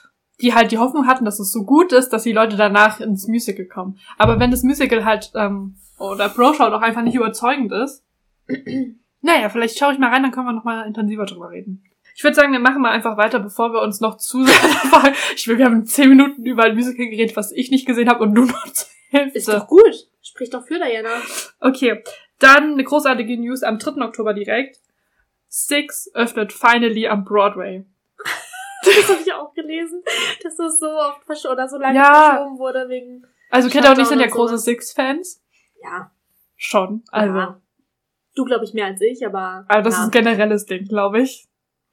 die 0.42 0.54
halt 0.54 0.72
die 0.72 0.78
Hoffnung 0.78 1.06
hatten, 1.06 1.24
dass 1.24 1.40
es 1.40 1.52
so 1.52 1.64
gut 1.64 1.92
ist, 1.92 2.10
dass 2.10 2.22
die 2.22 2.32
Leute 2.32 2.56
danach 2.56 3.00
ins 3.00 3.26
Musical 3.28 3.66
kommen. 3.66 3.98
Aber 4.18 4.38
wenn 4.38 4.50
das 4.50 4.62
Musical 4.62 5.04
halt 5.04 5.32
ähm, 5.34 5.76
oder 5.98 6.28
Pro-Shot 6.28 6.72
auch 6.72 6.82
einfach 6.82 7.02
nicht 7.02 7.14
überzeugend 7.14 7.72
ist, 7.72 8.04
naja, 9.20 9.48
vielleicht 9.48 9.78
schaue 9.78 9.92
ich 9.92 9.98
mal 9.98 10.10
rein, 10.10 10.22
dann 10.22 10.32
können 10.32 10.46
wir 10.46 10.52
noch 10.52 10.64
mal 10.64 10.86
intensiver 10.86 11.26
drüber 11.26 11.50
reden. 11.50 11.84
Ich 12.14 12.24
würde 12.24 12.34
sagen, 12.34 12.52
wir 12.52 12.60
machen 12.60 12.82
mal 12.82 12.90
einfach 12.90 13.16
weiter, 13.16 13.38
bevor 13.38 13.72
wir 13.72 13.80
uns 13.80 14.00
noch 14.00 14.16
zu 14.16 14.44
sehr 14.44 14.54
Ich 15.36 15.46
will, 15.48 15.58
wir 15.58 15.66
haben 15.66 15.86
zehn 15.86 16.08
Minuten 16.08 16.44
über 16.44 16.64
ein 16.64 16.74
Musical 16.74 17.06
geredet, 17.06 17.36
was 17.36 17.52
ich 17.52 17.70
nicht 17.70 17.86
gesehen 17.86 18.08
habe 18.08 18.22
und 18.24 18.34
du 18.34 18.44
noch 18.44 18.72
zur 18.72 18.88
Hälfte. 19.10 19.38
Ist 19.38 19.48
doch 19.48 19.66
gut. 19.66 20.08
Sprich 20.22 20.50
doch 20.50 20.66
für 20.66 20.78
Diana. 20.78 21.10
Okay, 21.60 22.02
dann 22.38 22.72
eine 22.72 22.84
großartige 22.84 23.38
News 23.38 23.62
am 23.62 23.78
3. 23.78 24.02
Oktober 24.02 24.34
direkt. 24.34 24.80
Six 25.48 26.10
öffnet 26.14 26.52
finally 26.52 27.08
am 27.08 27.24
Broadway. 27.24 27.84
Das 28.84 29.08
habe 29.10 29.20
ich 29.24 29.32
auch 29.32 29.52
gelesen, 29.54 30.02
dass 30.42 30.56
das 30.56 30.78
so 30.78 30.86
oft 30.86 31.24
versch 31.24 31.44
oder 31.46 31.68
so 31.68 31.76
lange 31.78 31.96
Ja. 31.96 32.34
verschoben 32.34 32.58
wurde 32.58 32.88
wegen. 32.88 33.26
Also 33.50 33.68
Ketta 33.68 33.92
und 33.92 33.98
ich 33.98 34.06
sind 34.06 34.20
ja 34.20 34.26
große. 34.26 34.58
Six-Fans. 34.58 35.42
Ja. 35.82 36.10
Schon. 36.56 37.02
Also, 37.10 37.34
ja. 37.36 37.60
Du 38.34 38.44
glaube 38.44 38.64
ich 38.64 38.72
mehr 38.74 38.86
als 38.86 39.00
ich, 39.00 39.26
aber. 39.26 39.64
also 39.68 39.84
das 39.84 39.94
ja. 39.94 40.00
ist 40.00 40.06
ein 40.06 40.10
generelles 40.10 40.66
Ding, 40.66 40.86
glaube 40.86 41.20
ich. 41.20 41.46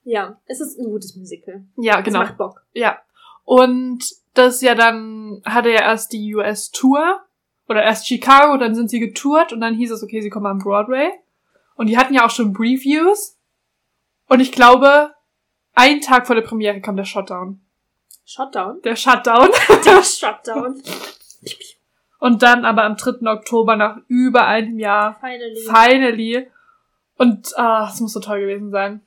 Ja, 0.04 0.40
es 0.46 0.60
ist 0.60 0.78
ein 0.78 0.86
gutes 0.86 1.16
Musical. 1.16 1.64
Ja, 1.76 1.98
Es 1.98 2.04
genau. 2.04 2.20
macht 2.20 2.38
Bock. 2.38 2.62
Ja. 2.72 2.98
Und 3.44 4.04
das 4.34 4.60
ja 4.62 4.74
dann, 4.74 5.42
hatte 5.44 5.70
ja 5.70 5.80
erst 5.80 6.12
die 6.12 6.34
US-Tour. 6.34 7.22
Oder 7.68 7.82
erst 7.82 8.06
Chicago, 8.06 8.56
dann 8.56 8.74
sind 8.74 8.88
sie 8.88 9.00
getourt 9.00 9.52
und 9.52 9.60
dann 9.60 9.74
hieß 9.74 9.90
es, 9.90 10.02
okay, 10.02 10.22
sie 10.22 10.30
kommen 10.30 10.46
am 10.46 10.58
Broadway. 10.58 11.10
Und 11.74 11.88
die 11.88 11.98
hatten 11.98 12.14
ja 12.14 12.24
auch 12.24 12.30
schon 12.30 12.54
Previews. 12.54 13.38
Und 14.26 14.40
ich 14.40 14.52
glaube, 14.52 15.14
einen 15.74 16.00
Tag 16.00 16.26
vor 16.26 16.36
der 16.36 16.42
Premiere 16.42 16.80
kam 16.80 16.96
der 16.96 17.04
Shutdown. 17.04 17.60
Shutdown. 18.24 18.82
Der 18.82 18.96
Shutdown. 18.96 19.48
Der 19.84 20.02
Shutdown. 20.02 20.82
Und 22.20 22.42
dann 22.42 22.64
aber 22.64 22.84
am 22.84 22.96
3. 22.96 23.30
Oktober 23.30 23.76
nach 23.76 23.98
über 24.08 24.46
einem 24.46 24.78
Jahr 24.78 25.18
Finally. 25.20 25.60
finally. 25.62 26.46
Und 27.16 27.56
ah, 27.56 27.88
es 27.90 28.00
muss 28.00 28.12
so 28.12 28.20
toll 28.20 28.40
gewesen 28.40 28.70
sein. 28.70 29.00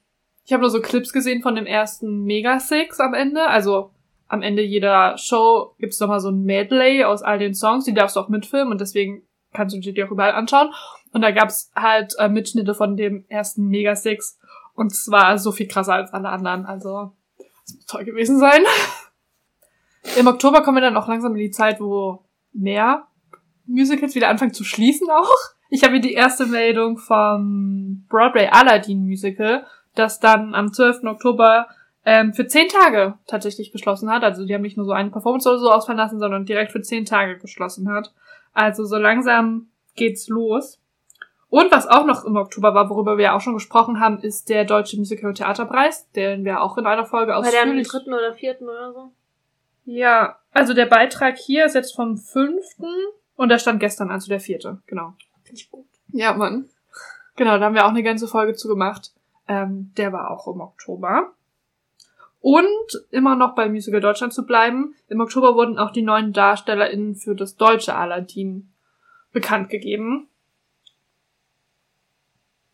Ich 0.45 0.53
habe 0.53 0.61
nur 0.61 0.71
so 0.71 0.81
Clips 0.81 1.13
gesehen 1.13 1.41
von 1.41 1.55
dem 1.55 1.65
ersten 1.65 2.23
Mega 2.23 2.59
Six 2.59 2.99
am 2.99 3.13
Ende. 3.13 3.45
Also 3.47 3.91
am 4.27 4.41
Ende 4.41 4.63
jeder 4.63 5.17
Show 5.17 5.75
gibt's 5.77 5.99
noch 5.99 6.07
mal 6.07 6.19
so 6.19 6.29
ein 6.29 6.43
Medley 6.43 7.03
aus 7.03 7.21
all 7.21 7.37
den 7.37 7.53
Songs. 7.53 7.85
Die 7.85 7.93
darfst 7.93 8.15
du 8.15 8.21
auch 8.21 8.29
mitfilmen 8.29 8.71
und 8.71 8.81
deswegen 8.81 9.23
kannst 9.53 9.75
du 9.75 9.79
dir 9.79 9.93
die 9.93 10.03
auch 10.03 10.11
überall 10.11 10.31
anschauen. 10.31 10.73
Und 11.11 11.21
da 11.21 11.31
gab's 11.31 11.71
halt 11.75 12.15
äh, 12.17 12.29
Mitschnitte 12.29 12.73
von 12.73 12.95
dem 12.95 13.25
ersten 13.27 13.67
Mega 13.67 13.95
Six. 13.95 14.39
Und 14.73 14.95
zwar 14.95 15.37
so 15.37 15.51
viel 15.51 15.67
krasser 15.67 15.93
als 15.93 16.13
alle 16.13 16.29
anderen. 16.29 16.65
Also 16.65 17.11
es 17.65 17.75
muss 17.75 17.85
toll 17.85 18.05
gewesen 18.05 18.39
sein. 18.39 18.63
Im 20.17 20.27
Oktober 20.27 20.61
kommen 20.61 20.77
wir 20.77 20.81
dann 20.81 20.97
auch 20.97 21.07
langsam 21.07 21.33
in 21.33 21.39
die 21.39 21.51
Zeit, 21.51 21.79
wo 21.79 22.25
mehr 22.53 23.07
Musicals 23.65 24.15
wieder 24.15 24.29
anfangen 24.29 24.53
zu 24.53 24.63
schließen 24.63 25.09
auch. 25.09 25.29
Ich 25.69 25.83
habe 25.83 25.93
hier 25.93 26.01
die 26.01 26.13
erste 26.13 26.45
Meldung 26.47 26.97
vom 26.97 28.05
Broadway 28.09 28.47
Aladdin 28.51 29.03
Musical, 29.03 29.65
das 29.95 30.19
dann 30.19 30.53
am 30.53 30.73
12. 30.73 31.03
Oktober 31.05 31.67
ähm, 32.03 32.33
für 32.33 32.47
zehn 32.47 32.67
Tage 32.67 33.15
tatsächlich 33.27 33.71
geschlossen 33.71 34.09
hat. 34.09 34.23
Also 34.23 34.45
die 34.45 34.53
haben 34.53 34.63
nicht 34.63 34.75
nur 34.75 34.85
so 34.85 34.91
eine 34.91 35.11
Performance 35.11 35.47
oder 35.47 35.59
so 35.59 35.71
ausfallen 35.71 35.97
lassen, 35.97 36.19
sondern 36.19 36.45
direkt 36.45 36.71
für 36.71 36.81
zehn 36.81 37.05
Tage 37.05 37.37
geschlossen 37.37 37.89
hat. 37.89 38.13
Also 38.53 38.83
so 38.85 38.97
langsam 38.97 39.67
geht's 39.95 40.27
los. 40.27 40.80
Und 41.51 41.69
was 41.69 41.85
auch 41.85 42.05
noch 42.05 42.23
im 42.23 42.37
Oktober 42.37 42.73
war, 42.73 42.89
worüber 42.89 43.17
wir 43.17 43.25
ja 43.25 43.35
auch 43.35 43.41
schon 43.41 43.55
gesprochen 43.55 43.99
haben, 43.99 44.19
ist 44.19 44.47
der 44.47 44.63
Deutsche 44.63 44.95
Musical- 44.95 45.27
und 45.27 45.35
Theaterpreis, 45.35 46.09
den 46.11 46.45
wir 46.45 46.61
auch 46.61 46.77
in 46.77 46.85
einer 46.85 47.05
Folge 47.05 47.33
War 47.33 47.41
der 47.41 47.51
am 47.51 47.67
ausführlich... 47.67 47.89
dritten 47.89 48.13
oder 48.13 48.33
vierten 48.33 48.69
oder 48.69 48.93
so? 48.93 49.11
Ja, 49.83 50.37
also 50.53 50.73
der 50.73 50.85
Beitrag 50.85 51.37
hier 51.37 51.65
ist 51.65 51.75
jetzt 51.75 51.93
vom 51.93 52.17
fünften 52.17 52.87
und 53.35 53.49
da 53.49 53.59
stand 53.59 53.81
gestern, 53.81 54.11
also 54.11 54.29
der 54.29 54.39
vierte, 54.39 54.81
genau. 54.87 55.13
Finde 55.43 55.59
ich 55.59 55.69
gut. 55.69 55.85
Ja, 56.13 56.33
Mann. 56.33 56.69
Genau, 57.35 57.57
da 57.57 57.65
haben 57.65 57.75
wir 57.75 57.85
auch 57.85 57.89
eine 57.89 58.03
ganze 58.03 58.29
Folge 58.29 58.53
zu 58.53 58.69
gemacht. 58.69 59.11
Ähm, 59.49 59.91
der 59.97 60.13
war 60.13 60.31
auch 60.31 60.47
im 60.47 60.61
Oktober. 60.61 61.33
Und 62.39 63.05
immer 63.09 63.35
noch 63.35 63.55
bei 63.55 63.67
Musical 63.67 63.99
Deutschland 63.99 64.31
zu 64.31 64.45
bleiben, 64.45 64.95
im 65.09 65.19
Oktober 65.19 65.55
wurden 65.55 65.77
auch 65.77 65.91
die 65.91 66.01
neuen 66.01 66.31
DarstellerInnen 66.31 67.15
für 67.15 67.35
das 67.35 67.57
deutsche 67.57 67.93
Aladdin 67.93 68.71
bekannt 69.33 69.69
gegeben. 69.69 70.29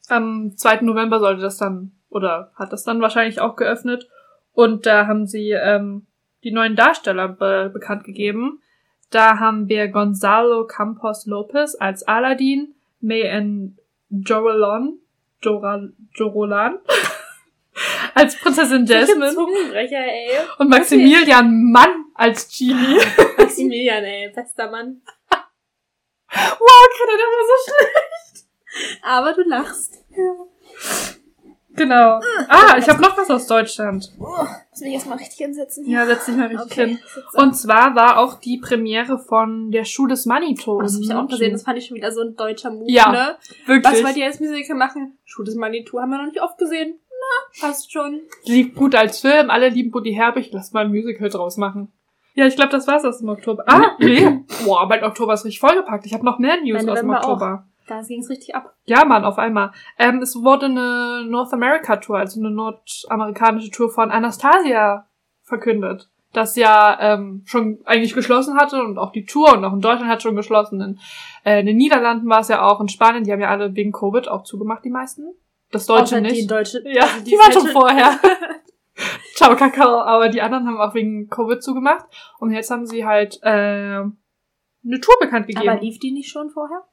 Am 0.10 0.56
2. 0.56 0.82
November 0.82 1.20
sollte 1.20 1.42
das 1.42 1.58
dann, 1.58 1.92
oder 2.10 2.52
hat 2.56 2.72
das 2.74 2.84
dann 2.84 3.02
wahrscheinlich 3.02 3.40
auch 3.42 3.56
geöffnet. 3.56 4.08
Und 4.54 4.86
da 4.86 5.08
haben 5.08 5.28
sie 5.28 5.52
ähm, 5.52 6.08
die 6.44 6.52
neuen 6.52 6.76
Darsteller 6.76 7.28
be 7.28 7.70
bekannt 7.74 8.04
gegeben. 8.04 8.62
Da 9.10 9.40
haben 9.40 9.70
wir 9.70 9.88
Gonzalo 9.88 10.66
Campos 10.66 11.26
Lopez 11.26 11.76
als 11.80 12.04
Aladdin, 12.04 12.76
May 13.00 13.24
Jorolon, 14.10 15.00
Joral, 15.42 15.94
Jorolan 16.16 16.80
als 18.16 18.36
Prinzessin 18.38 18.86
Jasmine 18.86 19.34
Zungenbrecher, 19.34 19.98
ey. 19.98 20.40
und 20.58 20.70
Maximilian 20.70 21.72
Mann 21.72 22.06
als 22.16 22.48
Genie. 22.50 23.00
Maximilian, 23.38 24.04
ey, 24.04 24.32
bester 24.34 24.70
Mann. 24.72 25.02
wow, 25.30 26.88
Greta, 26.98 27.18
das 27.18 27.30
war 27.30 27.46
so 27.46 27.72
schlecht. 27.72 28.17
Aber 29.04 29.34
du 29.34 29.42
lachst. 29.48 30.04
Genau. 31.76 32.20
Ah, 32.48 32.76
ich 32.80 32.90
habe 32.90 33.00
noch 33.02 33.16
was 33.16 33.30
aus 33.30 33.46
Deutschland. 33.46 34.12
Oh, 34.20 34.26
muss 34.72 34.82
mich 34.82 34.94
erstmal 34.94 35.20
richtig 35.20 35.38
hinsetzen. 35.38 35.86
Ja, 35.88 36.08
setz 36.08 36.26
dich 36.26 36.36
mal 36.36 36.48
richtig 36.48 36.72
Okay, 36.72 36.88
hin. 36.88 37.00
Und 37.36 37.56
zwar 37.56 37.94
war 37.96 38.18
auch 38.18 38.40
die 38.40 38.58
Premiere 38.58 39.20
von 39.20 39.70
der 39.70 39.86
Schuh 39.86 40.08
des 40.08 40.26
Manito. 40.26 40.82
das 40.82 40.96
hab 40.96 41.02
ich 41.02 41.14
auch 41.14 41.28
gesehen, 41.28 41.40
München. 41.40 41.54
das 41.54 41.64
fand 41.64 41.78
ich 41.78 41.86
schon 41.86 41.96
wieder 41.98 42.12
so 42.12 42.22
ein 42.22 42.36
deutscher 42.36 42.72
Move, 42.72 42.90
Ja, 42.90 43.12
ne? 43.12 43.38
Wirklich. 43.68 43.94
Was 43.94 44.04
wollt 44.04 44.18
ihr 44.18 44.26
als 44.26 44.40
Musical 44.40 44.76
machen? 44.76 45.20
Schuh 45.24 45.44
des 45.44 45.54
Manitou 45.56 46.00
haben 46.00 46.10
wir 46.10 46.18
noch 46.18 46.26
nicht 46.26 46.42
oft 46.42 46.58
gesehen. 46.58 46.96
Na, 47.12 47.68
passt 47.68 47.92
schon. 47.92 48.22
Lief 48.46 48.74
gut 48.74 48.96
als 48.96 49.20
Film, 49.20 49.52
alle 49.52 49.70
lieben 49.70 49.92
Buddy 49.92 50.14
Herbig, 50.14 50.50
lass 50.54 50.72
mal 50.74 50.86
ein 50.86 50.90
Musical 50.92 51.30
draus 51.30 51.58
machen. 51.58 51.92
Ja, 52.34 52.46
ich 52.48 52.56
glaube, 52.56 52.72
das 52.72 52.88
war's 52.88 53.06
aus 53.06 53.20
dem 53.20 53.30
Oktober. 53.30 53.64
Ah, 53.68 53.92
nee. 54.00 54.28
Boah, 54.66 54.88
mein 54.88 55.04
Oktober 55.04 55.34
ist 55.36 55.46
richtig 55.46 55.60
vollgepackt. 55.60 56.08
Ich 56.08 56.14
habe 56.14 56.26
noch 56.26 56.40
mehr 56.40 56.58
News 56.62 56.84
Mein 56.84 56.90
aus 56.90 57.00
dem 57.00 57.08
November 57.08 57.28
auch. 57.28 57.60
Da 57.88 58.02
ging's 58.02 58.30
richtig 58.30 58.54
ab. 58.54 58.76
Ja, 58.86 59.06
Mann, 59.06 59.24
auf 59.24 59.38
einmal. 59.38 59.72
Ähm, 59.98 60.22
es 60.22 60.36
wurde 60.36 60.66
eine 60.66 61.26
North 61.26 61.54
America 61.54 61.96
Tour, 61.96 62.18
also 62.18 62.40
eine 62.40 62.52
nordamerikanische 62.52 63.72
Tour 63.72 63.90
von 63.90 64.12
Anastasia 64.12 65.08
verkündet. 65.44 66.10
Das 66.34 66.58
ja 66.58 66.98
ähm, 67.00 67.44
schon 67.46 67.80
eigentlich 67.86 68.14
geschlossen 68.14 68.58
hatte 68.58 68.84
und 68.84 68.98
auch 68.98 69.14
die 69.14 69.26
Tour 69.26 69.54
und 69.54 69.64
auch 69.64 69.72
in 69.72 69.80
Deutschland 69.80 70.12
hat 70.12 70.22
schon 70.22 70.36
geschlossen. 70.36 70.82
In, 70.82 71.00
äh, 71.46 71.62
in 71.62 71.66
den 71.66 71.78
Niederlanden 71.78 72.30
war 72.30 72.42
es 72.42 72.50
ja 72.50 72.62
auch, 72.62 72.82
in 72.82 72.90
Spanien, 72.90 73.24
die 73.24 73.32
haben 73.32 73.40
ja 73.40 73.50
alle 73.50 73.74
wegen 73.74 73.94
Covid 73.94 74.28
auch 74.28 74.44
zugemacht, 74.44 74.84
die 74.84 74.90
meisten. 74.90 75.34
Das 75.72 75.86
Deutsche 75.86 76.04
Außer 76.04 76.22
nicht. 76.22 76.36
Die 76.36 76.48
Deutsche, 76.48 76.82
Ja, 76.86 77.04
also 77.04 77.24
die, 77.24 77.32
waren 77.32 77.54
schon 77.54 77.68
vorher. 77.68 78.20
Ciao, 79.36 79.56
Kakao. 79.56 80.02
Aber 80.02 80.30
die 80.30 80.42
anderen 80.42 80.68
haben 80.68 80.78
auch 80.78 80.94
wegen 80.94 81.30
Covid 81.30 81.64
zugemacht. 81.64 82.06
Und 82.40 82.52
jetzt 82.52 82.72
haben 82.72 82.86
sie 82.86 83.06
halt 83.06 83.40
äh, 83.44 83.48
eine 83.50 84.14
Tour 85.02 85.16
bekannt 85.20 85.48
gegeben. 85.48 85.70
Aber 85.70 85.82
lief 85.82 86.00
die 86.00 86.12
nicht 86.12 86.30
schon 86.30 86.50
vorher? 86.50 86.84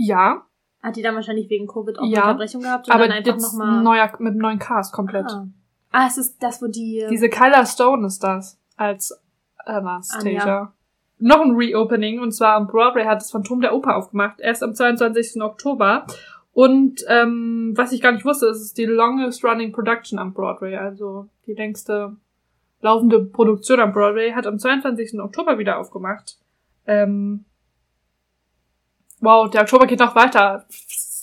Ja, 0.00 0.46
Hat 0.82 0.96
die 0.96 1.02
dann 1.02 1.14
wahrscheinlich 1.14 1.50
wegen 1.50 1.66
Covid 1.66 1.98
auch 1.98 2.04
Ja, 2.04 2.22
eine 2.22 2.32
Unterbrechung 2.32 2.62
gehabt 2.62 2.88
und 2.88 2.94
aber 2.94 3.06
dann 3.06 3.18
einfach 3.18 3.32
jetzt 3.32 3.52
nochmal. 3.52 3.82
neuer, 3.82 4.10
mit 4.18 4.32
einem 4.32 4.38
neuen 4.38 4.58
Cast 4.58 4.92
komplett. 4.94 5.26
Ah. 5.26 5.46
ah, 5.92 6.06
es 6.06 6.16
ist 6.16 6.42
das, 6.42 6.62
wo 6.62 6.68
die. 6.68 7.06
Diese 7.10 7.28
Kyla 7.28 7.66
Stone 7.66 8.06
ist 8.06 8.22
das 8.22 8.58
als 8.76 9.12
Anastasia. 9.58 10.40
Anja. 10.40 10.72
Noch 11.18 11.42
ein 11.42 11.50
Reopening 11.50 12.20
und 12.20 12.32
zwar 12.32 12.54
am 12.54 12.66
Broadway 12.66 13.04
hat 13.04 13.20
das 13.20 13.30
Phantom 13.30 13.60
der 13.60 13.74
Oper 13.74 13.96
aufgemacht, 13.96 14.40
erst 14.40 14.62
am 14.62 14.74
22. 14.74 15.42
Oktober. 15.42 16.06
Und 16.52 17.04
ähm, 17.08 17.74
was 17.76 17.92
ich 17.92 18.00
gar 18.00 18.12
nicht 18.12 18.24
wusste, 18.24 18.46
es 18.46 18.60
ist 18.62 18.78
die 18.78 18.86
longest 18.86 19.44
running 19.44 19.70
production 19.70 20.18
am 20.18 20.32
Broadway, 20.32 20.76
also 20.76 21.28
die 21.46 21.52
längste 21.52 22.16
laufende 22.80 23.22
Produktion 23.22 23.80
am 23.80 23.92
Broadway, 23.92 24.32
hat 24.32 24.46
am 24.46 24.58
22. 24.58 25.20
Oktober 25.20 25.58
wieder 25.58 25.78
aufgemacht. 25.78 26.38
Ähm, 26.86 27.44
wow, 29.20 29.48
der 29.50 29.62
Oktober 29.62 29.86
geht 29.86 30.00
noch 30.00 30.14
weiter. 30.14 30.66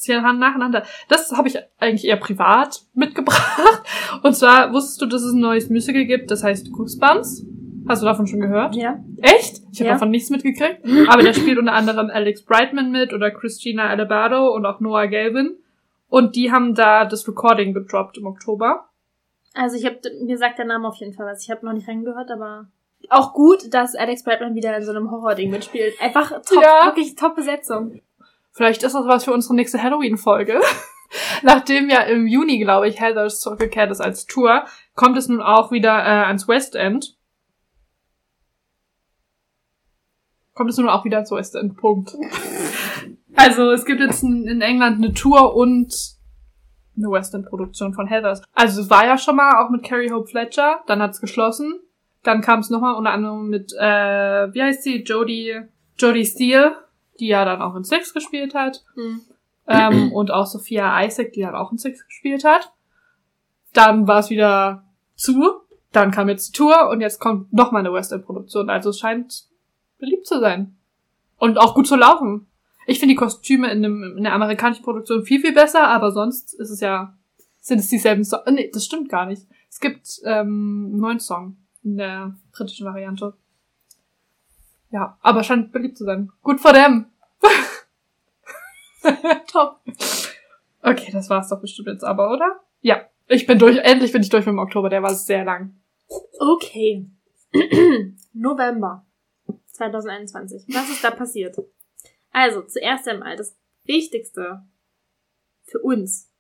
Hier 0.04 0.22
nacheinander. 0.22 0.84
Das 1.10 1.32
habe 1.34 1.50
ich 1.50 1.58
eigentlich 1.80 2.06
eher 2.06 2.16
privat 2.16 2.84
mitgebracht. 2.94 3.82
Und 4.24 4.34
zwar 4.36 4.72
wusstest 4.72 5.02
du, 5.02 5.06
dass 5.06 5.22
es 5.22 5.34
ein 5.34 5.42
neues 5.42 5.70
Musical 5.70 6.06
gibt, 6.06 6.32
das 6.32 6.44
heißt 6.46 6.72
Goosebumps? 6.72 7.46
Hast 7.90 8.02
du 8.02 8.06
davon 8.06 8.26
schon 8.28 8.40
gehört? 8.40 8.76
ja. 8.76 9.00
Echt? 9.22 9.62
Ich 9.72 9.80
habe 9.80 9.88
Ja. 9.88 9.94
davon 9.94 10.10
nichts 10.12 10.30
mitgekriegt. 10.30 10.82
Aber 11.10 11.24
da 11.24 11.34
spielt 11.34 11.58
unter 11.58 11.74
anderem 11.74 12.10
Alex 12.10 12.44
Brightman 12.44 12.92
mit 12.92 13.12
oder 13.14 13.32
Christina 13.32 13.88
Alabado 13.90 14.54
und 14.54 14.66
auch 14.66 14.80
Noah 14.80 15.08
Galvin. 15.08 15.58
Und 16.10 16.36
die 16.38 16.52
haben 16.54 16.74
da 16.74 17.04
das 17.06 17.28
Recording 17.28 17.74
gedroppt 17.74 18.18
im 18.18 18.28
Oktober. 18.28 18.86
Also 19.54 19.76
ich 19.76 19.86
habe 19.86 20.00
mir 20.24 20.38
sagt 20.38 20.58
der 20.60 20.66
Name 20.66 20.88
auf 20.88 20.96
jeden 20.98 21.14
Fall 21.14 21.26
was. 21.26 21.44
Ich 21.44 21.50
habe 21.52 21.66
noch 21.66 21.74
nicht 21.74 21.88
reingehört, 21.88 22.30
aber 22.32 22.68
auch 23.10 23.34
gut, 23.34 23.74
dass 23.74 23.96
Alex 23.96 24.24
Brightman 24.24 24.56
wieder 24.56 24.76
in 24.76 24.84
so 24.84 24.92
einem 24.92 25.12
Horror-Ding 25.12 25.50
mitspielt. 25.50 26.00
Einfach 26.02 26.30
top, 26.42 26.64
Ja. 26.64 26.86
wirklich 26.86 27.16
top 27.16 27.36
Besetzung. 27.36 28.02
Vielleicht 28.52 28.84
ist 28.84 28.94
das 28.96 29.06
was 29.06 29.24
für 29.26 29.34
unsere 29.34 29.56
nächste 29.56 29.82
Halloween-Folge. 29.82 30.60
Nachdem 31.44 31.90
ja 31.90 32.02
im 32.02 32.28
Juni, 32.28 32.60
glaube 32.60 32.90
ich, 32.90 33.00
Heathers 33.00 33.40
zurückgekehrt 33.40 33.92
ist 33.92 34.02
als 34.02 34.26
Tour, 34.26 34.66
kommt 34.96 35.18
es 35.18 35.28
nun 35.30 35.42
auch 35.42 35.72
wieder 35.72 35.92
äh, 36.00 36.26
ans 36.26 36.48
West 36.48 36.76
End. 36.76 37.16
Kommt 40.54 40.72
es 40.72 40.78
nun 40.78 40.90
auch 40.90 41.06
wieder 41.06 41.18
ans 41.18 41.32
West 41.32 41.56
End, 41.56 41.78
Punkt. 41.78 42.14
Also 43.40 43.70
es 43.70 43.86
gibt 43.86 44.00
jetzt 44.02 44.24
in, 44.24 44.48
in 44.48 44.62
England 44.62 44.98
eine 44.98 45.14
Tour 45.14 45.56
und 45.56 45.94
eine 46.98 47.12
West 47.12 47.36
End-Produktion 47.36 47.94
von 47.94 48.08
Heathers. 48.08 48.42
Also 48.54 48.82
es 48.82 48.90
war 48.90 49.06
ja 49.06 49.16
schon 49.20 49.36
mal 49.36 49.64
auch 49.64 49.70
mit 49.70 49.84
Carrie 49.84 50.10
Hope 50.12 50.28
Fletcher, 50.28 50.82
dann 50.88 51.04
hat 51.04 51.12
es 51.12 51.22
geschlossen. 51.22 51.80
Dann 52.28 52.42
kam 52.42 52.60
es 52.60 52.70
nochmal 52.70 52.96
unter 52.96 53.12
anderem 53.12 53.48
mit, 53.48 53.72
äh, 53.72 54.54
wie 54.54 54.62
heißt 54.62 54.84
sie, 54.84 55.02
Jodie, 55.02 55.62
Jodie 55.98 56.26
Steele, 56.26 56.76
die 57.22 57.28
ja 57.28 57.46
dann 57.46 57.62
auch 57.62 57.74
in 57.78 57.86
Six 57.86 58.14
gespielt 58.14 58.54
hat. 58.54 58.84
Hm. 58.96 59.22
Ähm, 59.66 60.12
und 60.12 60.30
auch 60.32 60.46
Sophia 60.46 61.06
Isaac, 61.06 61.32
die 61.32 61.40
dann 61.40 61.56
auch 61.56 61.72
in 61.72 61.78
Six 61.78 62.06
gespielt 62.06 62.44
hat. 62.44 62.74
Dann 63.72 64.10
war 64.10 64.20
es 64.20 64.30
wieder 64.30 64.84
zu. 65.16 65.62
Dann 65.94 66.12
kam 66.12 66.28
jetzt 66.28 66.50
die 66.50 66.58
Tour 66.58 66.90
und 66.90 67.00
jetzt 67.00 67.22
kommt 67.22 67.54
noch 67.54 67.72
mal 67.72 67.80
eine 67.80 67.94
West 67.94 68.12
End 68.12 68.26
Produktion. 68.26 68.70
Also 68.70 68.90
es 68.90 69.00
scheint 69.00 69.46
beliebt 69.98 70.28
zu 70.28 70.42
sein. 70.42 70.76
Und 71.38 71.58
auch 71.58 71.76
gut 71.76 71.88
zu 71.88 71.96
laufen. 71.96 72.48
Ich 72.88 73.00
finde 73.00 73.14
die 73.14 73.20
Kostüme 73.20 73.72
in, 73.72 73.82
dem, 73.82 74.18
in 74.18 74.24
der 74.24 74.34
amerikanischen 74.34 74.84
Produktion 74.84 75.24
viel, 75.24 75.40
viel 75.40 75.54
besser, 75.54 75.88
aber 75.88 76.12
sonst 76.12 76.54
ist 76.56 76.72
es 76.72 76.82
ja, 76.82 77.16
sind 77.62 77.80
es 77.80 77.88
dieselben 77.88 78.26
Songs. 78.26 78.44
Nee, 78.52 78.70
das 78.74 78.84
stimmt 78.84 79.08
gar 79.08 79.28
nicht. 79.28 79.48
Es 79.70 79.80
gibt 79.80 80.20
ähm, 80.26 80.90
einen 80.92 81.00
neuen 81.00 81.20
Song 81.22 81.56
in 81.88 81.98
der 81.98 82.36
britischen 82.52 82.86
Variante. 82.86 83.34
Ja, 84.92 85.18
aber 85.22 85.44
scheint 85.44 85.72
beliebt 85.72 85.98
zu 85.98 86.04
sein. 86.04 86.32
Gut 86.42 86.60
for 86.60 86.74
them. 86.74 87.08
Top. 89.48 89.82
Okay, 90.82 91.12
das 91.12 91.30
war's 91.30 91.50
doch 91.50 91.62
bestimmt 91.62 91.88
jetzt 91.88 92.04
aber, 92.04 92.32
oder? 92.32 92.60
Ja. 92.82 93.10
Ich 93.28 93.46
bin 93.46 93.60
durch, 93.60 93.78
endlich 93.78 94.12
bin 94.12 94.22
ich 94.22 94.30
durch 94.30 94.46
mit 94.46 94.54
dem 94.54 94.60
Oktober, 94.60 94.90
der 94.90 95.04
war 95.04 95.14
sehr 95.14 95.44
lang. 95.44 95.76
Okay. 96.40 97.10
November 98.34 99.06
2021. 99.72 100.66
Was 100.70 100.90
ist 100.90 101.04
da 101.04 101.12
passiert? 101.12 101.58
Also, 102.32 102.62
zuerst 102.64 103.08
einmal 103.08 103.36
das 103.36 103.58
Wichtigste 103.84 104.66
für 105.64 105.80
uns. 105.80 106.32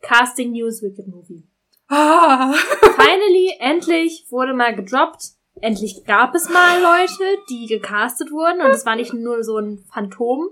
Casting 0.00 0.52
News 0.52 0.82
Wicked 0.82 1.06
Movie. 1.06 1.48
Ah. 1.88 2.52
Finally, 2.96 3.56
endlich 3.60 4.26
wurde 4.30 4.54
mal 4.54 4.74
gedroppt. 4.74 5.30
Endlich 5.60 6.04
gab 6.04 6.34
es 6.34 6.48
mal 6.48 6.80
Leute, 6.82 7.38
die 7.48 7.66
gecastet 7.66 8.30
wurden 8.32 8.60
und 8.60 8.70
es 8.70 8.84
war 8.84 8.96
nicht 8.96 9.12
nur 9.14 9.44
so 9.44 9.58
ein 9.58 9.84
Phantom 9.92 10.48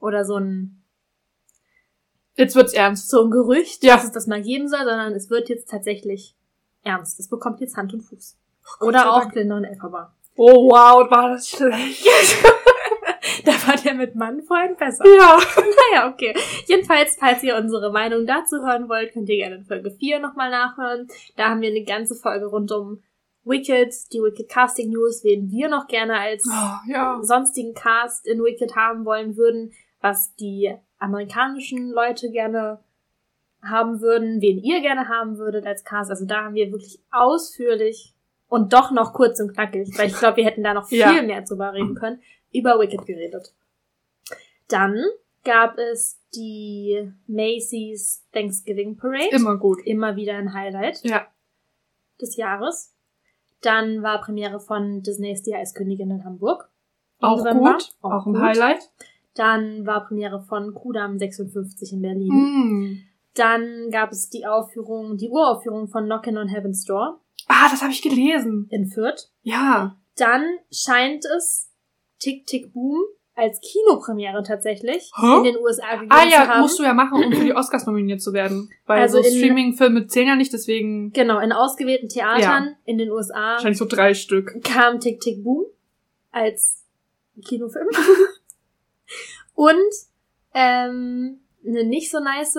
oder 0.00 0.24
so 0.24 0.36
ein, 0.36 0.80
Jetzt 2.36 2.54
wird's 2.56 2.72
ernst. 2.72 3.10
so 3.10 3.22
ein 3.24 3.30
Gerücht, 3.30 3.82
Ja. 3.84 3.94
dass 3.96 4.04
es 4.04 4.12
das 4.12 4.26
mal 4.26 4.42
geben 4.42 4.68
soll, 4.68 4.80
sondern 4.80 5.12
es 5.14 5.30
wird 5.30 5.48
jetzt 5.48 5.68
tatsächlich 5.70 6.34
ernst. 6.82 7.18
Es 7.20 7.28
bekommt 7.28 7.60
jetzt 7.60 7.76
Hand 7.76 7.92
und 7.94 8.02
Fuß. 8.02 8.36
Oder 8.80 9.12
auch. 9.12 9.28
Glinda 9.28 9.56
und 9.56 9.64
Elphaba. 9.64 10.14
Oh 10.36 10.70
wow, 10.70 11.08
war 11.10 11.30
das 11.30 11.48
schlecht. 11.48 12.04
Da 13.44 13.52
war 13.66 13.76
der 13.76 13.94
mit 13.94 14.14
Mann 14.14 14.42
vorhin 14.42 14.76
besser. 14.76 15.04
ja. 15.06 15.38
Naja, 15.92 16.08
okay. 16.12 16.34
Jedenfalls, 16.66 17.16
falls 17.18 17.42
ihr 17.42 17.56
unsere 17.56 17.90
Meinung 17.92 18.26
dazu 18.26 18.56
hören 18.64 18.88
wollt, 18.88 19.12
könnt 19.12 19.28
ihr 19.28 19.36
gerne 19.36 19.56
in 19.56 19.64
Folge 19.64 19.90
4 19.90 20.20
nochmal 20.20 20.50
nachhören. 20.50 21.08
Da 21.36 21.50
haben 21.50 21.60
wir 21.60 21.70
eine 21.70 21.84
ganze 21.84 22.14
Folge 22.14 22.46
rund 22.46 22.70
um 22.72 23.02
Wicked, 23.44 23.92
die 24.12 24.20
Wicked 24.22 24.48
Casting 24.48 24.90
News, 24.90 25.22
wen 25.22 25.50
wir 25.50 25.68
noch 25.68 25.86
gerne 25.86 26.18
als 26.18 26.46
Oh, 26.50 26.90
ja. 26.90 27.18
sonstigen 27.22 27.74
Cast 27.74 28.26
in 28.26 28.42
Wicked 28.42 28.74
haben 28.76 29.04
wollen 29.04 29.36
würden, 29.36 29.72
was 30.00 30.34
die 30.36 30.74
amerikanischen 30.98 31.90
Leute 31.90 32.30
gerne 32.30 32.78
haben 33.62 34.00
würden, 34.00 34.40
wen 34.40 34.58
ihr 34.58 34.80
gerne 34.80 35.08
haben 35.08 35.38
würdet 35.38 35.66
als 35.66 35.84
Cast. 35.84 36.10
Also 36.10 36.24
da 36.26 36.44
haben 36.44 36.54
wir 36.54 36.70
wirklich 36.72 37.00
ausführlich 37.10 38.14
und 38.48 38.72
doch 38.72 38.90
noch 38.90 39.12
kurz 39.12 39.40
und 39.40 39.52
knackig, 39.52 39.90
weil 39.98 40.06
ich 40.08 40.14
glaube, 40.18 40.38
wir 40.38 40.44
hätten 40.44 40.62
da 40.62 40.72
noch 40.74 40.86
viel 40.88 40.98
Ja. 41.00 41.22
mehr 41.22 41.42
drüber 41.42 41.72
reden 41.72 41.94
können, 41.94 42.20
über 42.54 42.78
Wicked 42.80 43.04
geredet. 43.06 43.52
Dann 44.68 45.02
gab 45.44 45.76
es 45.78 46.18
die 46.34 47.10
Macy's 47.26 48.24
Thanksgiving 48.32 48.96
Parade. 48.96 49.28
Immer 49.32 49.56
gut. 49.58 49.80
Immer 49.84 50.16
wieder 50.16 50.34
ein 50.36 50.54
Highlight 50.54 51.04
Ja. 51.04 51.26
des 52.20 52.36
Jahres. 52.36 52.94
Dann 53.60 54.02
war 54.02 54.20
Premiere 54.20 54.60
von 54.60 55.02
Disneys 55.02 55.42
Die 55.42 55.54
Eiskönigin 55.54 56.10
in 56.10 56.24
Hamburg. 56.24 56.70
Auch 57.20 57.38
November. 57.38 57.72
gut. 57.74 57.92
Auch, 58.02 58.26
ein 58.26 58.32
gut. 58.32 58.42
Highlight. 58.42 58.90
Dann 59.34 59.86
war 59.86 60.06
Premiere 60.06 60.40
von 60.42 60.74
Kudam 60.74 61.18
56 61.18 61.92
in 61.92 62.02
Berlin. 62.02 62.28
Mm. 62.32 62.98
Dann 63.34 63.90
gab 63.90 64.12
es 64.12 64.28
die 64.30 64.46
Aufführung, 64.46 65.16
die 65.16 65.28
Uraufführung 65.28 65.88
von 65.88 66.04
Knockin' 66.04 66.38
on 66.38 66.48
Heaven's 66.48 66.84
Door 66.84 67.20
Ah, 67.48 67.68
das 67.70 67.82
habe 67.82 67.92
ich 67.92 68.00
gelesen. 68.00 68.66
in 68.70 68.86
Fürth. 68.86 69.28
Ja. 69.42 69.96
Dann 70.16 70.44
scheint 70.70 71.24
es 71.36 71.70
Tick 72.24 72.46
Tick 72.46 72.72
Boom 72.72 73.02
als 73.36 73.60
Kinopremiere 73.60 74.42
tatsächlich 74.44 75.10
Hä? 75.20 75.36
in 75.38 75.42
den 75.44 75.56
USA 75.58 75.94
gegeben 75.96 76.10
Ah 76.12 76.24
ja, 76.24 76.46
haben. 76.46 76.60
musst 76.60 76.78
du 76.78 76.84
ja 76.84 76.94
machen, 76.94 77.24
um 77.24 77.32
für 77.32 77.44
die 77.44 77.52
Oscars 77.54 77.84
nominiert 77.84 78.22
zu 78.22 78.32
werden. 78.32 78.70
Weil 78.86 79.02
Also 79.02 79.20
so 79.20 79.28
in- 79.28 79.34
Streaming-Filme 79.36 80.06
zählen 80.06 80.28
ja 80.28 80.36
nicht, 80.36 80.52
deswegen 80.52 81.12
Genau, 81.12 81.40
in 81.40 81.50
ausgewählten 81.52 82.08
Theatern 82.08 82.76
in 82.84 82.96
den 82.98 83.10
USA 83.10 83.54
wahrscheinlich 83.54 83.78
so 83.78 83.86
drei 83.86 84.14
Stück. 84.14 84.62
kam 84.62 85.00
Tick 85.00 85.20
Tick 85.20 85.42
Boom 85.42 85.64
als 86.30 86.84
Kinofilm. 87.44 87.88
Und 89.54 89.76
ähm, 90.54 91.40
eine 91.66 91.84
nicht 91.84 92.10
so 92.10 92.20
nice, 92.20 92.56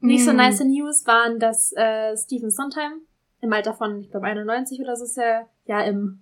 nicht 0.00 0.24
so 0.24 0.32
Mm. 0.32 0.36
nice 0.36 0.60
News 0.60 1.06
waren, 1.06 1.38
dass 1.38 1.72
äh, 1.76 2.16
Stephen 2.16 2.50
Sondheim 2.50 3.00
im 3.40 3.52
Alter 3.52 3.74
von, 3.74 4.00
ich 4.00 4.10
glaube, 4.10 4.26
91 4.26 4.80
oder 4.80 4.96
so 4.96 5.04
ist 5.04 5.18
er 5.18 5.48
ja 5.66 5.80
im 5.82 6.20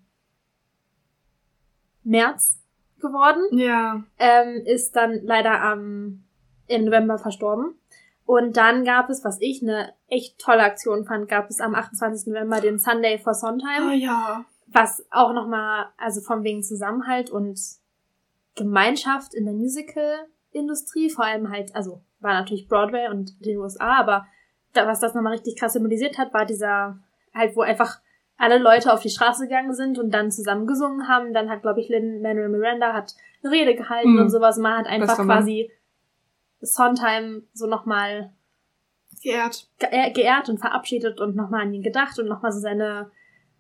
März 2.05 2.61
geworden, 3.01 3.43
Ja. 3.53 4.03
ähm, 4.19 4.63
ist 4.65 4.95
dann 4.97 5.21
leider 5.25 5.61
am 5.61 6.25
im 6.67 6.85
November 6.87 7.19
verstorben. 7.19 7.79
Und 8.25 8.57
dann 8.57 8.85
gab 8.85 9.11
es, 9.11 9.23
was 9.23 9.37
ich 9.41 9.61
eine 9.63 9.93
echt 10.09 10.39
tolle 10.39 10.63
Aktion 10.63 11.05
fand, 11.05 11.29
gab 11.29 11.51
es 11.51 11.61
am 11.61 11.75
28. 11.75 12.29
November 12.33 12.61
den 12.63 12.79
Sunday 12.79 13.19
for 13.19 13.35
Sondheim 13.35 13.89
Ah 13.89 13.93
ja. 13.93 14.45
was 14.69 15.05
auch 15.11 15.35
nochmal, 15.35 15.87
also 15.99 16.23
von 16.23 16.43
wegen 16.43 16.63
Zusammenhalt 16.63 17.31
und 17.31 17.61
Gemeinschaft 18.57 19.35
in 19.35 19.45
der 19.45 19.55
Musical-Industrie, 19.55 21.11
vor 21.11 21.25
allem 21.25 21.51
halt, 21.51 21.75
also 21.75 22.01
war 22.21 22.33
natürlich 22.33 22.69
Broadway 22.69 23.09
und 23.11 23.45
den 23.45 23.59
USA, 23.59 23.99
aber 24.01 24.27
da, 24.73 24.87
was 24.87 25.01
das 25.01 25.15
nochmal 25.15 25.33
richtig 25.35 25.57
krass 25.59 25.75
symbolisiert 25.75 26.17
hat, 26.19 26.33
war 26.33 26.47
dieser, 26.47 26.99
halt, 27.35 27.55
wo 27.57 27.61
einfach 27.61 28.01
alle 28.37 28.59
Leute 28.59 28.93
auf 28.93 29.01
die 29.03 29.11
Straße 29.11 29.45
gegangen 29.45 29.75
sind 29.75 29.99
und 29.99 30.11
dann 30.13 30.31
zusammen 30.31 30.67
gesungen 30.67 31.09
haben. 31.09 31.33
Dann 31.33 31.49
hat, 31.51 31.63
glaube 31.63 31.81
ich, 31.81 31.89
Lin 31.89 32.21
Manuel 32.23 32.49
Miranda 32.49 32.93
hat 32.93 33.15
eine 33.43 33.53
Rede 33.53 33.75
gehalten 33.75 34.15
Mhm. 34.15 34.19
und 34.21 34.31
sowas. 34.31 34.59
Man 34.59 34.79
hat 34.79 34.87
einfach 34.87 35.17
quasi 35.25 35.71
Sondheim 36.61 37.47
so 37.53 37.67
nochmal 37.67 38.33
Geehrt. 39.23 39.69
ge- 39.79 40.13
geehrt 40.13 40.49
und 40.49 40.59
verabschiedet 40.59 41.21
und 41.21 41.37
nochmal 41.37 41.63
an 41.63 41.75
ihn 41.75 41.83
gedacht 41.83 42.19
und 42.19 42.27
nochmal 42.27 42.53
so 42.53 42.61
seine, 42.61 43.11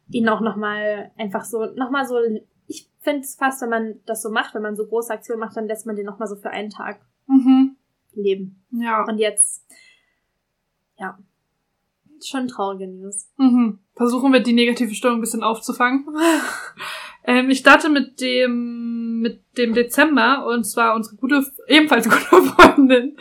ihn 0.08 0.28
auch 0.28 0.40
nochmal 0.40 1.12
einfach 1.18 1.44
so, 1.44 1.66
nochmal 1.66 2.06
so, 2.06 2.18
ich 2.66 2.90
finde 3.00 3.20
es 3.20 3.36
fast, 3.36 3.60
wenn 3.62 3.68
man 3.70 4.00
das 4.06 4.22
so 4.22 4.30
macht, 4.30 4.54
wenn 4.54 4.62
man 4.62 4.74
so 4.76 4.86
große 4.86 5.12
Aktionen 5.12 5.40
macht, 5.40 5.56
dann 5.56 5.66
lässt 5.66 5.86
man 5.86 5.96
den 5.96 6.06
nochmal 6.06 6.28
so 6.28 6.36
für 6.36 6.50
einen 6.50 6.70
Tag 6.70 7.00
Mhm. 7.26 7.76
leben. 8.14 8.64
Ja. 8.70 9.04
Und 9.04 9.18
jetzt, 9.18 9.64
ja, 10.96 11.18
schon 12.28 12.48
traurige 12.48 12.86
News. 12.86 13.28
Mhm. 13.36 13.78
Versuchen 13.94 14.32
wir 14.32 14.40
die 14.40 14.52
negative 14.52 14.94
Stimmung 14.94 15.18
ein 15.18 15.20
bisschen 15.20 15.42
aufzufangen. 15.42 16.06
ähm, 17.24 17.50
ich 17.50 17.58
starte 17.58 17.88
mit 17.88 18.20
dem, 18.20 19.20
mit 19.20 19.42
dem 19.56 19.74
Dezember 19.74 20.46
und 20.46 20.64
zwar 20.64 20.94
unsere 20.94 21.16
gute, 21.16 21.44
ebenfalls 21.68 22.08
gute 22.08 22.42
Freundin 22.42 23.16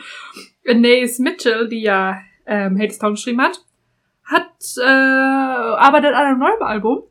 Nace 0.65 1.19
Mitchell, 1.19 1.67
die 1.67 1.81
ja 1.81 2.19
ähm, 2.45 2.77
Hadestown 2.77 3.13
geschrieben 3.13 3.41
hat, 3.41 3.63
hat 4.23 4.51
äh, 4.77 4.83
arbeitet 4.83 6.13
an 6.13 6.25
einem 6.25 6.39
neuen 6.39 6.61
Album 6.61 7.03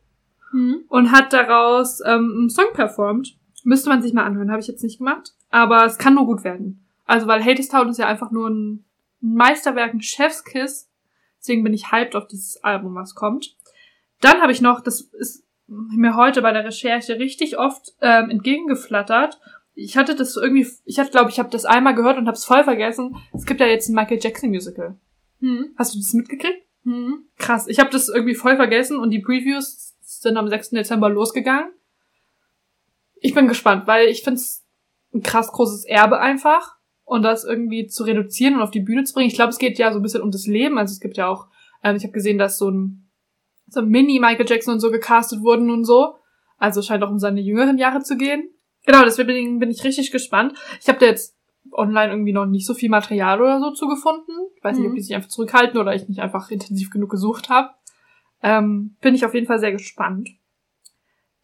Hm? 0.53 0.84
und 0.88 1.11
hat 1.12 1.32
daraus 1.32 2.01
ähm, 2.05 2.34
einen 2.38 2.51
Song 2.51 2.72
performt. 2.74 3.36
Müsste 3.64 3.88
man 3.88 4.03
sich 4.03 4.12
mal 4.12 4.24
anhören, 4.24 4.51
habe 4.51 4.61
ich 4.61 4.68
jetzt 4.68 4.82
nicht 4.82 4.99
gemacht. 4.99 5.32
Aber 5.51 5.84
es 5.84 5.99
kann 5.99 6.14
nur 6.14 6.26
gut 6.26 6.45
werden. 6.45 6.86
Also, 7.07 7.26
weil 7.26 7.45
Hadestown 7.45 7.88
ist 7.88 7.99
ja 7.99 8.07
einfach 8.07 8.30
nur 8.30 8.49
ein 8.49 8.84
Meisterwerk, 9.20 9.95
ein 9.95 10.03
Chefskiss. 10.03 10.90
Deswegen 11.43 11.64
bin 11.64 11.74
ich 11.74 11.90
hyped 11.90 12.14
auf 12.14 12.28
dieses 12.28 12.62
Album, 12.62 12.95
was 12.95 13.16
kommt. 13.16 13.57
Dann 14.20 14.40
habe 14.40 14.53
ich 14.53 14.61
noch, 14.61 14.80
das 14.80 15.01
ist 15.01 15.45
mir 15.66 16.14
heute 16.14 16.40
bei 16.40 16.53
der 16.53 16.64
Recherche 16.64 17.18
richtig 17.18 17.59
oft 17.59 17.95
ähm, 18.01 18.30
entgegengeflattert. 18.30 19.40
Ich 19.74 19.97
hatte 19.97 20.14
das 20.14 20.36
irgendwie, 20.36 20.68
ich 20.84 21.01
hatte, 21.01 21.11
glaube 21.11 21.30
ich, 21.30 21.40
habe 21.40 21.51
das 21.51 21.64
einmal 21.64 21.97
gehört 21.97 22.16
und 22.16 22.26
habe 22.26 22.36
es 22.36 22.45
voll 22.45 22.62
vergessen. 22.62 23.16
Es 23.34 23.45
gibt 23.45 23.61
ja 23.61 23.66
jetzt 23.66 23.88
ein 23.88 23.95
Michael 23.97 24.20
Jackson 24.22 24.51
Musical. 24.51 24.97
Hm? 25.40 25.74
Hast 25.76 25.95
du 25.95 25.99
das 25.99 26.12
mitgekriegt? 26.12 26.62
Hm? 26.84 27.24
Krass, 27.38 27.66
ich 27.66 27.80
habe 27.80 27.90
das 27.90 28.09
irgendwie 28.09 28.36
voll 28.36 28.55
vergessen 28.55 28.99
und 28.99 29.11
die 29.11 29.18
Previews 29.18 29.97
sind 30.01 30.36
am 30.36 30.47
6. 30.47 30.70
Dezember 30.70 31.09
losgegangen. 31.09 31.72
Ich 33.16 33.34
bin 33.34 33.49
gespannt, 33.49 33.88
weil 33.88 34.07
ich 34.07 34.22
finde 34.22 34.38
es 34.38 34.64
ein 35.12 35.22
krass 35.22 35.51
großes 35.51 35.84
Erbe 35.86 36.20
einfach 36.20 36.76
und 37.12 37.22
das 37.22 37.44
irgendwie 37.44 37.86
zu 37.86 38.04
reduzieren 38.04 38.54
und 38.56 38.62
auf 38.62 38.70
die 38.70 38.80
Bühne 38.80 39.04
zu 39.04 39.14
bringen. 39.14 39.28
Ich 39.28 39.34
glaube, 39.34 39.50
es 39.50 39.58
geht 39.58 39.78
ja 39.78 39.92
so 39.92 39.98
ein 39.98 40.02
bisschen 40.02 40.22
um 40.22 40.30
das 40.30 40.46
Leben. 40.46 40.78
Also 40.78 40.92
es 40.92 41.00
gibt 41.00 41.16
ja 41.16 41.28
auch, 41.28 41.46
ähm, 41.84 41.96
ich 41.96 42.02
habe 42.04 42.12
gesehen, 42.12 42.38
dass 42.38 42.58
so 42.58 42.70
ein 42.70 43.08
so 43.68 43.80
ein 43.80 43.88
Mini 43.88 44.18
Michael 44.20 44.46
Jackson 44.46 44.74
und 44.74 44.80
so 44.80 44.90
gecastet 44.90 45.40
wurden 45.42 45.70
und 45.70 45.84
so. 45.84 46.16
Also 46.58 46.80
es 46.80 46.86
scheint 46.86 47.02
auch 47.02 47.10
um 47.10 47.18
seine 47.18 47.40
jüngeren 47.40 47.78
Jahre 47.78 48.02
zu 48.02 48.16
gehen. 48.16 48.50
Genau, 48.84 49.02
deswegen 49.04 49.58
bin 49.58 49.70
ich 49.70 49.82
richtig 49.84 50.10
gespannt. 50.10 50.54
Ich 50.80 50.88
habe 50.88 50.98
da 50.98 51.06
jetzt 51.06 51.36
online 51.70 52.12
irgendwie 52.12 52.32
noch 52.32 52.44
nicht 52.46 52.66
so 52.66 52.74
viel 52.74 52.90
Material 52.90 53.40
oder 53.40 53.60
so 53.60 53.70
zugefunden. 53.70 54.34
Ich 54.56 54.62
weiß 54.64 54.76
nicht, 54.76 54.86
ob 54.86 54.92
Mhm. 54.92 54.96
die 54.96 55.02
sich 55.02 55.14
einfach 55.14 55.28
zurückhalten 55.30 55.80
oder 55.80 55.94
ich 55.94 56.08
nicht 56.08 56.20
einfach 56.20 56.50
intensiv 56.50 56.90
genug 56.90 57.10
gesucht 57.10 57.48
habe. 57.48 57.70
Ähm, 58.42 58.96
bin 59.00 59.14
ich 59.14 59.24
auf 59.24 59.34
jeden 59.34 59.46
Fall 59.46 59.58
sehr 59.60 59.72
gespannt. 59.72 60.28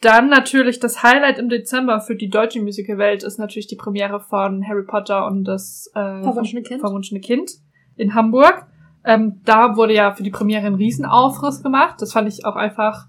Dann 0.01 0.29
natürlich 0.29 0.79
das 0.79 1.03
Highlight 1.03 1.39
im 1.39 1.49
Dezember 1.49 2.01
für 2.01 2.15
die 2.15 2.29
deutsche 2.31 2.61
Musicalwelt 2.63 3.25
ist 3.25 3.39
natürlich 3.39 3.67
die 3.67 3.77
Premiere 3.77 4.21
von 4.21 4.67
Harry 4.67 4.85
Potter 4.85 5.27
und 5.27 5.45
das 5.45 5.91
äh, 5.95 6.23
Verwunschene 6.23 6.63
Kind. 6.63 6.81
Verwunschene 6.81 7.21
Kind 7.21 7.51
in 7.97 8.15
Hamburg. 8.15 8.67
Ähm, 9.05 9.41
da 9.45 9.77
wurde 9.77 9.95
ja 9.95 10.13
für 10.13 10.23
die 10.23 10.31
Premiere 10.31 10.67
ein 10.67 10.75
Riesenaufriss 10.75 11.63
gemacht. 11.63 11.97
Das 12.01 12.13
fand 12.13 12.29
ich 12.29 12.45
auch 12.45 12.55
einfach. 12.57 13.07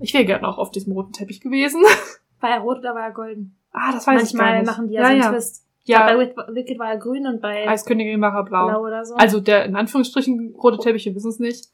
Ich 0.00 0.12
wäre 0.12 0.24
gerne 0.24 0.46
auch 0.46 0.58
auf 0.58 0.70
diesem 0.72 0.92
roten 0.92 1.12
Teppich 1.12 1.40
gewesen. 1.40 1.82
War 2.40 2.50
er 2.50 2.60
rot 2.60 2.78
oder 2.80 2.94
war 2.94 3.04
er 3.04 3.12
golden? 3.12 3.56
ah, 3.72 3.92
das 3.92 4.06
weiß 4.06 4.30
ich 4.32 4.36
gar 4.38 4.44
Manchmal 4.46 4.58
nicht. 4.62 4.66
machen 4.66 4.88
die 4.88 4.94
ja, 4.94 5.00
ja, 5.00 5.06
so 5.06 5.12
einen 5.12 5.22
ja. 5.22 5.30
Twist. 5.30 5.66
Ja, 5.84 6.06
Bei 6.06 6.18
Wick- 6.18 6.36
Wicked 6.54 6.78
war 6.78 6.90
er 6.90 6.98
grün 6.98 7.26
und 7.26 7.40
bei 7.40 7.66
Eiskönigin 7.68 8.20
war 8.20 8.34
er 8.34 8.44
blau. 8.44 8.66
blau 8.68 8.80
oder 8.82 9.04
so. 9.04 9.14
Also 9.14 9.40
der 9.40 9.64
in 9.64 9.76
Anführungsstrichen 9.76 10.54
rote 10.62 10.78
Teppich, 10.78 11.06
wir 11.06 11.14
wissen 11.14 11.30
es 11.30 11.38
nicht. 11.38 11.66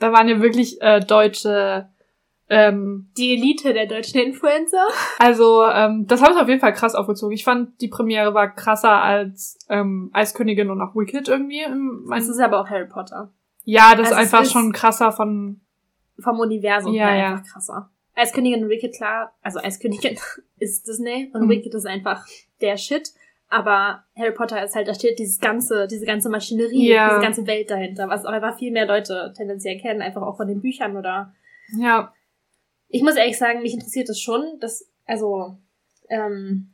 Da 0.00 0.12
waren 0.12 0.28
ja 0.28 0.40
wirklich 0.42 0.80
äh, 0.82 1.00
deutsche. 1.00 1.88
Ähm, 2.48 3.10
die 3.16 3.34
Elite 3.34 3.72
der 3.74 3.86
deutschen 3.86 4.20
Influencer. 4.20 4.86
also 5.18 5.64
ähm, 5.66 6.06
das 6.06 6.22
haben 6.22 6.34
sie 6.34 6.40
auf 6.40 6.48
jeden 6.48 6.60
Fall 6.60 6.72
krass 6.74 6.94
aufgezogen. 6.94 7.34
Ich 7.34 7.42
fand 7.44 7.80
die 7.80 7.88
Premiere 7.88 8.34
war 8.34 8.54
krasser 8.54 9.02
als 9.02 9.58
ähm, 9.68 10.10
Eiskönigin 10.12 10.70
und 10.70 10.80
auch 10.80 10.94
Wicked 10.94 11.26
irgendwie. 11.28 11.62
Im, 11.62 12.10
Es 12.16 12.28
ist 12.28 12.38
aber 12.40 12.60
auch 12.60 12.68
Harry 12.70 12.86
Potter. 12.86 13.32
ja, 13.64 13.94
das 13.96 14.08
also 14.08 14.12
ist 14.12 14.16
einfach 14.18 14.42
ist- 14.42 14.52
schon 14.52 14.72
krasser 14.72 15.10
von. 15.12 15.60
vom 16.20 16.38
Universum 16.38 16.94
Ja, 16.94 17.14
ja. 17.14 17.26
einfach 17.34 17.52
krasser. 17.52 17.90
Eiskönigin 18.14 18.62
und 18.64 18.70
Wicked, 18.70 18.94
klar, 18.94 19.34
also 19.42 19.58
Eiskönigin 19.58 20.16
ist 20.58 20.86
Disney 20.86 21.30
und 21.34 21.42
Mhm. 21.46 21.48
Wicked 21.50 21.74
ist 21.74 21.86
einfach 21.86 22.24
der 22.60 22.76
Shit. 22.76 23.10
Aber 23.48 24.04
Harry 24.16 24.32
Potter 24.32 24.64
ist 24.64 24.74
halt, 24.74 24.88
da 24.88 24.94
steht 24.94 25.18
dieses 25.18 25.38
ganze, 25.38 25.86
diese 25.86 26.06
ganze 26.06 26.28
Maschinerie, 26.30 26.88
Ja. 26.90 27.10
diese 27.10 27.20
ganze 27.20 27.46
Welt 27.46 27.70
dahinter, 27.70 28.08
was 28.08 28.24
auch 28.24 28.30
einfach 28.32 28.56
viel 28.58 28.72
mehr 28.72 28.86
Leute 28.86 29.32
tendenziell 29.36 29.78
kennen, 29.78 30.00
einfach 30.02 30.22
auch 30.22 30.36
von 30.36 30.48
den 30.48 30.60
Büchern 30.60 30.96
oder. 30.96 31.32
Ja, 31.78 32.12
Ich 32.88 33.02
muss 33.02 33.16
ehrlich 33.16 33.38
sagen, 33.38 33.62
mich 33.62 33.74
interessiert 33.74 34.08
das 34.08 34.20
schon, 34.20 34.58
dass, 34.60 34.88
also, 35.06 35.58
ähm, 36.08 36.72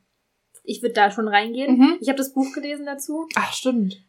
ich 0.65 0.83
würde 0.83 0.95
da 0.95 1.11
schon 1.11 1.27
reingehen. 1.29 1.77
Mhm. 1.79 1.99
Ich 2.01 2.09
habe 2.09 2.19
das 2.19 2.33
Buch 2.33 2.53
gelesen 2.55 2.87
dazu 2.87 3.27
ach 3.35 3.53
stimmt. 3.53 4.05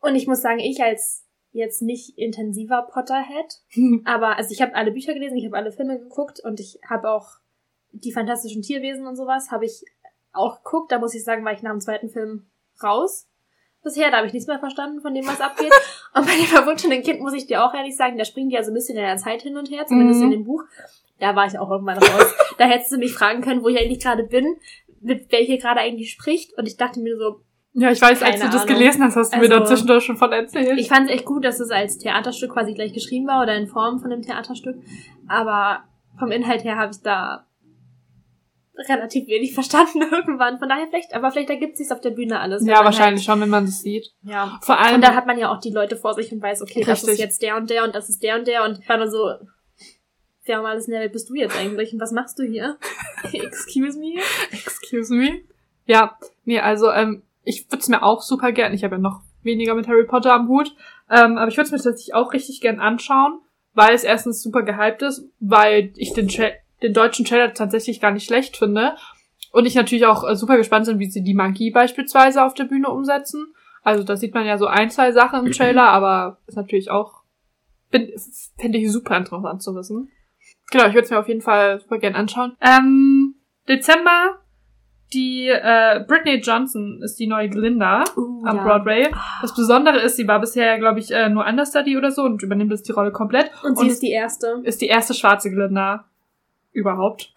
und 0.00 0.14
ich 0.14 0.26
muss 0.26 0.40
sagen, 0.40 0.58
ich 0.60 0.82
als 0.82 1.24
jetzt 1.52 1.82
nicht 1.82 2.16
intensiver 2.18 2.86
Potterhead, 2.90 3.60
Aber 4.04 4.36
also 4.36 4.52
ich 4.52 4.62
habe 4.62 4.74
alle 4.74 4.92
Bücher 4.92 5.14
gelesen, 5.14 5.36
ich 5.36 5.46
habe 5.46 5.56
alle 5.56 5.72
Filme 5.72 5.98
geguckt 5.98 6.40
und 6.40 6.60
ich 6.60 6.78
habe 6.88 7.10
auch 7.10 7.28
die 7.92 8.12
fantastischen 8.12 8.62
Tierwesen 8.62 9.06
und 9.06 9.16
sowas 9.16 9.50
habe 9.50 9.64
ich 9.64 9.82
auch 10.32 10.62
geguckt. 10.62 10.92
Da 10.92 10.98
muss 10.98 11.14
ich 11.14 11.24
sagen, 11.24 11.44
war 11.44 11.52
ich 11.52 11.62
nach 11.62 11.70
dem 11.72 11.80
zweiten 11.80 12.10
Film 12.10 12.46
raus. 12.82 13.26
Bisher, 13.82 14.10
da 14.10 14.18
habe 14.18 14.26
ich 14.26 14.32
nichts 14.34 14.48
mehr 14.48 14.58
verstanden 14.58 15.00
von 15.00 15.14
dem, 15.14 15.26
was 15.26 15.40
abgeht. 15.40 15.72
und 16.14 16.26
bei 16.26 16.36
dem 16.36 16.44
verwunschenen 16.46 17.02
Kind 17.02 17.20
muss 17.20 17.32
ich 17.34 17.46
dir 17.46 17.64
auch 17.64 17.72
ehrlich 17.72 17.96
sagen, 17.96 18.18
da 18.18 18.24
springen 18.24 18.48
die 18.50 18.56
ja 18.56 18.62
so 18.62 18.70
ein 18.70 18.74
bisschen 18.74 18.96
in 18.96 19.02
der 19.04 19.16
Zeit 19.16 19.42
hin 19.42 19.56
und 19.56 19.70
her, 19.70 19.86
zumindest 19.86 20.20
Mhm. 20.20 20.24
in 20.26 20.30
dem 20.32 20.44
Buch. 20.44 20.62
Da 21.18 21.34
war 21.34 21.46
ich 21.46 21.58
auch 21.58 21.70
irgendwann 21.70 21.98
raus. 21.98 22.34
da 22.58 22.64
hättest 22.66 22.92
du 22.92 22.98
mich 22.98 23.12
fragen 23.14 23.40
können, 23.42 23.62
wo 23.62 23.68
ich 23.68 23.78
eigentlich 23.78 24.00
gerade 24.02 24.24
bin, 24.24 24.56
mit 25.00 25.26
wer 25.30 25.40
hier 25.40 25.58
gerade 25.58 25.80
eigentlich 25.80 26.10
spricht. 26.12 26.56
Und 26.58 26.66
ich 26.66 26.76
dachte 26.76 27.00
mir 27.00 27.16
so, 27.16 27.40
Ja, 27.74 27.90
ich 27.90 28.00
weiß, 28.00 28.22
als 28.22 28.40
du 28.40 28.46
das 28.46 28.62
Ahnung. 28.62 28.66
gelesen 28.78 29.02
hast, 29.04 29.16
hast 29.16 29.34
du 29.34 29.38
mir 29.38 29.48
da 29.48 29.60
Also- 29.60 29.74
zwischendurch 29.74 30.04
schon 30.04 30.16
von 30.16 30.32
erzählt. 30.32 30.78
Ich 30.78 30.88
fand 30.88 31.08
es 31.08 31.14
echt 31.14 31.24
gut, 31.24 31.44
dass 31.44 31.60
es 31.60 31.70
als 31.70 31.98
Theaterstück 31.98 32.52
quasi 32.52 32.74
gleich 32.74 32.92
geschrieben 32.92 33.26
war 33.26 33.42
oder 33.42 33.54
in 33.56 33.66
Form 33.66 34.00
von 34.00 34.12
einem 34.12 34.22
Theaterstück. 34.22 34.76
Aber 35.28 35.84
vom 36.18 36.30
Inhalt 36.32 36.64
her 36.64 36.76
habe 36.76 36.92
ich 36.92 37.00
da 37.02 37.46
relativ 38.88 39.26
wenig 39.28 39.54
verstanden 39.54 40.02
irgendwann. 40.10 40.58
Von 40.58 40.68
daher 40.68 40.86
vielleicht, 40.88 41.14
aber 41.14 41.30
vielleicht 41.30 41.50
ergibt 41.50 41.76
sich's 41.78 41.92
auf 41.92 42.00
der 42.00 42.10
Bühne 42.10 42.40
alles. 42.40 42.66
Ja, 42.66 42.76
man 42.76 42.84
wahrscheinlich 42.86 43.24
schon, 43.24 43.40
wenn 43.40 43.48
man 43.48 43.64
das 43.66 43.80
sieht. 43.80 44.12
Halt, 44.24 44.34
ja. 44.34 44.58
Vor 44.62 44.78
allem, 44.78 44.96
Und 44.96 45.04
da 45.04 45.14
hat 45.14 45.26
man 45.26 45.38
ja 45.38 45.50
auch 45.50 45.60
die 45.60 45.70
Leute 45.70 45.96
vor 45.96 46.14
sich 46.14 46.30
und 46.32 46.42
weiß, 46.42 46.60
okay, 46.62 46.82
das 46.84 47.02
ist 47.02 47.08
Richtig. 47.08 47.24
jetzt 47.24 47.42
der 47.42 47.56
und 47.56 47.70
der 47.70 47.84
und 47.84 47.94
das 47.94 48.08
ist 48.10 48.22
der 48.22 48.36
und 48.38 48.46
der 48.46 48.64
und 48.64 48.86
war 48.88 48.98
dann 48.98 49.10
so, 49.10 49.30
wer 50.46 50.62
mal 50.62 50.70
alles 50.72 50.86
in 50.86 50.92
der 50.92 51.00
Welt 51.00 51.12
bist 51.12 51.28
du 51.30 51.34
jetzt 51.34 51.56
eigentlich 51.56 51.92
und 51.92 52.00
was 52.00 52.12
machst 52.12 52.38
du 52.38 52.44
hier? 52.44 52.76
Excuse 53.32 53.98
me? 53.98 54.14
excuse 54.52 55.12
me. 55.14 55.40
Ja, 55.86 56.18
nee, 56.44 56.58
also 56.60 56.90
ähm, 56.90 57.22
ich 57.44 57.66
würde 57.70 57.80
es 57.80 57.88
mir 57.88 58.02
auch 58.02 58.22
super 58.22 58.52
gern, 58.52 58.72
ich 58.74 58.84
habe 58.84 58.96
ja 58.96 59.00
noch 59.00 59.20
weniger 59.42 59.74
mit 59.74 59.86
Harry 59.88 60.04
Potter 60.04 60.32
am 60.32 60.48
Hut, 60.48 60.74
ähm, 61.10 61.38
aber 61.38 61.48
ich 61.48 61.56
würde 61.56 61.66
es 61.66 61.72
mir 61.72 61.78
tatsächlich 61.78 62.14
auch 62.14 62.32
richtig 62.32 62.60
gern 62.60 62.80
anschauen, 62.80 63.40
weil 63.74 63.94
es 63.94 64.02
erstens 64.04 64.42
super 64.42 64.62
gehypt 64.62 65.02
ist, 65.02 65.24
weil 65.38 65.92
ich 65.96 66.12
den, 66.12 66.28
Tra 66.28 66.48
den 66.82 66.92
deutschen 66.92 67.24
Trailer 67.24 67.54
tatsächlich 67.54 68.00
gar 68.00 68.10
nicht 68.10 68.26
schlecht 68.26 68.56
finde 68.56 68.96
und 69.52 69.64
ich 69.66 69.74
natürlich 69.74 70.06
auch 70.06 70.28
äh, 70.28 70.34
super 70.34 70.56
gespannt 70.56 70.86
bin, 70.86 70.98
wie 70.98 71.10
sie 71.10 71.22
die 71.22 71.34
Magie 71.34 71.70
beispielsweise 71.70 72.44
auf 72.44 72.54
der 72.54 72.64
Bühne 72.64 72.88
umsetzen. 72.90 73.46
Also 73.82 74.02
da 74.02 74.16
sieht 74.16 74.34
man 74.34 74.44
ja 74.44 74.58
so 74.58 74.66
ein, 74.66 74.90
zwei 74.90 75.12
Sachen 75.12 75.46
im 75.46 75.52
Trailer, 75.52 75.84
aber 75.88 76.38
ist 76.48 76.56
natürlich 76.56 76.90
auch, 76.90 77.22
bin- 77.92 78.12
finde 78.58 78.78
ich 78.78 78.90
super 78.90 79.16
interessant 79.16 79.62
zu 79.62 79.74
wissen. 79.76 80.10
Genau, 80.70 80.86
ich 80.86 80.94
würde 80.94 81.04
es 81.04 81.10
mir 81.10 81.18
auf 81.18 81.28
jeden 81.28 81.42
Fall 81.42 81.80
super 81.80 81.98
gern 81.98 82.14
anschauen. 82.14 82.56
Ähm, 82.60 83.34
Dezember, 83.68 84.38
die 85.12 85.48
äh, 85.48 86.04
Britney 86.06 86.36
Johnson 86.40 87.00
ist 87.02 87.18
die 87.20 87.26
neue 87.28 87.48
Glinda 87.48 88.04
Uh, 88.16 88.44
am 88.44 88.56
ja. 88.56 88.62
Broadway. 88.64 89.08
Das 89.42 89.54
Besondere 89.54 90.00
ist, 90.00 90.16
sie 90.16 90.26
war 90.26 90.40
bisher, 90.40 90.78
glaube 90.78 90.98
ich, 90.98 91.10
äh, 91.12 91.28
nur 91.28 91.46
Understudy 91.46 91.96
oder 91.96 92.10
so 92.10 92.22
und 92.22 92.42
übernimmt 92.42 92.72
jetzt 92.72 92.88
die 92.88 92.92
Rolle 92.92 93.12
komplett. 93.12 93.50
Und 93.62 93.78
sie 93.78 93.84
Und- 93.84 93.90
ist 93.90 94.02
die 94.02 94.10
erste. 94.10 94.60
Ist 94.64 94.80
die 94.80 94.88
erste 94.88 95.14
schwarze 95.14 95.50
Glinda 95.50 96.04
überhaupt. 96.72 97.32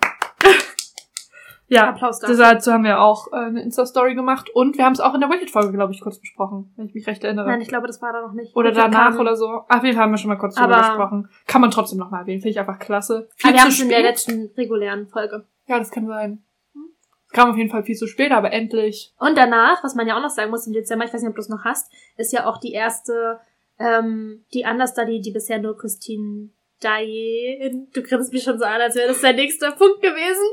Ja, 1.69 1.89
Applaus 1.89 2.19
dafür. 2.19 2.35
dazu 2.35 2.71
haben 2.71 2.83
wir 2.83 2.99
auch 2.99 3.31
äh, 3.31 3.37
eine 3.37 3.61
Insta-Story 3.61 4.15
gemacht 4.15 4.49
und 4.49 4.77
wir 4.77 4.85
haben 4.85 4.93
es 4.93 4.99
auch 4.99 5.13
in 5.13 5.21
der 5.21 5.29
Wicked-Folge, 5.29 5.71
glaube 5.71 5.93
ich, 5.93 6.01
kurz 6.01 6.19
besprochen, 6.19 6.73
wenn 6.75 6.87
ich 6.87 6.95
mich 6.95 7.07
recht 7.07 7.23
erinnere. 7.23 7.47
Nein, 7.47 7.61
ich 7.61 7.67
glaube, 7.67 7.87
das 7.87 8.01
war 8.01 8.11
da 8.11 8.21
noch 8.21 8.33
nicht. 8.33 8.55
oder 8.55 8.69
Ich 8.69 8.75
danach 8.75 9.17
oder 9.17 9.35
so. 9.35 9.47
Auf 9.47 9.83
jeden 9.83 9.95
Fall 9.95 10.03
haben 10.03 10.11
wir 10.11 10.17
schon 10.17 10.29
mal 10.29 10.37
kurz 10.37 10.55
drüber 10.55 10.77
gesprochen. 10.77 11.29
Kann 11.47 11.61
man 11.61 11.71
trotzdem 11.71 11.99
noch 11.99 12.09
mal 12.09 12.21
erwähnen. 12.21 12.41
Finde 12.41 12.51
ich 12.51 12.59
einfach 12.59 12.79
klasse. 12.79 13.29
Viel 13.35 13.49
Aber 13.49 13.57
wir 13.57 13.61
haben 13.61 13.69
es 13.69 13.79
in 13.79 13.89
der 13.89 14.01
letzten 14.01 14.51
regulären 14.57 15.07
Folge. 15.07 15.45
Ja, 15.67 15.77
das 15.77 15.91
kann 15.91 16.07
sein. 16.07 16.43
Es 17.27 17.33
kam 17.33 17.51
auf 17.51 17.57
jeden 17.57 17.69
Fall 17.69 17.83
viel 17.83 17.95
zu 17.95 18.07
spät, 18.07 18.31
aber 18.31 18.51
endlich. 18.51 19.13
Und 19.19 19.37
danach, 19.37 19.83
was 19.83 19.93
man 19.93 20.07
ja 20.07 20.17
auch 20.17 20.21
noch 20.21 20.31
sagen 20.31 20.49
muss 20.49 20.65
im 20.65 20.73
Dezember, 20.73 21.05
ich 21.05 21.13
weiß 21.13 21.21
nicht, 21.21 21.29
ob 21.29 21.35
du 21.35 21.41
es 21.41 21.49
noch 21.49 21.63
hast, 21.63 21.91
ist 22.17 22.33
ja 22.33 22.47
auch 22.47 22.57
die 22.57 22.71
erste, 22.71 23.39
ähm, 23.77 24.43
die 24.51 24.65
Understudy, 24.67 25.21
die 25.21 25.31
bisher 25.31 25.59
nur 25.59 25.77
Christine 25.77 26.49
Daye, 26.81 27.87
du 27.93 28.01
grinst 28.01 28.33
mich 28.33 28.43
schon 28.43 28.57
so 28.57 28.65
an, 28.65 28.81
als 28.81 28.95
wäre 28.95 29.09
das 29.09 29.21
der 29.21 29.33
nächste 29.33 29.71
Punkt 29.71 30.01
gewesen. 30.01 30.45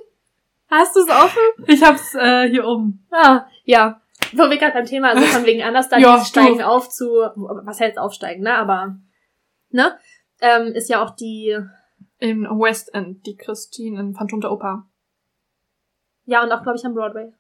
Hast 0.69 0.97
du 0.97 1.01
es 1.01 1.09
offen? 1.09 1.65
Ich 1.67 1.83
hab's 1.83 2.15
äh, 2.15 2.49
hier 2.49 2.65
oben. 2.67 3.07
Ah, 3.11 3.47
ja. 3.65 4.01
Wo 4.33 4.51
wir 4.51 4.57
gerade 4.57 4.73
beim 4.73 4.87
Thema, 4.87 5.11
also 5.11 5.23
von 5.25 5.45
wegen 5.45 5.67
Understudies 5.67 6.03
Ja, 6.05 6.25
steigen 6.25 6.59
du. 6.59 6.67
auf 6.67 6.89
zu, 6.89 7.07
was 7.37 7.81
heißt 7.81 7.99
aufsteigen, 7.99 8.43
ne, 8.43 8.55
aber, 8.55 8.97
ne, 9.71 9.97
ähm, 10.41 10.69
ist 10.73 10.89
ja 10.89 11.03
auch 11.05 11.11
die, 11.11 11.57
In 12.19 12.43
West 12.45 12.93
End, 12.95 13.25
die 13.27 13.37
Christine 13.37 14.01
in 14.01 14.15
Phantom 14.15 14.41
der 14.41 14.51
Oper. 14.51 14.87
ja, 16.25 16.43
und 16.43 16.51
auch, 16.51 16.63
glaube 16.63 16.77
ich, 16.79 16.85
am 16.85 16.95
Broadway. 16.95 17.33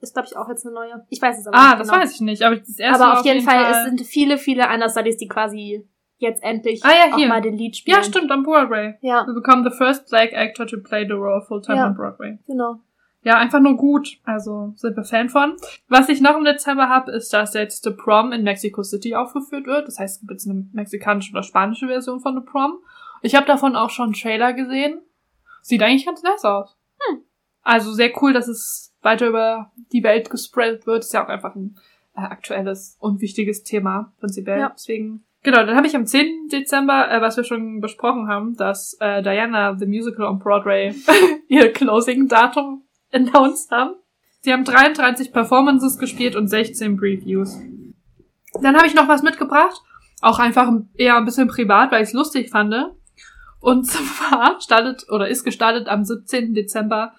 Ist, 0.00 0.14
glaube 0.14 0.28
ich, 0.30 0.36
auch 0.36 0.48
jetzt 0.48 0.64
eine 0.64 0.74
neue. 0.74 1.04
Ich 1.10 1.20
weiß 1.20 1.38
es 1.40 1.46
aber 1.46 1.58
Ah, 1.58 1.70
nicht 1.70 1.80
das 1.80 1.88
genau. 1.88 2.00
weiß 2.00 2.14
ich 2.14 2.20
nicht, 2.22 2.42
aber 2.42 2.56
das 2.56 2.78
erste 2.78 3.04
Aber 3.04 3.18
auf 3.18 3.26
jeden 3.26 3.42
Fall, 3.42 3.70
es 3.70 3.84
sind 3.84 4.00
viele, 4.06 4.38
viele 4.38 4.66
Understudies, 4.72 5.16
die 5.18 5.28
quasi 5.28 5.86
jetzt 6.20 6.42
endlich 6.42 6.84
Ah, 6.84 6.90
ja, 6.90 7.12
auch 7.12 7.18
hier. 7.18 7.28
mal 7.28 7.40
den 7.40 7.56
Lied 7.56 7.76
spielen. 7.76 7.96
Ja, 7.96 8.02
stimmt, 8.04 8.30
am 8.30 8.42
Broadway. 8.42 8.96
Ja, 9.00 9.26
We 9.26 9.34
become 9.34 9.68
the 9.68 9.76
first 9.76 10.08
black 10.08 10.32
actor 10.32 10.66
to 10.66 10.78
play 10.78 11.04
the 11.06 11.12
role 11.14 11.42
full-time 11.42 11.76
Ja. 11.78 11.86
on 11.88 11.94
Broadway. 11.94 12.38
genau. 12.46 12.80
Ja, 13.22 13.36
einfach 13.36 13.60
nur 13.60 13.76
gut. 13.76 14.18
Also 14.24 14.72
sind 14.76 14.96
wir 14.96 15.04
Fan 15.04 15.28
von. 15.28 15.54
Was 15.88 16.08
ich 16.08 16.22
noch 16.22 16.38
im 16.38 16.44
Dezember 16.44 16.88
habe, 16.88 17.12
ist, 17.12 17.30
dass 17.34 17.52
jetzt 17.52 17.84
The 17.84 17.90
Prom 17.90 18.32
in 18.32 18.44
Mexico 18.44 18.82
City 18.82 19.14
aufgeführt 19.14 19.66
wird. 19.66 19.86
Das 19.86 19.98
heißt, 19.98 20.14
es 20.14 20.20
gibt 20.20 20.30
jetzt 20.30 20.48
eine 20.48 20.66
mexikanische 20.72 21.32
oder 21.32 21.42
spanische 21.42 21.86
Version 21.86 22.20
von 22.20 22.34
The 22.34 22.40
Prom. 22.50 22.78
Ich 23.20 23.34
habe 23.34 23.44
davon 23.44 23.76
auch 23.76 23.90
schon 23.90 24.06
einen 24.06 24.14
Trailer 24.14 24.54
gesehen. 24.54 25.02
Sieht 25.60 25.82
eigentlich 25.82 26.06
ganz 26.06 26.22
nice 26.22 26.44
aus. 26.46 26.74
Hm. 27.10 27.20
Also 27.62 27.92
sehr 27.92 28.10
cool, 28.22 28.32
dass 28.32 28.48
es 28.48 28.94
weiter 29.02 29.26
über 29.28 29.70
die 29.92 30.02
Welt 30.02 30.30
gespreadet 30.30 30.86
wird. 30.86 31.00
Ist 31.04 31.12
ja 31.12 31.22
auch 31.22 31.28
einfach 31.28 31.54
ein 31.54 31.76
äh, 32.16 32.20
aktuelles 32.22 32.96
und 33.00 33.20
wichtiges 33.20 33.64
Thema 33.64 34.14
prinzipiell. 34.18 34.60
Ja. 34.60 34.70
Deswegen. 34.74 35.24
Genau, 35.42 35.64
dann 35.64 35.76
habe 35.76 35.86
ich 35.86 35.96
am 35.96 36.06
10. 36.06 36.48
Dezember, 36.52 37.10
äh, 37.10 37.22
was 37.22 37.36
wir 37.36 37.44
schon 37.44 37.80
besprochen 37.80 38.28
haben, 38.28 38.56
dass 38.56 38.96
äh, 39.00 39.22
Diana 39.22 39.74
the 39.78 39.86
Musical 39.86 40.26
on 40.26 40.38
Broadway 40.38 40.94
ihr 41.48 41.72
Closing-Datum 41.72 42.84
announced 43.12 43.70
haben. 43.70 43.94
Sie 44.42 44.52
haben 44.52 44.64
33 44.64 45.32
Performances 45.32 45.98
gespielt 45.98 46.36
und 46.36 46.48
16 46.48 46.96
Previews. 46.96 47.58
Dann 48.60 48.76
habe 48.76 48.86
ich 48.86 48.94
noch 48.94 49.08
was 49.08 49.22
mitgebracht, 49.22 49.80
auch 50.20 50.38
einfach 50.38 50.70
eher 50.94 51.16
ein 51.16 51.24
bisschen 51.24 51.48
privat, 51.48 51.90
weil 51.90 52.02
ich 52.02 52.08
es 52.08 52.14
lustig 52.14 52.50
fand. 52.50 52.74
Und 53.60 53.84
zwar 53.86 54.60
startet 54.60 55.06
oder 55.10 55.28
ist 55.28 55.44
gestartet 55.44 55.88
am 55.88 56.04
17. 56.04 56.52
Dezember 56.52 57.12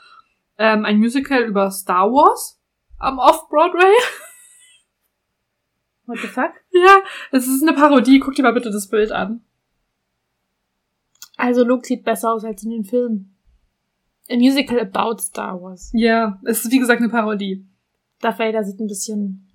ähm, 0.59 0.85
ein 0.85 0.97
Musical 0.97 1.41
über 1.41 1.71
Star 1.71 2.11
Wars 2.11 2.59
am 2.99 3.17
Off-Broadway. 3.17 3.93
What 6.11 6.19
the 6.21 6.27
fuck? 6.27 6.51
ja, 6.71 6.97
es 7.31 7.47
ist 7.47 7.61
eine 7.61 7.73
Parodie. 7.73 8.19
Guck 8.19 8.35
dir 8.35 8.43
mal 8.43 8.53
bitte 8.53 8.69
das 8.71 8.87
Bild 8.89 9.11
an. 9.11 9.41
Also 11.37 11.63
Luke 11.63 11.85
sieht 11.85 12.03
besser 12.03 12.31
aus 12.33 12.43
als 12.45 12.63
in 12.63 12.69
den 12.71 12.83
Filmen. 12.83 13.35
A 14.29 14.35
Musical 14.35 14.79
about 14.79 15.19
Star 15.21 15.61
Wars. 15.61 15.89
Ja, 15.93 16.39
es 16.45 16.65
ist 16.65 16.71
wie 16.71 16.79
gesagt 16.79 17.01
eine 17.01 17.09
Parodie. 17.09 17.65
Darth 18.19 18.39
Vader 18.39 18.63
sieht 18.63 18.79
ein 18.79 18.87
bisschen... 18.87 19.47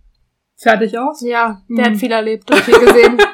Fertig 0.56 0.98
aus? 0.98 1.20
Ja, 1.20 1.62
der 1.68 1.84
Hm. 1.84 1.92
hat 1.92 2.00
viel 2.00 2.10
erlebt 2.12 2.50
und 2.50 2.60
viel 2.60 2.78
gesehen. 2.78 3.18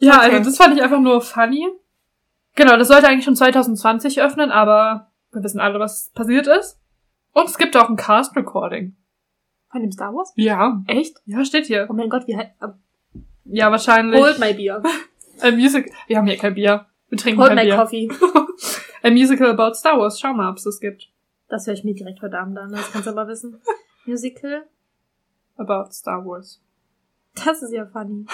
Ja, 0.00 0.18
Okay. 0.18 0.36
also 0.36 0.50
das 0.50 0.56
fand 0.56 0.76
ich 0.76 0.82
einfach 0.82 1.00
nur 1.00 1.20
funny. 1.20 1.66
Genau, 2.54 2.76
das 2.76 2.86
sollte 2.88 3.08
eigentlich 3.08 3.24
schon 3.24 3.34
2020 3.34 4.20
öffnen, 4.22 4.50
aber 4.52 5.10
wir 5.32 5.42
wissen 5.42 5.58
alle, 5.60 5.80
was 5.80 6.10
passiert 6.14 6.46
ist. 6.46 6.78
Und 7.32 7.46
es 7.48 7.58
gibt 7.58 7.76
auch 7.76 7.88
ein 7.88 7.96
Cast-Recording. 7.96 8.94
Von 9.70 9.82
dem 9.82 9.92
Star 9.92 10.14
Wars? 10.14 10.32
Ja. 10.36 10.82
Echt? 10.86 11.18
Ja, 11.26 11.44
steht 11.44 11.66
hier. 11.66 11.86
Oh 11.90 11.92
mein 11.92 12.08
Gott, 12.08 12.26
wie 12.26 12.36
halt... 12.36 12.50
Ja, 13.44 13.70
wahrscheinlich. 13.70 14.20
Hold 14.20 14.38
my 14.38 14.54
beer. 14.54 14.82
A 15.40 15.50
Music. 15.50 15.92
Wir 16.06 16.18
haben 16.18 16.26
hier 16.26 16.36
kein 16.36 16.54
Bier. 16.54 16.86
Wir 17.08 17.18
trinken 17.18 17.40
Hold 17.40 17.50
kein 17.50 17.58
my 17.58 17.64
Bier. 17.64 17.76
coffee. 17.76 18.08
A 19.02 19.10
Musical 19.10 19.50
about 19.50 19.74
Star 19.74 19.98
Wars. 19.98 20.18
Schau 20.20 20.32
mal, 20.32 20.50
ob 20.50 20.56
es 20.56 20.64
das 20.64 20.80
gibt. 20.80 21.08
Das 21.48 21.66
höre 21.66 21.74
ich 21.74 21.84
mir 21.84 21.94
direkt 21.94 22.20
heute 22.20 22.38
Abend 22.38 22.58
an, 22.58 22.70
das 22.70 22.92
kannst 22.92 23.06
du 23.06 23.10
aber 23.12 23.26
wissen. 23.28 23.60
Musical? 24.06 24.66
About 25.56 25.92
Star 25.92 26.24
Wars. 26.24 26.60
Das 27.34 27.62
ist 27.62 27.72
ja 27.72 27.86
funny. 27.86 28.26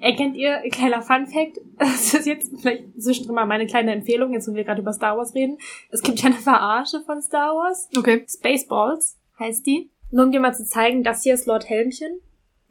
Erkennt 0.00 0.36
ihr, 0.36 0.58
kleiner 0.70 1.00
Fun 1.00 1.26
Fact, 1.26 1.58
das 1.78 2.12
ist 2.12 2.26
jetzt 2.26 2.52
vielleicht 2.60 3.00
zwischendrin 3.00 3.36
mal 3.36 3.46
meine 3.46 3.66
kleine 3.66 3.92
Empfehlung, 3.92 4.32
jetzt 4.32 4.48
wo 4.48 4.54
wir 4.54 4.64
gerade 4.64 4.82
über 4.82 4.92
Star 4.92 5.16
Wars 5.16 5.34
reden. 5.34 5.58
Es 5.90 6.02
gibt 6.02 6.20
ja 6.20 6.26
eine 6.26 6.34
Verarsche 6.34 7.00
von 7.02 7.22
Star 7.22 7.54
Wars. 7.54 7.88
Okay. 7.96 8.26
Spaceballs 8.28 9.18
heißt 9.38 9.64
die. 9.66 9.90
Nur 10.10 10.24
um 10.26 10.32
dir 10.32 10.40
mal 10.40 10.54
zu 10.54 10.64
zeigen, 10.64 11.02
das 11.02 11.22
hier 11.22 11.34
ist 11.34 11.46
Lord 11.46 11.68
Helmchen. 11.68 12.20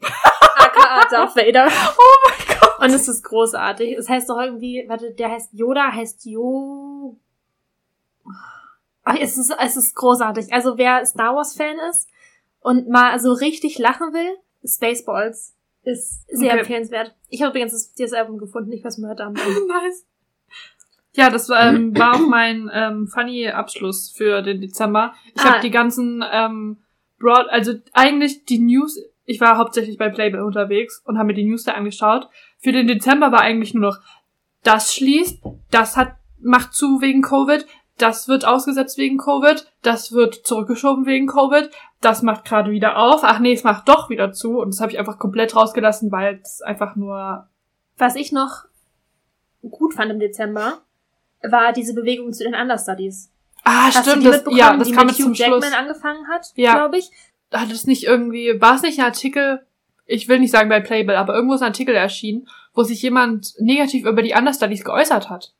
aka 0.56 1.08
Darth 1.10 1.36
Vader. 1.36 1.68
Oh 1.68 2.28
mein 2.28 2.58
Gott. 2.58 2.78
Und 2.80 2.90
es 2.90 3.08
ist 3.08 3.22
großartig. 3.22 3.96
Es 3.96 4.08
heißt 4.08 4.28
doch 4.28 4.38
irgendwie, 4.40 4.84
warte, 4.88 5.12
der 5.12 5.30
heißt 5.30 5.52
Yoda, 5.52 5.92
heißt 5.92 6.24
Jo. 6.26 7.18
Ach, 9.04 9.16
es 9.20 9.36
ist, 9.36 9.54
es 9.62 9.76
ist 9.76 9.94
großartig. 9.94 10.52
Also 10.52 10.78
wer 10.78 11.04
Star 11.04 11.34
Wars 11.36 11.54
Fan 11.56 11.76
ist 11.90 12.08
und 12.60 12.88
mal 12.88 13.18
so 13.20 13.32
richtig 13.32 13.78
lachen 13.78 14.12
will, 14.14 14.36
Spaceballs 14.66 15.54
ist 15.82 16.24
sehr 16.28 16.52
Okay. 16.52 16.60
empfehlenswert. 16.60 17.14
Ich 17.28 17.42
habe 17.42 17.50
übrigens 17.50 17.92
das, 17.96 18.12
Album 18.14 18.38
gefunden, 18.38 18.70
nicht 18.70 18.84
was 18.84 18.96
wir 18.98 19.08
heute 19.08 19.24
Abend. 19.24 19.38
nice. 19.68 20.06
Ja, 21.16 21.28
das 21.30 21.48
ähm, 21.50 21.96
war 21.96 22.14
auch 22.14 22.26
mein 22.26 22.70
ähm, 22.72 23.06
funny 23.06 23.46
Abschluss 23.48 24.10
für 24.10 24.42
den 24.42 24.60
Dezember. 24.62 25.14
Ich 25.34 25.42
Ah. 25.42 25.50
habe 25.52 25.60
die 25.60 25.70
ganzen 25.70 26.24
ähm, 26.28 26.78
Broad, 27.18 27.48
also 27.48 27.74
eigentlich 27.92 28.44
die 28.44 28.58
News. 28.58 28.98
Ich 29.24 29.40
war 29.40 29.56
hauptsächlich 29.56 29.96
bei 29.96 30.10
Playbill 30.10 30.42
unterwegs 30.42 31.02
und 31.04 31.16
habe 31.16 31.28
mir 31.28 31.34
die 31.34 31.44
News 31.44 31.64
da 31.64 31.72
angeschaut. 31.72 32.28
Für 32.58 32.72
den 32.72 32.86
Dezember 32.86 33.32
war 33.32 33.40
eigentlich 33.40 33.74
nur 33.74 33.90
noch, 33.90 33.98
das 34.62 34.94
schließt, 34.94 35.42
das 35.70 35.96
hat 35.96 36.16
macht 36.44 36.74
zu 36.74 37.00
wegen 37.00 37.22
Covid, 37.22 37.66
das 37.96 38.28
wird 38.28 38.44
ausgesetzt 38.44 38.98
wegen 38.98 39.18
Covid, 39.18 39.66
das 39.82 40.12
wird 40.12 40.34
zurückgeschoben 40.34 41.06
wegen 41.06 41.26
Covid, 41.26 41.70
das 42.00 42.22
macht 42.22 42.44
gerade 42.44 42.70
wieder 42.70 42.98
auf. 42.98 43.20
Ach 43.22 43.38
nee, 43.38 43.52
es 43.52 43.64
macht 43.64 43.88
doch 43.88 44.10
wieder 44.10 44.32
zu 44.32 44.58
und 44.58 44.74
das 44.74 44.80
habe 44.80 44.92
ich 44.92 44.98
einfach 44.98 45.18
komplett 45.18 45.56
rausgelassen, 45.56 46.12
weil 46.12 46.40
es 46.42 46.60
einfach 46.60 46.96
nur 46.96 47.48
Was 47.96 48.16
ich 48.16 48.32
noch 48.32 48.64
gut 49.62 49.94
fand 49.94 50.10
im 50.10 50.20
Dezember, 50.20 50.82
war 51.42 51.72
diese 51.72 51.94
Bewegung 51.94 52.32
zu 52.32 52.44
den 52.44 52.54
Understudies. 52.54 53.30
Ah, 53.64 53.86
Hast 53.86 54.06
stimmt, 54.08 54.26
das, 54.26 54.44
ja, 54.50 54.76
das 54.76 54.88
die 54.88 54.94
kam 54.94 55.06
mit 55.06 55.14
Hugh 55.16 55.24
zum 55.24 55.34
Jackman 55.34 55.62
Schluss. 55.62 55.72
angefangen 55.74 56.28
hat, 56.28 56.46
Ja. 56.54 56.74
glaube 56.74 56.98
ich? 56.98 57.10
Hat 57.52 57.70
es 57.70 57.86
nicht 57.86 58.04
irgendwie, 58.04 58.60
war 58.60 58.74
es 58.76 58.82
nicht 58.82 58.98
ein 58.98 59.04
Artikel, 59.06 59.66
ich 60.06 60.28
will 60.28 60.38
nicht 60.38 60.50
sagen 60.50 60.68
bei 60.68 60.80
Playbill, 60.80 61.14
aber 61.16 61.34
irgendwo 61.34 61.54
ist 61.54 61.62
ein 61.62 61.68
Artikel 61.68 61.94
erschienen, 61.94 62.46
wo 62.74 62.82
sich 62.82 63.00
jemand 63.02 63.54
negativ 63.58 64.04
über 64.04 64.20
die 64.22 64.34
Understudies 64.34 64.84
geäußert 64.84 65.30
hat. 65.30 65.54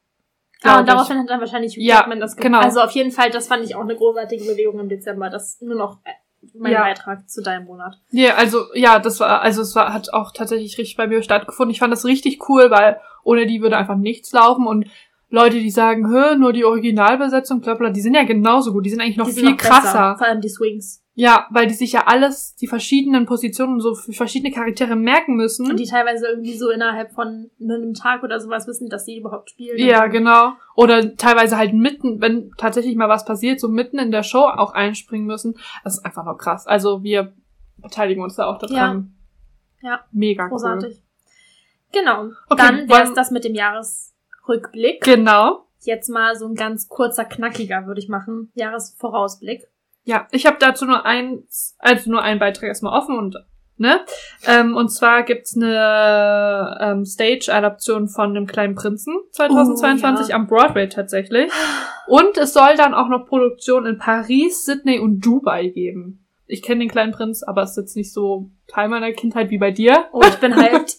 Ah, 0.62 0.78
und 0.78 0.84
ich. 0.84 0.92
daraufhin 0.92 1.18
hat 1.18 1.28
dann 1.30 1.40
wahrscheinlich 1.40 1.76
Hugh 1.76 1.82
Ja, 1.84 1.96
Jackman 1.96 2.20
das 2.20 2.36
gemacht. 2.36 2.46
genau. 2.46 2.60
Also 2.60 2.80
auf 2.80 2.90
jeden 2.92 3.10
Fall, 3.10 3.30
das 3.30 3.48
fand 3.48 3.64
ich 3.64 3.74
auch 3.74 3.80
eine 3.82 3.96
großartige 3.96 4.44
Bewegung 4.44 4.80
im 4.80 4.88
Dezember. 4.88 5.30
Das 5.30 5.60
nur 5.60 5.76
noch 5.76 5.98
äh, 6.04 6.10
mein 6.54 6.72
Ja. 6.72 6.80
Beitrag 6.82 7.28
zu 7.30 7.42
deinem 7.42 7.66
Monat. 7.66 8.00
Ja, 8.10 8.34
also 8.34 8.64
ja, 8.74 8.98
das 8.98 9.20
war, 9.20 9.40
also 9.42 9.62
es 9.62 9.74
war, 9.74 9.92
hat 9.94 10.12
auch 10.12 10.32
tatsächlich 10.32 10.76
richtig 10.78 10.96
bei 10.96 11.06
mir 11.06 11.22
stattgefunden. 11.22 11.70
Ich 11.72 11.78
fand 11.80 11.92
das 11.92 12.04
richtig 12.04 12.48
cool, 12.48 12.70
weil 12.70 12.98
ohne 13.22 13.46
die 13.46 13.62
würde 13.62 13.76
einfach 13.78 13.96
nichts 13.96 14.32
laufen 14.32 14.66
und 14.66 14.86
Leute, 15.34 15.58
die 15.58 15.70
sagen, 15.70 16.08
hö, 16.08 16.36
nur 16.36 16.52
die 16.52 16.64
Originalbesetzung, 16.64 17.60
bla 17.60 17.74
bla, 17.74 17.90
die 17.90 18.00
sind 18.00 18.14
ja 18.14 18.22
genauso 18.22 18.72
gut, 18.72 18.86
die 18.86 18.90
sind 18.90 19.00
eigentlich 19.00 19.16
noch 19.16 19.26
sind 19.26 19.40
viel 19.40 19.50
noch 19.50 19.56
besser. 19.56 19.68
krasser. 19.68 20.16
Vor 20.16 20.26
allem 20.26 20.40
die 20.40 20.48
Swings. 20.48 21.02
Ja, 21.16 21.46
weil 21.50 21.66
die 21.66 21.74
sich 21.74 21.92
ja 21.92 22.06
alles, 22.06 22.56
die 22.56 22.66
verschiedenen 22.66 23.26
Positionen 23.26 23.74
und 23.74 23.80
so 23.80 23.94
für 23.94 24.12
verschiedene 24.12 24.52
Charaktere 24.52 24.96
merken 24.96 25.36
müssen. 25.36 25.70
Und 25.70 25.78
die 25.78 25.86
teilweise 25.86 26.26
irgendwie 26.26 26.56
so 26.56 26.70
innerhalb 26.70 27.12
von 27.12 27.50
einem 27.60 27.94
Tag 27.94 28.22
oder 28.22 28.40
sowas 28.40 28.66
wissen, 28.66 28.88
dass 28.88 29.04
sie 29.04 29.18
überhaupt 29.18 29.50
spielen. 29.50 29.78
ja, 29.78 30.06
genau. 30.06 30.52
Oder 30.74 31.16
teilweise 31.16 31.56
halt 31.56 31.72
mitten, 31.72 32.20
wenn 32.20 32.50
tatsächlich 32.56 32.96
mal 32.96 33.08
was 33.08 33.24
passiert, 33.24 33.60
so 33.60 33.68
mitten 33.68 33.98
in 33.98 34.10
der 34.10 34.24
Show 34.24 34.44
auch 34.44 34.72
einspringen 34.72 35.26
müssen. 35.26 35.56
Das 35.84 35.98
ist 35.98 36.04
einfach 36.04 36.24
nur 36.24 36.36
krass. 36.36 36.66
Also 36.66 37.04
wir 37.04 37.32
beteiligen 37.76 38.22
uns 38.22 38.36
da 38.36 38.46
auch 38.46 38.58
daran. 38.58 39.14
Ja. 39.82 40.04
Mega 40.10 40.48
Großartig. 40.48 41.00
Genau. 41.92 42.30
Okay, 42.48 42.56
Dann 42.56 42.88
wäre 42.88 43.04
es 43.04 43.14
das 43.14 43.30
mit 43.30 43.44
dem 43.44 43.54
Jahresrückblick. 44.46 45.02
Genau. 45.02 45.66
Jetzt 45.80 46.08
mal 46.08 46.34
so 46.36 46.46
ein 46.46 46.54
ganz 46.54 46.88
kurzer, 46.88 47.24
knackiger, 47.24 47.86
würde 47.86 48.00
ich 48.00 48.08
machen. 48.08 48.50
Jahresvorausblick. 48.54 49.66
Ja, 50.04 50.26
ich 50.30 50.46
habe 50.46 50.56
dazu 50.58 50.84
nur 50.86 51.04
eins, 51.04 51.76
also 51.78 52.10
nur 52.10 52.22
einen 52.22 52.40
Beitrag 52.40 52.68
erstmal 52.68 52.98
offen 52.98 53.18
und 53.18 53.36
ne? 53.76 54.00
Ähm, 54.46 54.76
und 54.76 54.90
zwar 54.90 55.22
gibt's 55.22 55.56
eine 55.56 56.78
ähm, 56.80 57.04
Stage-Adaption 57.04 58.08
von 58.08 58.34
dem 58.34 58.46
kleinen 58.46 58.74
Prinzen 58.74 59.14
2022 59.32 60.26
Oh, 60.26 60.28
ja. 60.30 60.36
am 60.36 60.46
Broadway 60.46 60.88
tatsächlich. 60.88 61.50
Und 62.06 62.36
es 62.38 62.52
soll 62.52 62.76
dann 62.76 62.94
auch 62.94 63.08
noch 63.08 63.26
Produktion 63.26 63.86
in 63.86 63.98
Paris, 63.98 64.64
Sydney 64.64 64.98
und 65.00 65.20
Dubai 65.20 65.68
geben. 65.68 66.23
Ich 66.46 66.62
kenne 66.62 66.80
den 66.80 66.90
kleinen 66.90 67.12
Prinz, 67.12 67.42
aber 67.42 67.62
es 67.62 67.70
ist 67.70 67.76
jetzt 67.76 67.96
nicht 67.96 68.12
so 68.12 68.50
Teil 68.66 68.88
meiner 68.88 69.12
Kindheit 69.12 69.50
wie 69.50 69.58
bei 69.58 69.70
dir. 69.70 70.06
Oh, 70.12 70.20
ich 70.22 70.36
bin 70.36 70.54
hyped. 70.54 70.96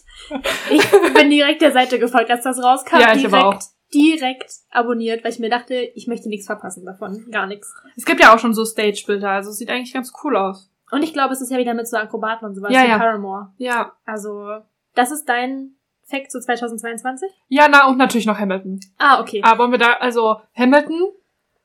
ich 0.70 0.90
bin 1.14 1.30
direkt 1.30 1.62
der 1.62 1.72
Seite 1.72 1.98
gefolgt, 1.98 2.30
als 2.30 2.44
das 2.44 2.62
rauskam. 2.62 2.98
Ja, 2.98 3.12
ich 3.12 3.22
direkt, 3.22 3.34
aber 3.34 3.48
auch. 3.48 3.60
direkt 3.94 4.52
abonniert, 4.70 5.22
weil 5.22 5.32
ich 5.32 5.38
mir 5.38 5.50
dachte, 5.50 5.74
ich 5.74 6.06
möchte 6.08 6.28
nichts 6.28 6.46
verpassen 6.46 6.84
davon. 6.84 7.26
Gar 7.30 7.46
nichts. 7.46 7.72
Es 7.96 8.04
gibt 8.04 8.20
ja 8.20 8.34
auch 8.34 8.38
schon 8.38 8.54
so 8.54 8.64
Stage-Bilder, 8.64 9.30
also 9.30 9.50
es 9.50 9.58
sieht 9.58 9.70
eigentlich 9.70 9.94
ganz 9.94 10.12
cool 10.24 10.36
aus. 10.36 10.70
Und 10.90 11.02
ich 11.02 11.12
glaube, 11.12 11.32
es 11.32 11.40
ist 11.40 11.50
ja 11.50 11.58
wieder 11.58 11.74
mit 11.74 11.88
so 11.88 11.96
Akrobaten 11.96 12.46
und 12.46 12.54
sowas. 12.54 12.72
Ja, 12.72 12.84
ja. 12.84 12.98
Paramore. 12.98 13.52
Ja. 13.58 13.92
Also, 14.04 14.60
das 14.94 15.10
ist 15.10 15.28
dein 15.28 15.76
Fact 16.04 16.30
zu 16.30 16.40
2022? 16.40 17.28
Ja, 17.48 17.66
na, 17.68 17.88
und 17.88 17.98
natürlich 17.98 18.26
noch 18.26 18.38
Hamilton. 18.38 18.80
Ah, 18.98 19.20
okay. 19.20 19.42
Aber 19.42 19.58
wollen 19.58 19.72
wir 19.72 19.78
da, 19.78 19.94
also 19.94 20.40
Hamilton, 20.54 21.08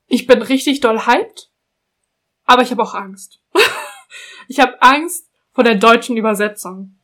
ich 0.08 0.26
bin 0.26 0.42
richtig 0.42 0.80
doll 0.80 1.06
hyped, 1.06 1.51
aber 2.46 2.62
ich 2.62 2.72
habe 2.72 2.82
auch 2.84 2.94
Angst. 2.94 3.40
ich 4.48 4.60
habe 4.60 4.82
Angst 4.82 5.28
vor 5.54 5.64
der 5.64 5.76
deutschen 5.76 6.18
Übersetzung. 6.18 6.96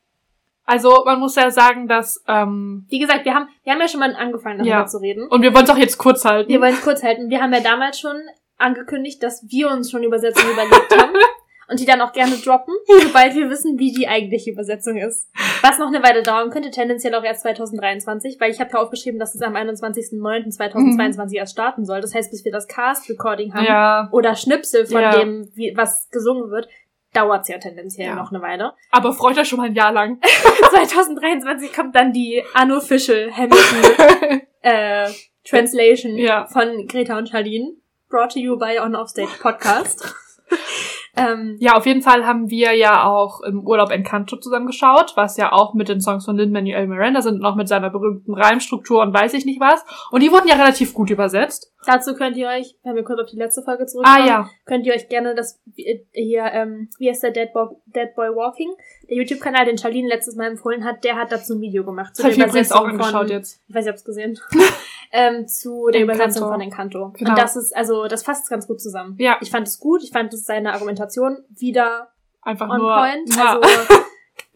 Also 0.66 1.04
man 1.06 1.20
muss 1.20 1.36
ja 1.36 1.50
sagen, 1.50 1.88
dass 1.88 2.24
ähm, 2.28 2.86
Wie 2.90 3.00
gesagt, 3.00 3.24
wir 3.24 3.34
haben, 3.34 3.48
wir 3.64 3.74
haben 3.74 3.80
ja 3.80 3.88
schon 3.88 4.02
mal 4.02 4.14
angefangen, 4.16 4.58
darüber 4.60 4.76
Ja. 4.76 4.86
zu 4.86 4.98
reden. 4.98 5.28
und 5.30 5.42
wir 5.42 5.54
wollen 5.54 5.64
es 5.64 5.70
auch 5.70 5.78
jetzt 5.78 5.98
kurz 5.98 6.26
halten. 6.26 6.50
Wir 6.50 6.60
wollen 6.60 6.74
es 6.74 6.82
kurz 6.82 7.04
halten. 7.04 7.30
Wir 7.30 7.42
haben 7.42 7.54
ja 7.54 7.62
damals 7.62 8.00
schon 8.00 8.18
angekündigt, 8.58 9.24
dass 9.24 9.46
wir 9.50 9.70
uns 9.72 9.90
schon 9.92 10.04
Übersetzungen 10.04 10.52
überlegt 10.54 10.98
haben. 10.98 11.14
Und 11.70 11.82
die 11.82 11.86
dann 11.86 12.00
auch 12.00 12.14
gerne 12.14 12.38
droppen, 12.38 12.74
sobald 13.04 13.36
wir 13.36 13.50
wissen, 13.50 13.78
wie 13.78 13.92
die 13.92 14.08
eigentliche 14.08 14.52
Übersetzung 14.52 14.96
ist. 14.96 15.28
Was 15.62 15.78
noch 15.80 15.88
eine 15.88 16.04
Weile 16.04 16.24
dauern 16.24 16.50
könnte, 16.50 16.72
tendenziell 16.72 17.14
auch 17.16 17.24
erst 17.24 17.42
2023, 17.42 18.40
weil 18.40 18.52
ich 18.52 18.60
habe 18.60 18.72
ja 18.74 18.80
aufgeschrieben, 18.80 19.20
dass 19.20 19.36
es 19.36 19.42
am 19.42 19.56
21.09.2022 19.56 21.36
erst 21.36 21.54
starten 21.54 21.86
soll. 21.86 22.02
Das 22.02 22.14
heißt, 22.14 22.32
bis 22.32 22.46
wir 22.46 22.52
das 22.52 22.68
Cast-Recording 22.68 23.54
haben 23.54 23.66
ja, 23.66 24.10
oder 24.12 24.36
Schnipsel 24.36 24.86
von 24.86 25.02
Ja. 25.02 25.12
dem, 25.20 25.50
wie, 25.56 25.74
was 25.76 26.10
gesungen 26.12 26.50
wird, 26.52 26.68
dauert's 27.14 27.48
ja 27.48 27.58
tendenziell 27.58 28.08
Ja. 28.10 28.16
noch 28.16 28.32
eine 28.32 28.42
Weile. 28.42 28.74
aber 28.92 29.14
freut 29.14 29.38
euch 29.38 29.48
schon 29.48 29.58
mal 29.60 29.66
ein 29.68 29.76
Jahr 29.76 29.92
lang. 29.92 30.20
2023 30.72 31.74
kommt 31.74 31.96
dann 31.96 32.12
die 32.14 32.44
unofficial 32.62 33.32
Hamilton 33.36 34.42
äh, 34.62 35.10
Translation 35.48 36.18
Ja. 36.18 36.46
von 36.48 36.88
Greta 36.88 37.18
und 37.18 37.30
Charlene. 37.30 37.74
Brought 38.10 38.34
to 38.34 38.40
you 38.40 38.58
by 38.58 38.80
On 38.80 38.96
Offstage 38.96 39.38
Podcast. 39.42 40.14
ähm, 41.18 41.58
Ja, 41.60 41.76
auf 41.76 41.86
jeden 41.86 42.02
Fall 42.02 42.26
haben 42.26 42.50
wir 42.50 42.76
ja 42.76 43.06
auch 43.06 43.42
im 43.42 43.62
Urlaub 43.62 43.92
Encanto 43.92 44.38
zusammengeschaut, 44.38 45.14
was 45.16 45.38
ja 45.38 45.52
auch 45.52 45.74
mit 45.74 45.90
den 45.90 46.02
Songs 46.02 46.26
von 46.26 46.38
Lin-Manuel 46.38 46.88
Miranda 46.88 47.22
sind 47.22 47.40
und 47.40 47.46
auch 47.46 47.56
mit 47.56 47.68
seiner 47.68 47.90
berühmten 47.90 48.34
Reimstruktur 48.34 49.02
und 49.02 49.14
weiß 49.14 49.34
ich 49.34 49.46
nicht 49.46 49.60
was. 49.60 49.84
Und 50.12 50.24
die 50.24 50.32
wurden 50.32 50.48
ja 50.48 50.56
relativ 50.56 50.94
gut 50.94 51.10
übersetzt. 51.10 51.74
Dazu 51.88 52.14
könnt 52.14 52.38
ihr 52.38 52.48
euch, 52.48 52.78
wenn 52.84 52.96
wir 52.96 53.04
kurz 53.04 53.20
auf 53.20 53.30
die 53.30 53.38
letzte 53.38 53.64
Folge 53.64 53.86
zurückkommen, 53.86 54.22
Ah 54.22 54.28
ja, 54.28 54.50
könnt 54.66 54.86
ihr 54.86 54.94
euch 54.94 55.10
gerne 55.10 55.34
das 55.34 55.60
äh, 55.76 56.00
hier, 56.12 56.44
ähm, 56.52 56.90
wie 57.00 57.10
heißt 57.10 57.24
der 57.24 57.32
Dead 57.32 57.52
Boy, 57.54 57.70
Dead 57.86 58.14
Boy 58.16 58.30
Walking? 58.30 58.72
Der 59.10 59.18
YouTube-Kanal, 59.18 59.66
den 59.66 59.78
Charlene 59.78 60.08
letztes 60.08 60.36
Mal 60.36 60.48
empfohlen 60.48 60.84
hat, 60.84 61.04
der 61.04 61.16
hat 61.16 61.32
dazu 61.32 61.56
ein 61.56 61.62
Video 61.62 61.84
gemacht. 61.84 62.16
Zu 62.16 62.24
das 62.24 62.36
der 62.36 62.48
übrigens 62.48 62.72
auch 62.72 62.84
Übersetzung 62.84 63.16
angeschaut 63.16 63.30
jetzt. 63.30 63.62
ich 63.68 63.76
weiß 63.76 63.86
nicht, 63.86 63.92
ob 63.92 63.98
es 63.98 64.06
gesehen. 64.06 64.40
ähm, 65.12 65.48
zu 65.48 65.88
der 65.88 66.02
Encanto. 66.02 66.22
Übersetzung 66.24 66.50
von 66.50 66.62
Encanto. 66.62 67.14
Genau. 67.18 67.30
Und 67.32 67.38
das 67.38 67.56
ist, 67.56 67.76
also, 67.76 68.08
das 68.08 68.24
fasst 68.24 68.50
ganz 68.50 68.68
gut 68.68 68.82
zusammen. 68.82 69.16
Ja, 69.20 69.38
Ich 69.42 69.50
fand 69.50 69.68
es 69.68 69.80
gut, 69.80 70.04
ich 70.04 70.12
fand 70.12 70.34
es 70.34 70.46
seine 70.46 70.74
Argumentation 70.74 71.38
wieder 71.50 72.10
einfach 72.42 72.70
on 72.70 72.78
nur. 72.78 72.96
point. 72.96 73.36
Ja. 73.36 73.60
Also, 73.60 73.94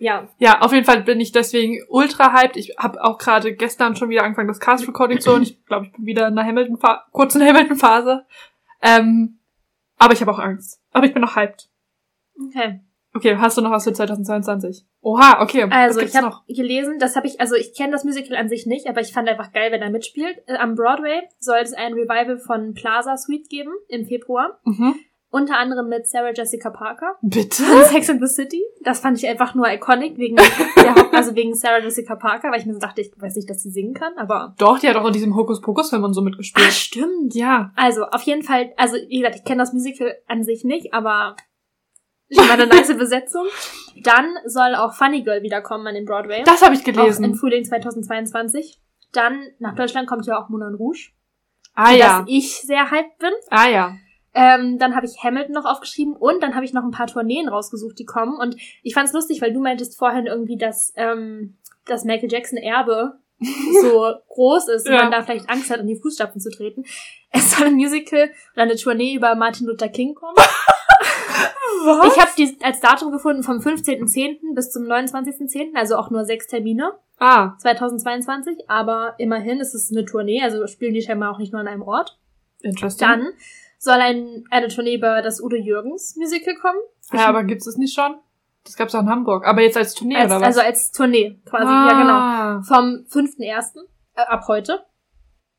ja. 0.01 0.27
Ja, 0.39 0.61
auf 0.61 0.73
jeden 0.73 0.83
Fall 0.83 1.03
bin 1.03 1.19
ich 1.19 1.31
deswegen 1.31 1.79
ultra 1.87 2.33
hyped. 2.33 2.57
Ich 2.57 2.75
habe 2.77 3.03
auch 3.03 3.19
gerade 3.19 3.53
gestern 3.53 3.95
schon 3.95 4.09
wieder 4.09 4.23
angefangen, 4.23 4.47
das 4.47 4.59
Cast 4.59 4.87
Recording 4.87 5.19
zu 5.19 5.29
hören. 5.31 5.43
Ich 5.43 5.63
glaube, 5.65 5.85
ich 5.85 5.91
bin 5.93 6.05
wieder 6.07 6.27
in 6.27 6.37
einer 6.37 6.47
Hamilton 6.47 6.79
kurzen 7.11 7.41
Hamilton 7.47 7.77
Phase. 7.77 8.25
Ähm, 8.81 9.39
aber 9.99 10.13
ich 10.13 10.21
habe 10.21 10.31
auch 10.31 10.39
Angst. 10.39 10.81
Aber 10.91 11.05
ich 11.05 11.13
bin 11.13 11.21
noch 11.21 11.35
hyped. 11.35 11.69
Okay. 12.47 12.81
Okay, 13.13 13.35
hast 13.37 13.57
du 13.57 13.61
noch 13.61 13.69
was 13.69 13.83
für 13.83 13.93
2022? 13.93 14.85
Oha, 15.01 15.41
okay. 15.41 15.67
Also, 15.69 15.99
ich 15.99 16.15
habe 16.15 16.27
noch? 16.27 16.47
gelesen, 16.47 16.97
das 16.97 17.15
habe 17.15 17.27
ich, 17.27 17.39
also 17.39 17.55
ich 17.55 17.75
kenne 17.75 17.91
das 17.91 18.03
Musical 18.03 18.37
an 18.37 18.49
sich 18.49 18.65
nicht, 18.65 18.87
aber 18.87 19.01
ich 19.01 19.13
fand 19.13 19.29
einfach 19.29 19.51
geil, 19.51 19.71
wenn 19.71 19.81
er 19.81 19.91
mitspielt. 19.91 20.41
Äh, 20.47 20.55
am 20.55 20.75
Broadway 20.75 21.21
soll 21.37 21.59
es 21.59 21.73
ein 21.73 21.93
Revival 21.93 22.39
von 22.39 22.73
Plaza 22.73 23.17
Suite 23.17 23.49
geben 23.49 23.73
im 23.89 24.05
Februar. 24.05 24.59
Mhm. 24.63 24.95
Unter 25.33 25.57
anderem 25.57 25.87
mit 25.87 26.07
Sarah 26.07 26.31
Jessica 26.33 26.69
Parker 26.69 27.15
Bitte? 27.21 27.63
von 27.63 27.83
Sex 27.85 28.09
and 28.09 28.21
the 28.21 28.27
City. 28.27 28.61
Das 28.81 28.99
fand 28.99 29.17
ich 29.17 29.27
einfach 29.29 29.55
nur 29.55 29.65
iconic 29.71 30.17
wegen 30.17 30.35
der 30.35 30.93
Haupt, 30.95 31.13
also 31.15 31.33
wegen 31.35 31.55
Sarah 31.55 31.79
Jessica 31.79 32.15
Parker, 32.17 32.51
weil 32.51 32.59
ich 32.59 32.65
mir 32.65 32.73
so 32.73 32.79
dachte, 32.79 32.99
ich 32.99 33.11
weiß 33.17 33.35
nicht, 33.37 33.49
dass 33.49 33.63
sie 33.63 33.71
singen 33.71 33.93
kann, 33.93 34.11
aber. 34.17 34.53
Doch, 34.57 34.77
die 34.79 34.89
hat 34.89 34.97
auch 34.97 35.07
in 35.07 35.13
diesem 35.13 35.33
Hokus-Pokus-Film 35.35 36.03
und 36.03 36.13
so 36.13 36.19
Ah, 36.19 36.25
mitgespielt. 36.25 36.71
stimmt. 36.73 37.33
Ja. 37.33 37.71
Also, 37.77 38.03
auf 38.07 38.23
jeden 38.23 38.43
Fall, 38.43 38.73
also 38.75 38.97
wie 39.07 39.19
gesagt, 39.19 39.37
ich 39.37 39.45
kenne 39.45 39.59
das 39.61 39.71
Musical 39.71 40.13
an 40.27 40.43
sich 40.43 40.65
nicht, 40.65 40.93
aber 40.93 41.37
schon 42.29 42.45
mal 42.47 42.53
eine 42.53 42.67
nice 42.67 42.93
Besetzung. 42.97 43.45
Dann 44.03 44.25
soll 44.45 44.75
auch 44.75 44.93
Funny 44.93 45.23
Girl 45.23 45.43
wiederkommen 45.43 45.87
an 45.87 45.93
den 45.95 46.03
Broadway. 46.05 46.43
Das 46.43 46.61
habe 46.61 46.75
ich 46.75 46.81
auch 46.81 46.87
im 46.87 46.93
gelesen. 46.93 47.35
Frühling 47.35 47.63
2022. 47.63 48.81
Dann 49.13 49.47
nach 49.59 49.75
Deutschland 49.75 50.07
kommt 50.07 50.25
ja 50.25 50.37
auch 50.41 50.49
Moulin 50.49 50.75
Rouge, 50.75 51.11
Ah 51.73 51.91
ja. 51.93 52.19
das 52.19 52.29
ich 52.29 52.61
sehr 52.61 52.91
hyped 52.91 53.17
bin. 53.19 53.31
Ah 53.49 53.67
ja. 53.69 53.95
Ähm, 54.33 54.77
dann 54.79 54.95
habe 54.95 55.05
ich 55.05 55.21
Hamilton 55.23 55.53
noch 55.53 55.65
aufgeschrieben 55.65 56.15
und 56.15 56.41
dann 56.41 56.55
habe 56.55 56.63
ich 56.65 56.73
noch 56.73 56.83
ein 56.83 56.91
paar 56.91 57.07
Tourneen 57.07 57.49
rausgesucht, 57.49 57.99
die 57.99 58.05
kommen. 58.05 58.37
Und 58.39 58.55
ich 58.83 58.93
fand's 58.93 59.13
lustig, 59.13 59.41
weil 59.41 59.51
du 59.53 59.59
meintest 59.59 59.97
vorhin 59.97 60.25
irgendwie, 60.27 60.57
dass, 60.57 60.93
ähm, 60.95 61.57
dass 61.85 62.05
Michael 62.05 62.31
Jackson 62.31 62.57
Erbe 62.57 63.19
so 63.81 64.13
groß 64.29 64.69
ist 64.69 64.87
und 64.87 64.93
Ja. 64.93 65.03
man 65.03 65.11
da 65.11 65.21
vielleicht 65.23 65.49
Angst 65.49 65.69
hat, 65.69 65.79
in 65.79 65.87
die 65.87 65.99
Fußstapfen 65.99 66.39
zu 66.39 66.49
treten. 66.49 66.83
Es 67.31 67.51
soll 67.57 67.67
ein 67.67 67.75
Musical 67.75 68.29
oder 68.53 68.63
eine 68.63 68.75
Tournee 68.75 69.13
über 69.15 69.35
Martin 69.35 69.67
Luther 69.67 69.89
King 69.89 70.15
kommen. 70.15 70.35
Was? 71.83 72.15
Ich 72.15 72.21
habe 72.21 72.31
die 72.37 72.57
als 72.63 72.79
Datum 72.79 73.11
gefunden 73.11 73.43
vom 73.43 73.57
15.10. 73.57 74.53
bis 74.53 74.71
zum 74.71 74.83
29.10., 74.83 75.75
also 75.75 75.95
auch 75.97 76.11
nur 76.11 76.25
sechs 76.25 76.45
Termine. 76.47 76.93
Ah, 77.17 77.53
2022, 77.59 78.69
aber 78.69 79.15
immerhin 79.17 79.59
ist 79.59 79.73
es 79.73 79.91
eine 79.91 80.05
Tournee, 80.05 80.41
also 80.43 80.65
spielen 80.67 80.93
die 80.93 81.01
scheinbar 81.01 81.31
auch 81.31 81.37
nicht 81.39 81.51
nur 81.53 81.61
an 81.61 81.67
einem 81.67 81.81
Ort. 81.83 82.17
interesting. 82.61 83.07
Dann 83.07 83.27
soll 83.81 83.95
ein, 83.95 84.43
eine 84.51 84.67
Tournee 84.67 84.95
über 84.95 85.21
das 85.23 85.41
Udo 85.41 85.55
Jürgens 85.55 86.15
Musical 86.15 86.55
kommen. 86.55 86.77
Ja, 87.13 87.25
aber 87.25 87.43
gibt's 87.43 87.65
es 87.65 87.77
nicht 87.77 87.95
schon? 87.95 88.15
Das 88.63 88.75
gab's 88.77 88.93
auch 88.93 89.01
in 89.01 89.09
Hamburg. 89.09 89.45
Aber 89.47 89.61
jetzt 89.61 89.75
als 89.75 89.95
Turnier, 89.95 90.19
als, 90.19 90.27
oder 90.31 90.39
was? 90.41 90.47
Also 90.47 90.61
als 90.61 90.91
Tournee 90.91 91.41
quasi, 91.45 91.65
ah. 91.65 91.87
ja 91.89 91.99
genau. 91.99 92.61
Vom 92.63 93.05
5.1. 93.11 93.79
Äh, 94.15 94.21
ab 94.21 94.43
heute. 94.47 94.85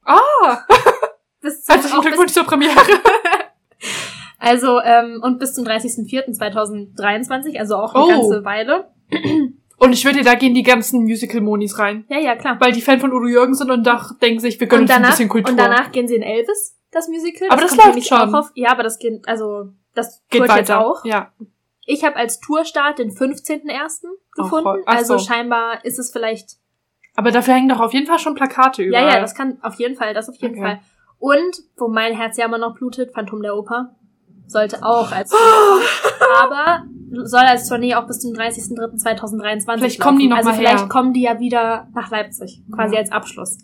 Ah, 0.04 0.58
Bis 1.40 1.64
zum, 1.64 1.74
herzlichen 1.74 2.00
Glückwunsch 2.00 2.32
zur 2.32 2.44
Premiere. 2.44 2.76
also, 4.38 4.80
ähm, 4.80 5.20
und 5.22 5.40
bis 5.40 5.54
zum 5.54 5.64
30.04.2023, 5.64 7.58
also 7.58 7.76
auch 7.76 7.94
eine 7.94 8.04
Oh. 8.04 8.08
ganze 8.08 8.44
Weile. 8.44 8.92
Und 9.78 9.92
ich 9.94 10.04
würde, 10.04 10.22
da 10.22 10.34
gehen 10.34 10.54
die 10.54 10.62
ganzen 10.62 11.02
Musical-Monis 11.02 11.76
rein. 11.80 12.04
Ja, 12.08 12.18
ja, 12.20 12.36
klar. 12.36 12.56
Weil 12.60 12.70
die 12.70 12.80
Fan 12.80 13.00
von 13.00 13.12
Udo 13.12 13.26
Jürgen 13.26 13.54
sind 13.54 13.68
und 13.68 13.84
da 13.84 14.00
denken 14.22 14.38
sich, 14.38 14.60
wir 14.60 14.68
gönnen 14.68 14.84
uns 14.84 14.92
ein 14.92 15.02
bisschen 15.02 15.28
Kultur. 15.28 15.50
und 15.50 15.56
danach 15.56 15.90
gehen 15.90 16.06
sie 16.06 16.14
in 16.14 16.22
Elvis, 16.22 16.78
das 16.93 17.09
Musical. 17.09 17.49
Aber 17.51 17.61
das 17.62 17.76
kommt 17.76 17.95
läuft 17.97 18.07
schon. 18.09 18.34
Auf, 18.34 18.51
ja, 18.55 18.70
aber 18.70 18.82
das 18.84 18.99
geht, 18.99 19.26
also, 19.28 19.70
das 19.95 20.22
Geht 20.30 20.40
tourt 20.47 20.57
jetzt 20.57 20.68
weiter. 20.70 20.86
auch. 20.86 21.05
Ja. 21.05 21.32
Ich 21.84 22.05
habe 22.05 22.14
als 22.16 22.38
Tourstart 22.38 23.01
den 23.01 23.11
15.01. 23.11 24.05
Auch 24.38 24.45
gefunden. 24.45 24.82
ach 24.86 24.97
Also 24.97 25.18
so. 25.18 25.24
scheinbar 25.24 25.84
ist 25.84 25.99
es 25.99 26.12
vielleicht 26.12 26.53
Aber 27.16 27.32
dafür 27.32 27.55
hängen 27.55 27.68
doch 27.68 27.80
auf 27.80 27.93
jeden 27.93 28.07
Fall 28.07 28.18
schon 28.20 28.34
Plakate 28.36 28.82
überall. 28.84 29.05
Ja, 29.09 29.14
ja, 29.16 29.20
das 29.20 29.34
kann 29.34 29.59
auf 29.62 29.74
jeden 29.74 29.97
Fall, 29.97 30.14
das 30.14 30.28
auf 30.28 30.36
jeden 30.36 30.55
Okay. 30.55 30.62
Fall. 30.62 30.80
Und, 31.18 31.59
wo 31.76 31.88
mein 31.88 32.14
Herz 32.16 32.36
ja 32.36 32.45
immer 32.47 32.59
noch 32.59 32.74
blutet, 32.74 33.12
Phantom 33.12 33.43
der 33.43 33.57
Oper. 33.57 33.95
Sollte 34.47 34.84
auch 34.84 35.11
als. 35.12 35.32
Aber 36.43 36.84
soll 37.24 37.40
als 37.40 37.68
Tournee 37.68 37.95
auch 37.95 38.07
bis 38.07 38.20
zum 38.20 38.32
30.03.2023 38.32 39.78
Vielleicht 39.78 40.01
kommen 40.01 40.18
die 40.18 40.28
noch 40.28 40.36
laufen. 40.36 40.49
Also 40.49 40.61
mal 40.62 40.66
her. 40.68 40.76
vielleicht 40.78 40.90
kommen 40.90 41.12
die 41.12 41.22
ja 41.22 41.38
wieder 41.40 41.88
nach 41.95 42.11
Leipzig, 42.11 42.62
quasi 42.74 42.95
Ja. 42.95 43.01
als 43.01 43.12
Abschluss. 43.12 43.59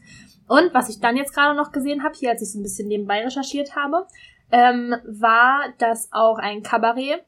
Und 0.49 0.73
was 0.75 0.89
ich 0.89 1.01
dann 1.01 1.17
jetzt 1.17 1.35
gerade 1.35 1.57
noch 1.57 1.73
gesehen 1.73 2.03
habe, 2.03 2.15
hier 2.17 2.31
als 2.31 2.43
ich 2.43 2.53
so 2.53 2.59
ein 2.59 2.63
bisschen 2.63 2.89
nebenbei 2.89 3.23
recherchiert 3.23 3.77
habe, 3.77 4.07
ähm, 4.51 4.95
war, 5.07 5.61
dass 5.79 6.09
auch 6.13 6.39
ein 6.39 6.63
Kabarett, 6.63 7.23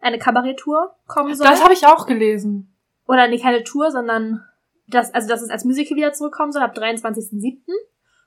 eine 0.00 0.18
Kabaretttour 0.18 0.94
kommen 1.06 1.34
soll. 1.34 1.46
Das 1.46 1.62
habe 1.62 1.72
ich 1.72 1.86
auch 1.86 2.06
gelesen. 2.06 2.74
Oder 3.06 3.28
nee, 3.28 3.38
keine 3.38 3.62
Tour, 3.64 3.90
sondern 3.92 4.44
das, 4.88 5.14
also 5.14 5.28
dass 5.28 5.42
es 5.42 5.50
als 5.50 5.64
Musical 5.64 5.96
wieder 5.96 6.12
zurückkommen 6.12 6.52
soll 6.52 6.62
ab 6.62 6.76
23.07. 6.76 7.58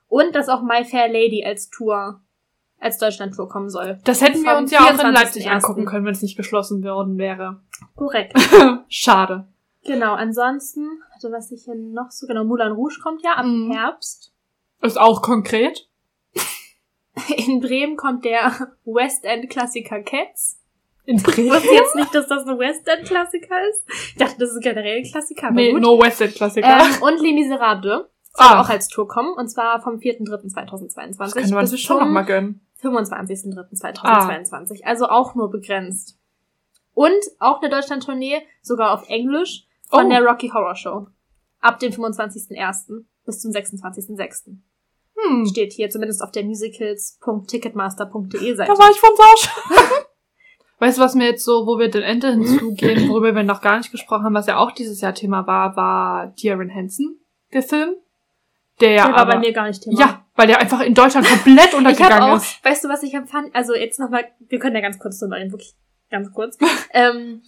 Und 0.08 0.34
dass 0.34 0.48
auch 0.48 0.62
My 0.62 0.84
Fair 0.84 1.06
Lady 1.08 1.44
als 1.44 1.70
Tour, 1.70 2.20
als 2.80 2.98
Deutschland-Tour 2.98 3.48
kommen 3.48 3.68
soll. 3.70 3.98
Das 4.04 4.20
hätten 4.22 4.42
wir 4.42 4.56
uns 4.56 4.70
ja 4.72 4.80
auch 4.80 4.90
in 4.90 4.96
24.01.. 4.98 5.10
Leipzig 5.12 5.50
angucken 5.50 5.84
können, 5.84 6.04
wenn 6.06 6.12
es 6.12 6.22
nicht 6.22 6.36
geschlossen 6.36 6.82
worden 6.82 7.16
wäre. 7.18 7.60
Korrekt. 7.94 8.36
Schade. 8.88 9.46
genau, 9.84 10.14
ansonsten, 10.14 10.88
also 11.14 11.30
was 11.30 11.52
ich 11.52 11.64
hier 11.64 11.76
noch 11.76 12.10
so, 12.10 12.26
genau, 12.26 12.44
Moulin 12.44 12.72
Rouge 12.72 12.98
kommt 13.02 13.22
ja 13.22 13.40
im 13.40 13.68
Mhm. 13.68 13.72
Herbst. 13.72 14.29
Ist 14.82 14.98
auch 14.98 15.22
konkret. 15.22 15.88
In 17.36 17.60
Bremen 17.60 17.96
kommt 17.96 18.24
der 18.24 18.72
West 18.84 19.24
End 19.24 19.48
Klassiker 19.50 20.00
Cats. 20.02 20.58
In 21.04 21.16
Ich 21.16 21.22
Bremen. 21.22 21.50
wusste 21.50 21.74
jetzt 21.74 21.94
nicht, 21.96 22.14
dass 22.14 22.28
das 22.28 22.46
ein 22.46 22.58
West 22.58 22.86
End 22.88 23.06
Klassiker 23.06 23.56
ist. 23.68 23.84
Ich 24.08 24.14
dachte, 24.16 24.36
das 24.38 24.50
ist 24.52 24.62
generell 24.62 24.98
ein 24.98 25.04
Klassiker, 25.04 25.48
aber 25.48 25.54
Nee, 25.56 25.72
gut. 25.72 25.82
No 25.82 26.00
West 26.00 26.20
End 26.20 26.34
Klassiker. 26.34 26.66
Ähm, 26.68 27.02
und 27.02 27.20
Les 27.20 27.34
Miserables 27.34 28.04
soll 28.32 28.46
Ah. 28.46 28.60
auch 28.60 28.68
als 28.68 28.88
Tour 28.88 29.08
kommen, 29.08 29.32
und 29.36 29.48
zwar 29.48 29.80
vom 29.82 29.96
4.3.2022 29.98 31.34
das 31.34 31.50
man 31.50 31.60
bis 31.62 31.70
sich 31.70 31.82
schon 31.82 31.98
noch 31.98 32.06
mal 32.06 32.22
gönnen. 32.22 32.60
25.03.2022. 32.82 34.84
Also 34.84 35.06
auch 35.08 35.34
nur 35.34 35.50
begrenzt. 35.50 36.16
Und 36.94 37.12
auch 37.38 37.60
eine 37.60 37.70
Deutschland-Tournee, 37.70 38.42
sogar 38.62 38.92
auf 38.92 39.08
Englisch, 39.08 39.66
von 39.88 40.06
Oh. 40.06 40.08
der 40.08 40.22
Rocky 40.22 40.48
Horror 40.48 40.76
Show. 40.76 41.06
Ab 41.60 41.78
dem 41.80 41.92
25.01. 41.92 43.04
bis 43.26 43.40
zum 43.40 43.50
26.06. 43.52 44.56
Hm. 45.26 45.46
Steht 45.46 45.72
hier 45.72 45.90
zumindest 45.90 46.22
auf 46.22 46.30
der 46.30 46.44
musicals.ticketmaster.de 46.44 48.54
Seite. 48.54 48.72
Da 48.72 48.78
war 48.78 48.90
ich 48.90 48.98
von 48.98 49.10
Sausch. 49.16 49.48
weißt 50.78 50.98
du, 50.98 51.02
was 51.02 51.14
mir 51.14 51.26
jetzt 51.26 51.44
so, 51.44 51.66
wo 51.66 51.78
wir 51.78 51.90
den 51.90 52.02
Ende 52.02 52.32
hinzugehen, 52.32 53.08
worüber 53.08 53.34
wir 53.34 53.42
noch 53.42 53.60
gar 53.60 53.76
nicht 53.78 53.90
gesprochen 53.90 54.24
haben, 54.24 54.34
was 54.34 54.46
ja 54.46 54.58
auch 54.58 54.70
dieses 54.72 55.00
Jahr 55.00 55.14
Thema 55.14 55.46
war, 55.46 55.76
war 55.76 56.34
Dear 56.42 56.58
Hansen, 56.58 57.20
der 57.52 57.62
Film. 57.62 57.94
Der 58.80 58.92
ja 58.92 59.04
der 59.04 59.12
war 59.12 59.20
aber, 59.20 59.34
bei 59.34 59.40
mir 59.40 59.52
gar 59.52 59.66
nicht 59.66 59.82
Thema. 59.82 60.00
Ja, 60.00 60.24
weil 60.36 60.46
der 60.46 60.58
einfach 60.58 60.80
in 60.80 60.94
Deutschland 60.94 61.26
komplett 61.26 61.74
untergegangen 61.78 62.30
auch, 62.30 62.36
ist. 62.36 62.64
weißt 62.64 62.84
du, 62.84 62.88
was 62.88 63.02
ich 63.02 63.12
empfand? 63.12 63.54
Also 63.54 63.74
jetzt 63.74 64.00
nochmal, 64.00 64.24
wir 64.40 64.58
können 64.58 64.74
ja 64.74 64.80
ganz 64.80 64.98
kurz 64.98 65.18
drüber 65.18 65.36
reden, 65.36 65.52
wirklich 65.52 65.74
ganz 66.10 66.32
kurz. 66.32 66.56
ähm, 66.92 67.42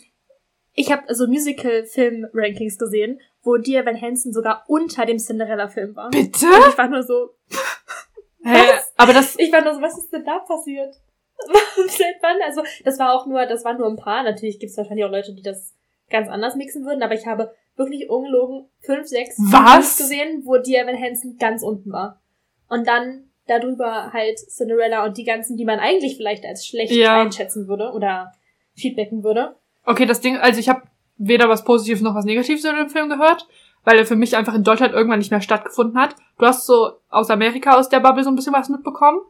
ich 0.74 0.92
habe 0.92 1.14
so 1.14 1.26
Musical-Film-Rankings 1.26 2.78
gesehen, 2.78 3.18
wo 3.42 3.56
Dear 3.56 3.84
Van 3.84 4.00
Hansen 4.00 4.32
sogar 4.32 4.64
unter 4.68 5.04
dem 5.06 5.18
Cinderella-Film 5.18 5.96
war. 5.96 6.10
Bitte? 6.10 6.46
Und 6.46 6.68
ich 6.68 6.78
war 6.78 6.88
nur 6.88 7.02
so, 7.02 7.30
Hä? 8.44 8.58
Aber 8.96 9.12
das, 9.12 9.38
Ich 9.38 9.52
war 9.52 9.62
nur 9.62 9.74
so, 9.74 9.80
was 9.82 9.96
ist 9.98 10.12
denn 10.12 10.24
da 10.24 10.38
passiert? 10.40 10.94
Seit 11.88 12.16
wann? 12.22 12.36
Also, 12.44 12.62
das 12.84 12.98
war 12.98 13.14
auch 13.14 13.26
nur, 13.26 13.44
das 13.46 13.64
waren 13.64 13.78
nur 13.78 13.88
ein 13.88 13.96
paar. 13.96 14.22
Natürlich 14.22 14.58
gibt 14.58 14.70
es 14.70 14.76
wahrscheinlich 14.76 15.04
auch 15.04 15.10
Leute, 15.10 15.34
die 15.34 15.42
das 15.42 15.74
ganz 16.10 16.28
anders 16.28 16.56
mixen 16.56 16.84
würden, 16.84 17.02
aber 17.02 17.14
ich 17.14 17.26
habe 17.26 17.52
wirklich 17.76 18.10
ungelogen 18.10 18.68
fünf, 18.80 19.06
sechs 19.06 19.36
Was? 19.38 19.96
Gesehen, 19.96 20.42
wo 20.44 20.58
Dear 20.58 20.84
Evan 20.84 21.00
Hansen 21.00 21.38
ganz 21.38 21.62
unten 21.62 21.90
war. 21.92 22.20
Und 22.68 22.86
dann 22.86 23.30
darüber 23.46 24.12
halt 24.12 24.38
Cinderella 24.38 25.04
und 25.04 25.16
die 25.16 25.24
ganzen, 25.24 25.56
die 25.56 25.64
man 25.64 25.78
eigentlich 25.80 26.16
vielleicht 26.16 26.44
als 26.44 26.66
schlecht 26.66 26.92
Ja. 26.92 27.20
einschätzen 27.22 27.66
würde 27.66 27.90
oder 27.92 28.32
feedbacken 28.76 29.24
würde. 29.24 29.56
okay, 29.84 30.06
das 30.06 30.20
Ding, 30.20 30.36
also 30.36 30.60
ich 30.60 30.68
habe 30.68 30.82
weder 31.22 31.48
was 31.48 31.64
Positives 31.64 32.02
noch 32.02 32.14
was 32.14 32.24
Negatives 32.24 32.64
über 32.64 32.74
den 32.74 32.88
Film 32.88 33.08
gehört, 33.08 33.46
weil 33.84 33.98
er 33.98 34.06
für 34.06 34.16
mich 34.16 34.36
einfach 34.36 34.54
in 34.54 34.64
Deutschland 34.64 34.92
irgendwann 34.92 35.18
nicht 35.18 35.30
mehr 35.30 35.40
stattgefunden 35.40 36.00
hat. 36.00 36.16
Du 36.38 36.46
hast 36.46 36.66
so 36.66 36.92
aus 37.08 37.30
Amerika, 37.30 37.76
aus 37.76 37.88
der 37.88 38.00
Bubble 38.00 38.24
so 38.24 38.30
ein 38.30 38.36
bisschen 38.36 38.52
was 38.52 38.68
mitbekommen. 38.68 39.20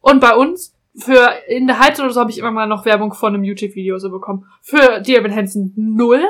Und 0.00 0.20
bei 0.20 0.34
uns, 0.34 0.76
für 0.96 1.30
in 1.48 1.66
der 1.66 1.78
Heiz 1.78 1.98
oder 2.00 2.10
so 2.10 2.20
habe 2.20 2.30
ich 2.30 2.38
immer 2.38 2.50
mal 2.50 2.66
noch 2.66 2.84
Werbung 2.84 3.14
von 3.14 3.34
einem 3.34 3.44
YouTube-Video 3.44 3.98
so 3.98 4.10
bekommen. 4.10 4.46
Für 4.60 5.00
Dear 5.00 5.20
Evan 5.20 5.34
Hansen 5.34 5.72
null. 5.76 6.22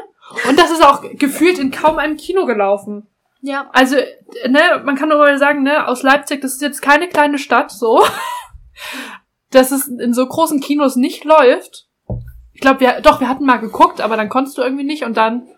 Und 0.48 0.58
das 0.58 0.70
ist 0.70 0.84
auch 0.84 1.02
gefühlt 1.14 1.58
in 1.58 1.70
kaum 1.70 1.98
einem 1.98 2.16
Kino 2.16 2.46
gelaufen. 2.46 3.08
Ja. 3.40 3.68
Also, 3.72 3.96
ne, 3.96 4.82
man 4.84 4.94
kann 4.94 5.08
nur 5.08 5.18
mal 5.18 5.36
sagen, 5.38 5.64
ne, 5.64 5.88
aus 5.88 6.02
Leipzig, 6.02 6.40
das 6.40 6.54
ist 6.54 6.62
jetzt 6.62 6.80
keine 6.80 7.08
kleine 7.08 7.38
Stadt, 7.38 7.72
so. 7.72 8.04
Dass 9.50 9.72
es 9.72 9.88
in 9.88 10.14
so 10.14 10.26
großen 10.26 10.60
Kinos 10.60 10.96
nicht 10.96 11.24
läuft. 11.24 11.88
Ich 12.62 12.64
glaube, 12.64 12.78
wir, 12.78 13.00
doch, 13.00 13.18
wir 13.18 13.28
hatten 13.28 13.44
mal 13.44 13.56
geguckt, 13.56 14.00
aber 14.00 14.16
dann 14.16 14.28
konntest 14.28 14.56
du 14.56 14.62
irgendwie 14.62 14.84
nicht 14.84 15.02
und 15.04 15.16
dann, 15.16 15.48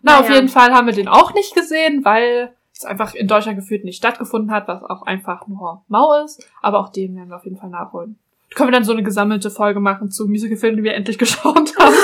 na, 0.00 0.20
auf 0.20 0.26
Naja. 0.28 0.36
jeden 0.36 0.48
Fall 0.48 0.72
haben 0.72 0.86
wir 0.86 0.94
den 0.94 1.08
auch 1.08 1.34
nicht 1.34 1.56
gesehen, 1.56 2.04
weil 2.04 2.54
es 2.72 2.84
einfach 2.84 3.14
in 3.16 3.26
Deutschland 3.26 3.58
gefühlt 3.58 3.82
nicht 3.84 3.96
stattgefunden 3.96 4.52
hat, 4.52 4.68
was 4.68 4.80
auch 4.84 5.02
einfach 5.02 5.48
nur 5.48 5.84
mau 5.88 6.22
ist. 6.24 6.48
Aber 6.60 6.78
auch 6.78 6.90
den 6.90 7.16
werden 7.16 7.30
wir 7.30 7.36
auf 7.38 7.44
jeden 7.44 7.56
Fall 7.56 7.68
nachholen. 7.70 8.16
Können 8.54 8.68
wir 8.68 8.72
dann 8.74 8.84
so 8.84 8.92
eine 8.92 9.02
gesammelte 9.02 9.50
Folge 9.50 9.80
machen 9.80 10.12
zu 10.12 10.28
Musicalfilmen, 10.28 10.76
die 10.76 10.84
wir 10.84 10.94
endlich 10.94 11.18
geschaut 11.18 11.76
haben. 11.80 11.94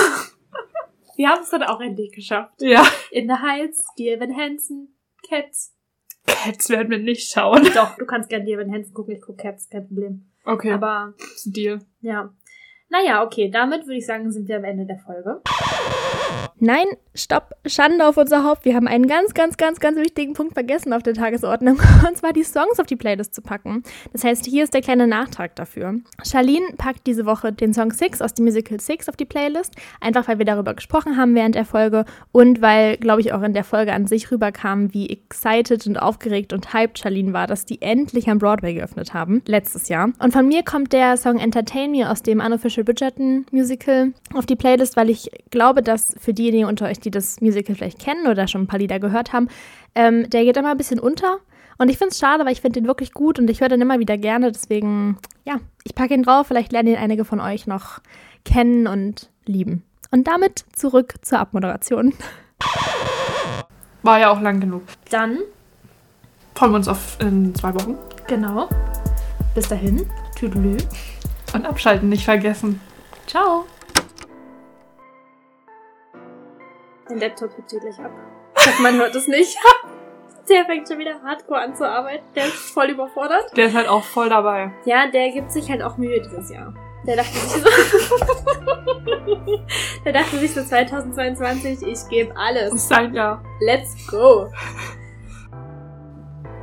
Wir 1.14 1.28
haben 1.28 1.42
es 1.42 1.50
dann 1.50 1.62
auch 1.62 1.80
endlich 1.80 2.11
geschafft. 2.12 2.61
ja. 2.61 2.84
In 3.12 3.28
the 3.28 3.34
Heights, 3.34 3.84
Dear 3.96 4.16
Evan 4.16 4.36
Hansen, 4.36 4.88
Cats. 5.28 5.72
Cats 6.26 6.68
werden 6.68 6.90
wir 6.90 6.98
nicht 6.98 7.30
schauen. 7.30 7.62
Doch, 7.76 7.96
du 7.96 8.06
kannst 8.06 8.28
gerne 8.28 8.44
Dear 8.44 8.61
Evan 8.61 8.72
Hansen 8.74 8.92
gucken, 8.92 9.14
ich 9.14 9.20
gucke 9.22 9.40
Cats, 9.40 9.70
kein 9.70 9.86
Problem. 9.86 10.26
Okay, 10.44 10.72
Aber 10.72 11.14
ist 11.18 11.46
ein 11.46 11.52
Deal. 11.52 11.78
Ja. 12.00 12.30
Naja, 12.91 13.22
okay, 13.22 13.51
damit 13.51 13.86
würde 13.86 13.99
ich 13.99 14.07
sagen, 14.07 14.30
sind 14.32 14.49
wir 14.49 14.57
am 14.57 14.64
Ende 14.64 14.86
der 14.86 14.99
Folge. 14.99 15.43
Nein, 16.61 16.86
stopp, 17.14 17.54
Schande 17.66 18.06
auf 18.06 18.16
unser 18.16 18.44
Haupt. 18.44 18.64
Wir 18.64 18.74
haben 18.74 18.88
einen 18.88 19.06
ganz, 19.06 19.32
ganz, 19.34 19.56
ganz, 19.56 19.78
ganz 19.78 19.96
wichtigen 19.98 20.32
Punkt 20.32 20.54
vergessen 20.54 20.92
auf 20.92 21.02
der 21.02 21.14
Tagesordnung. 21.14 21.78
Und 22.09 22.16
zwar 22.16 22.32
die 22.32 22.42
Songs 22.42 22.80
auf 22.80 22.86
die 22.86 22.96
Playlist 22.96 23.34
zu 23.34 23.42
packen. 23.42 23.82
Das 24.12 24.24
heißt, 24.24 24.44
hier 24.44 24.64
ist 24.64 24.74
der 24.74 24.80
kleine 24.80 25.06
Nachtrag 25.06 25.54
dafür. 25.54 25.94
Charlene 26.24 26.66
packt 26.76 27.06
diese 27.06 27.26
Woche 27.26 27.52
den 27.52 27.74
Song 27.74 27.92
Six 27.92 28.20
aus 28.20 28.34
dem 28.34 28.44
Musical 28.44 28.80
Six 28.80 29.09
auf 29.09 29.16
die 29.16 29.24
Playlist. 29.24 29.74
Einfach 30.00 30.26
weil 30.26 30.38
wir 30.38 30.46
darüber 30.46 30.74
gesprochen 30.74 31.16
haben 31.16 31.34
während 31.34 31.54
der 31.54 31.64
Folge 31.64 32.04
und 32.32 32.61
weil, 32.61 32.96
glaube 32.96 33.20
ich, 33.20 33.32
auch 33.32 33.42
in 33.42 33.54
der 33.54 33.64
Folge 33.64 33.92
an 33.92 34.06
sich 34.06 34.30
rüberkam, 34.30 34.92
wie 34.92 35.09
excited 35.11 35.86
und 35.86 35.96
aufgeregt 35.96 36.52
und 36.52 36.72
hyped 36.72 36.98
Charlene 36.98 37.32
war, 37.32 37.46
dass 37.46 37.66
die 37.66 37.82
endlich 37.82 38.28
am 38.28 38.38
Broadway 38.38 38.74
geöffnet 38.74 39.14
haben. 39.14 39.42
Letztes 39.46 39.88
Jahr. 39.88 40.11
Und 40.18 40.32
von 40.32 40.48
mir 40.48 40.64
kommt 40.64 40.92
der 40.92 41.16
Song 41.16 41.38
Entertain 41.38 41.92
Me 41.92 42.11
aus 42.11 42.22
dem 42.22 42.40
Unofficial 42.40 42.84
Bridgerton 42.84 43.46
Musical 43.52 44.12
auf 44.34 44.46
die 44.46 44.56
Playlist, 44.56 44.96
weil 44.96 45.11
ich 45.11 45.30
glaube, 45.50 45.82
dass 45.82 46.14
für 46.18 46.32
diejenigen 46.51 46.68
unter 46.68 46.86
euch, 46.86 46.99
die 47.01 47.11
das 47.11 47.40
Musical 47.40 47.74
vielleicht 47.74 47.99
kennen 47.99 48.26
oder 48.26 48.49
schon 48.49 48.62
ein 48.62 48.66
paar 48.66 48.78
Lieder 48.78 48.99
gehört 48.99 49.32
haben, 49.32 49.49
ähm, 49.94 50.28
der 50.30 50.44
geht 50.44 50.57
immer 50.57 50.70
ein 50.70 50.76
bisschen 50.76 51.01
unter. 51.01 51.38
Und 51.78 51.88
ich 51.90 51.99
finde 51.99 52.11
es 52.12 52.18
schade, 52.18 52.44
weil 52.44 52.53
ich 52.53 52.61
finde 52.61 52.80
den 52.80 52.88
wirklich 52.88 53.12
gut 53.12 53.38
und 53.38 53.49
ich 53.49 53.61
höre 53.61 53.68
den 53.68 53.80
immer 53.80 53.99
wieder 54.01 54.18
gerne. 54.18 54.51
Deswegen, 54.51 55.16
ja, 55.44 55.57
ich 55.84 55.94
packe 55.94 56.14
ihn 56.14 56.24
drauf. 56.24 56.49
Vielleicht 56.49 56.72
lernen 56.72 56.88
ihn 56.88 56.96
einige 56.96 57.24
von 57.24 57.40
euch 57.40 57.66
noch 57.66 58.01
kennen 58.44 58.86
und 58.88 59.30
lieben. 59.46 59.84
Und 60.11 60.26
damit 60.26 60.64
zurück 60.72 61.14
zur 61.22 61.38
Abmoderation. 61.38 62.14
War 64.03 64.18
ja 64.18 64.30
auch 64.30 64.40
lang 64.40 64.61
genug. 64.61 64.82
Dann, 65.11 65.38
Freuen 66.55 66.72
wir 66.72 66.76
uns 66.76 66.88
auf 66.88 67.18
in 67.20 67.55
zwei 67.55 67.72
Wochen. 67.74 67.96
genau, 68.26 68.68
bis 69.55 69.68
dahin, 69.68 70.07
Tüdelü. 70.36 70.76
Und 71.55 71.64
abschalten 71.66 72.09
nicht 72.09 72.24
vergessen. 72.24 72.80
Ciao. 73.26 73.64
Mein 77.09 77.20
Laptop 77.20 77.56
hebt 77.56 77.70
sich 77.70 77.80
gleich 77.80 77.98
ab. 78.00 78.11
Hoffe, 78.56 78.82
man 78.82 78.96
hört 78.96 79.14
es 79.14 79.26
nicht. 79.28 79.56
Der 80.48 80.64
fängt 80.64 80.88
schon 80.88 80.98
wieder 80.98 81.22
hardcore 81.22 81.61
an 81.61 81.76
zu 81.76 81.86
arbeiten. 81.86 82.24
Der 82.34 82.46
ist 82.46 82.54
voll 82.72 82.90
überfordert. 82.90 83.54
Der 83.56 83.66
ist 83.66 83.74
halt 83.76 83.88
auch 83.88 84.02
voll 84.02 84.30
dabei. 84.30 84.72
Ja, 84.86 85.06
der 85.11 85.30
gibt 85.30 85.52
sich 85.52 85.70
halt 85.70 85.82
auch 85.82 85.98
Mühe 85.98 86.22
dieses 86.22 86.50
Jahr. 86.50 86.72
Der 87.06 87.16
dachte 87.16 87.34
sich 87.34 87.62
so. 87.62 87.68
der 90.06 90.12
dachte 90.14 90.38
sich 90.38 90.54
so 90.54 90.62
2022, 90.64 91.82
ich 91.82 91.98
gebe 92.09 92.34
alles. 92.34 92.88
sein 92.88 93.12
Jahr. 93.12 93.42
Let's 93.61 93.94
go. 94.06 94.46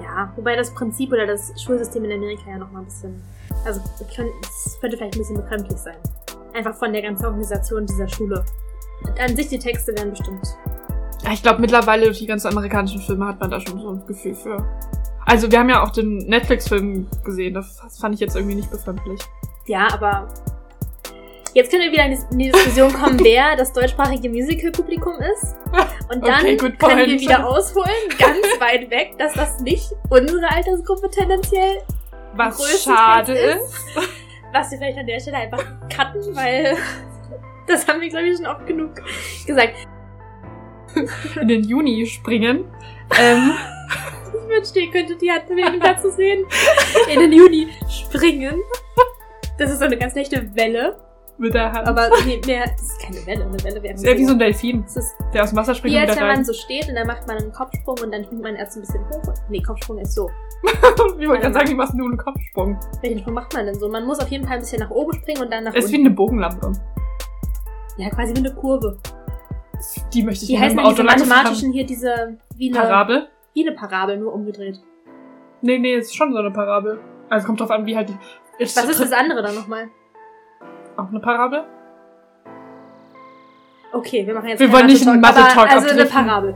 Ja, 0.01 0.33
wobei 0.35 0.55
das 0.55 0.73
Prinzip 0.73 1.11
oder 1.11 1.27
das 1.27 1.53
Schulsystem 1.61 2.05
in 2.05 2.13
Amerika 2.13 2.49
ja 2.49 2.57
noch 2.57 2.71
mal 2.71 2.79
ein 2.79 2.85
bisschen. 2.85 3.23
Also, 3.65 3.81
es 3.99 4.79
könnte 4.79 4.97
vielleicht 4.97 5.15
ein 5.15 5.19
bisschen 5.19 5.37
befremdlich 5.37 5.77
sein. 5.77 5.97
Einfach 6.53 6.73
von 6.75 6.91
der 6.91 7.03
ganzen 7.03 7.25
Organisation 7.25 7.85
dieser 7.85 8.07
Schule. 8.07 8.43
An 9.19 9.35
sich, 9.35 9.47
die 9.49 9.59
Texte 9.59 9.93
wären 9.97 10.11
bestimmt. 10.11 10.45
Ja, 11.23 11.31
ich 11.31 11.41
glaube, 11.41 11.59
mittlerweile 11.61 12.05
durch 12.05 12.19
die 12.19 12.27
ganzen 12.27 12.47
amerikanischen 12.49 13.01
Filme 13.01 13.25
hat 13.27 13.39
man 13.39 13.49
da 13.49 13.59
schon 13.59 13.79
so 13.79 13.89
ein 13.91 14.05
Gefühl 14.05 14.35
für. 14.35 14.63
Also, 15.25 15.51
wir 15.51 15.57
haben 15.59 15.69
ja 15.69 15.81
auch 15.83 15.89
den 15.91 16.17
Netflix-Film 16.27 17.07
gesehen. 17.23 17.53
Das 17.55 17.81
fand 17.99 18.13
ich 18.13 18.21
jetzt 18.21 18.35
irgendwie 18.35 18.55
nicht 18.55 18.69
befremdlich. 18.69 19.19
Ja, 19.65 19.87
aber 19.91 20.27
Jetzt 21.53 21.71
können 21.71 21.83
wir 21.83 21.91
wieder 21.93 22.05
in 22.05 22.37
die- 22.37 22.51
Diskussion 22.51 22.91
kommen, 22.91 23.17
wer 23.23 23.55
das 23.55 23.71
deutschsprachige 23.71 24.27
Musical-Publikum 24.29 25.13
ist. 25.33 25.55
Und 26.13 26.21
dann 26.27 26.41
Okay, 26.41 26.57
können 26.57 26.97
wir 26.97 27.07
wieder 27.19 27.47
ausholen, 27.47 27.89
ganz 28.19 28.37
weit 28.59 28.91
weg, 28.91 29.15
dass 29.17 29.33
das 29.33 29.59
nicht 29.61 29.89
unsere 30.09 30.51
Altersgruppe 30.51 31.09
tendenziell 31.09 31.77
Was 32.35 32.83
schade 32.83 33.31
ist. 33.33 33.61
ist. 33.61 34.09
Was 34.51 34.69
wir 34.71 34.77
vielleicht 34.79 34.97
an 34.97 35.07
der 35.07 35.19
Stelle 35.21 35.37
einfach 35.37 35.63
cutten, 35.89 36.35
weil 36.35 36.75
das 37.67 37.87
haben 37.87 38.01
wir, 38.01 38.09
glaube 38.09 38.27
ich, 38.27 38.37
schon 38.37 38.45
oft 38.47 38.65
genug 38.67 38.91
gesagt. 39.45 39.75
in 41.41 41.47
den 41.47 41.63
Juni 41.63 42.05
springen. 42.05 42.65
Ähm, 43.19 43.51
Ich 44.33 44.49
wünschte, 44.49 44.79
ihr 44.79 44.91
könntet 44.91 45.21
die 45.21 45.31
Handbewegung 45.31 45.79
dazu 45.79 46.09
sehen. 46.11 46.45
In 47.11 47.19
den 47.19 47.31
Juni 47.31 47.67
springen. 47.89 48.61
Das 49.57 49.71
ist 49.71 49.79
so 49.79 49.85
eine 49.85 49.97
ganz 49.97 50.13
leichte 50.13 50.53
Welle. 50.55 50.97
mit 51.37 51.53
der 51.53 51.71
Hand. 51.71 51.87
Aber 51.87 52.09
nee, 52.25 52.39
mehr, 52.45 52.65
das 52.69 52.81
ist 52.81 53.01
keine 53.01 53.25
Welle. 53.25 53.45
Eine 53.45 53.63
Welle 53.63 53.81
wäre 53.81 53.93
ist 53.95 54.03
eher 54.03 54.17
wie 54.17 54.25
so 54.25 54.33
ein 54.33 54.39
Delfin, 54.39 54.83
Das 54.83 54.97
ist 54.97 55.15
der 55.33 55.43
aus 55.43 55.49
dem 55.49 55.57
Wasser 55.57 55.73
springt 55.73 55.95
wie 55.95 55.97
und 55.99 56.03
als 56.09 56.17
wieder 56.17 56.27
wenn 56.27 56.35
man 56.35 56.45
so 56.45 56.53
steht 56.53 56.87
und 56.89 56.95
dann 56.95 57.07
macht 57.07 57.25
man 57.27 57.37
einen 57.37 57.51
Kopfsprung 57.51 57.97
und 58.03 58.11
dann 58.13 58.23
springt 58.25 58.41
man 58.43 58.55
erst 58.55 58.77
ein 58.77 58.81
bisschen 58.81 59.05
hoch. 59.09 59.33
Nee, 59.49 59.61
Kopfsprung 59.61 59.97
ist 59.99 60.13
so. 60.13 60.29
wie 61.17 61.27
man 61.27 61.39
kann 61.41 61.53
sagen, 61.53 61.69
wie 61.69 61.75
machst 61.75 61.93
du 61.97 62.03
einen 62.05 62.17
Kopfsprung? 62.17 62.77
Welchen 63.01 63.19
Sprung 63.19 63.33
macht 63.33 63.53
man 63.53 63.65
denn 63.65 63.75
so? 63.79 63.87
Man 63.89 64.05
muss 64.05 64.19
auf 64.19 64.29
jeden 64.29 64.43
Fall 64.45 64.55
ein 64.55 64.59
bisschen 64.61 64.79
nach 64.81 64.91
oben 64.91 65.13
springen 65.13 65.41
und 65.41 65.51
dann 65.51 65.63
nach 65.63 65.73
Es 65.73 65.85
ist 65.85 65.91
wie 65.91 65.95
unten. 65.95 66.07
eine 66.07 66.15
Bogenlampe. 66.15 66.71
Ja, 67.97 68.09
quasi 68.09 68.33
wie 68.35 68.39
eine 68.39 68.53
Kurve. 68.53 68.97
Die 70.13 70.23
möchte 70.23 70.43
ich 70.45 70.49
Die 70.49 70.59
heißen 70.59 70.77
diese 70.77 70.87
Auto 70.87 71.03
langsam 71.03 71.27
mathematischen 71.29 71.71
hier 71.71 71.85
diese, 71.85 72.37
wie 72.55 72.69
eine, 72.73 72.79
Parabel? 72.87 73.27
wie 73.53 73.67
eine 73.67 73.75
Parabel, 73.75 74.17
nur 74.17 74.33
umgedreht. 74.33 74.79
Nee, 75.61 75.79
nee, 75.79 75.95
ist 75.95 76.15
schon 76.15 76.31
so 76.33 76.39
eine 76.39 76.51
Parabel. 76.51 76.99
Also 77.29 77.47
kommt 77.47 77.59
drauf 77.59 77.71
an, 77.71 77.85
wie 77.85 77.95
halt 77.95 78.09
die. 78.09 78.17
Ist 78.57 78.77
Was 78.77 78.89
ist 78.89 79.01
das 79.01 79.11
andere 79.11 79.41
dann 79.41 79.55
nochmal? 79.55 79.89
Auch 80.97 81.09
eine 81.09 81.19
Parabel? 81.19 81.65
Okay, 83.91 84.25
wir 84.27 84.33
machen 84.33 84.49
jetzt 84.49 84.59
Wir 84.59 84.71
wollen 84.71 84.87
nicht 84.87 85.07
einen 85.07 85.21
Mathe-Talk, 85.21 85.71
Also 85.71 85.89
eine. 85.89 86.05
Parabel. 86.05 86.55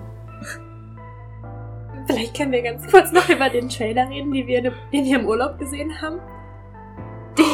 Vielleicht 2.06 2.36
können 2.36 2.52
wir 2.52 2.62
ganz 2.62 2.90
kurz 2.90 3.12
noch 3.12 3.30
über 3.30 3.50
den 3.50 3.70
Trailer 3.70 4.10
reden, 4.10 4.32
den 4.32 4.48
wir, 4.48 4.62
den 4.62 4.74
wir 4.92 5.20
im 5.20 5.26
Urlaub 5.28 5.60
gesehen 5.60 6.02
haben. 6.02 6.20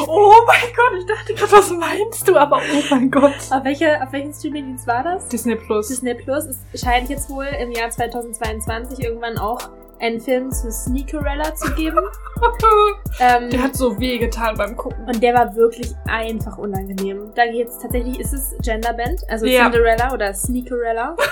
Oh 0.08 0.32
mein 0.46 0.74
Gott, 0.74 0.98
ich 0.98 1.06
dachte 1.06 1.34
gerade, 1.34 1.52
was 1.52 1.70
meinst 1.70 2.26
du? 2.28 2.36
Aber 2.36 2.56
oh 2.58 2.82
mein 2.90 3.10
Gott. 3.10 3.34
Auf, 3.50 3.64
welche, 3.64 4.02
auf 4.02 4.12
welchen 4.12 4.32
Streamingdienst 4.32 4.86
war 4.86 5.02
das? 5.04 5.28
Disney 5.28 5.54
Plus. 5.56 5.88
Disney 5.88 6.14
Plus. 6.14 6.46
Es 6.72 6.80
scheint 6.80 7.08
jetzt 7.08 7.28
wohl 7.30 7.46
im 7.46 7.70
Jahr 7.72 7.90
2022 7.90 9.04
irgendwann 9.04 9.38
auch 9.38 9.58
einen 9.98 10.20
Film 10.20 10.50
zu 10.50 10.70
Sneakerella 10.70 11.54
zu 11.54 11.72
geben. 11.74 12.00
ähm, 13.20 13.50
Der 13.50 13.62
hat 13.62 13.76
so 13.76 13.98
weh 13.98 14.18
getan 14.18 14.56
beim 14.56 14.76
Gucken. 14.76 15.06
und 15.06 15.22
der 15.22 15.34
war 15.34 15.54
wirklich 15.56 15.94
einfach 16.06 16.58
unangenehm. 16.58 17.32
Da 17.34 17.46
geht's 17.46 17.78
tatsächlich, 17.78 18.20
ist 18.20 18.32
es 18.32 18.54
Genderband, 18.62 19.20
also 19.28 19.46
Ja. 19.46 19.62
Cinderella 19.70 20.12
oder 20.12 20.34
Sneakerella. 20.34 21.16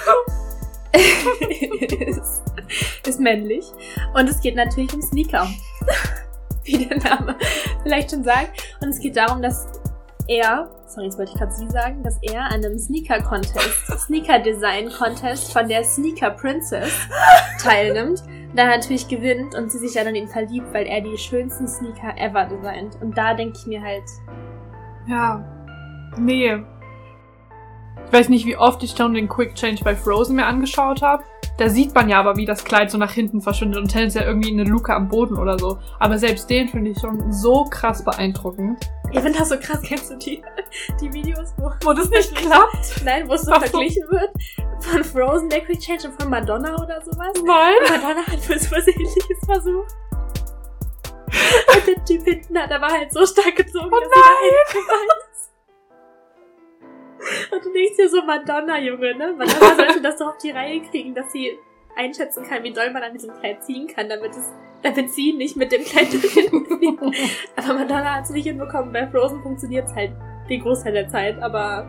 ist, 0.95 2.43
ist 3.07 3.21
männlich. 3.21 3.67
Und 4.15 4.29
es 4.31 4.41
geht 4.41 4.55
natürlich 4.57 4.95
um 4.95 5.03
Sneaker. 5.03 5.47
Wie 6.79 6.87
der 6.87 6.99
Name 6.99 7.37
vielleicht 7.83 8.11
schon 8.11 8.25
sagt. 8.25 8.63
Und 8.81 8.89
es 8.89 9.01
geht 9.01 9.17
darum, 9.17 9.43
dass 9.43 9.67
er, 10.27 10.71
sorry, 10.87 11.07
jetzt 11.07 11.19
wollte 11.19 11.33
ich 11.33 11.39
gerade 11.39 11.53
sie 11.53 11.69
sagen, 11.69 12.03
dass 12.03 12.19
er 12.23 12.45
an 12.45 12.65
einem 12.65 12.79
Sneaker-Contest, 12.79 14.07
Sneaker-Design-Contest 14.07 15.53
von 15.53 15.69
der 15.69 15.85
Sneaker 15.85 16.31
Princess 16.31 16.93
teilnimmt. 17.63 18.23
Dann 18.55 18.69
natürlich 18.69 19.09
gewinnt 19.09 19.55
und 19.55 19.71
sie 19.71 19.79
sich 19.79 19.95
dann 19.95 20.07
in 20.07 20.15
ihn 20.15 20.29
verliebt, 20.29 20.73
weil 20.73 20.87
er 20.87 21.01
die 21.01 21.19
schönsten 21.19 21.67
Sneaker 21.67 22.17
ever 22.17 22.45
designt. 22.45 22.97
Und 23.03 23.19
da 23.19 23.35
denke 23.35 23.59
ich 23.59 23.67
mir 23.67 23.83
halt, 23.83 24.05
Ja. 25.07 25.45
Nee. 26.17 26.63
Ich 28.07 28.13
weiß 28.13 28.29
nicht, 28.29 28.47
wie 28.47 28.57
oft 28.57 28.83
ich 28.83 28.93
schon 28.93 29.15
den 29.15 29.29
Quick 29.29 29.55
Change 29.57 29.83
bei 29.83 29.97
Frozen 29.97 30.37
mir 30.37 30.47
angeschaut 30.47 31.03
habe. 31.03 31.25
Da 31.57 31.69
sieht 31.69 31.95
man 31.95 32.09
ja 32.09 32.19
aber, 32.19 32.37
wie 32.37 32.47
das 32.47 32.65
Kleid 32.65 32.91
so 32.91 32.99
nach 32.99 33.13
hinten 33.13 33.41
verschwindet 33.41 33.81
und 33.81 33.95
Helen 33.95 34.09
ist 34.09 34.15
ja 34.15 34.23
irgendwie 34.23 34.51
in 34.51 34.59
eine 34.59 34.69
Luke 34.69 34.93
am 34.93 35.09
Boden 35.09 35.39
oder 35.39 35.57
so. 35.59 35.79
Aber 36.01 36.19
selbst 36.19 36.51
den 36.51 36.69
finde 36.69 36.91
ich 36.91 36.99
schon 36.99 37.33
so 37.33 37.65
krass 37.65 38.05
beeindruckend. 38.05 38.91
ich 39.13 39.21
finde 39.21 39.39
das 39.39 39.51
so 39.51 39.57
krass, 39.59 39.81
kennst 39.83 40.11
du 40.11 40.17
die, 40.17 40.43
die 41.01 41.13
Videos, 41.13 41.55
wo, 41.57 41.71
Wo 41.85 41.93
das 41.93 42.11
nicht 42.11 42.35
klappt? 42.35 43.03
nein, 43.05 43.29
wo 43.29 43.35
es 43.35 43.43
so 43.43 43.55
so. 43.55 43.61
verglichen 43.61 44.03
wird 44.11 44.31
von 44.81 45.05
Frozen, 45.05 45.49
der 45.49 45.61
Quick 45.61 45.79
Change 45.81 46.09
und 46.09 46.21
von 46.21 46.29
Madonna 46.31 46.75
oder 46.75 47.01
sowas? 47.03 47.33
Nein. 47.45 47.75
Madonna 47.89 48.27
hat 48.27 48.51
was 48.51 48.87
ähnliches 48.89 49.39
versucht. 49.47 49.93
Und 51.75 51.87
der 51.87 52.05
Typ 52.05 52.23
hinten 52.25 52.57
hat 52.59 52.71
aber 52.71 52.87
halt 52.87 53.13
so 53.13 53.27
stark 53.27 53.57
gezogen, 53.57 53.91
Oh 53.91 53.99
dass 53.99 54.09
sie 54.09 54.21
da. 54.21 55.34
Und 57.51 57.65
du 57.65 57.73
denkst 57.73 57.97
dir 57.97 58.09
so, 58.09 58.23
Madonna, 58.23 58.79
Junge, 58.79 59.17
ne? 59.17 59.35
Madonna 59.37 59.77
sollte 59.77 60.01
das 60.01 60.19
doch 60.19 60.29
auf 60.29 60.39
die 60.39 60.51
Reihe 60.51 60.81
kriegen, 60.83 61.15
dass 61.15 61.33
sie 61.33 61.59
einschätzen 61.97 62.45
kann, 62.45 62.63
wie 62.65 62.73
doll 62.73 62.91
man 62.91 63.03
an 63.03 63.13
diesem 63.13 63.33
Kleid 63.39 63.65
ziehen 63.65 63.87
kann, 63.87 64.09
damit 64.09 64.33
es, 64.33 64.53
damit 64.83 65.11
sie 65.11 65.33
nicht 65.33 65.57
mit 65.57 65.73
dem 65.73 65.85
Kleid 65.85 66.13
durch 66.13 66.35
den 66.35 66.67
fliegt. 66.67 67.03
Aber 67.57 67.75
Madonna 67.75 68.17
hat 68.17 68.25
es 68.25 68.31
nicht 68.31 68.47
hinbekommen. 68.47 68.93
Bei 68.93 69.07
Frozen 69.07 69.43
funktioniert 69.43 69.87
es 69.87 69.95
halt 69.95 70.13
den 70.49 70.61
Großteil 70.61 70.93
der 70.93 71.09
Zeit, 71.09 71.41
aber 71.41 71.87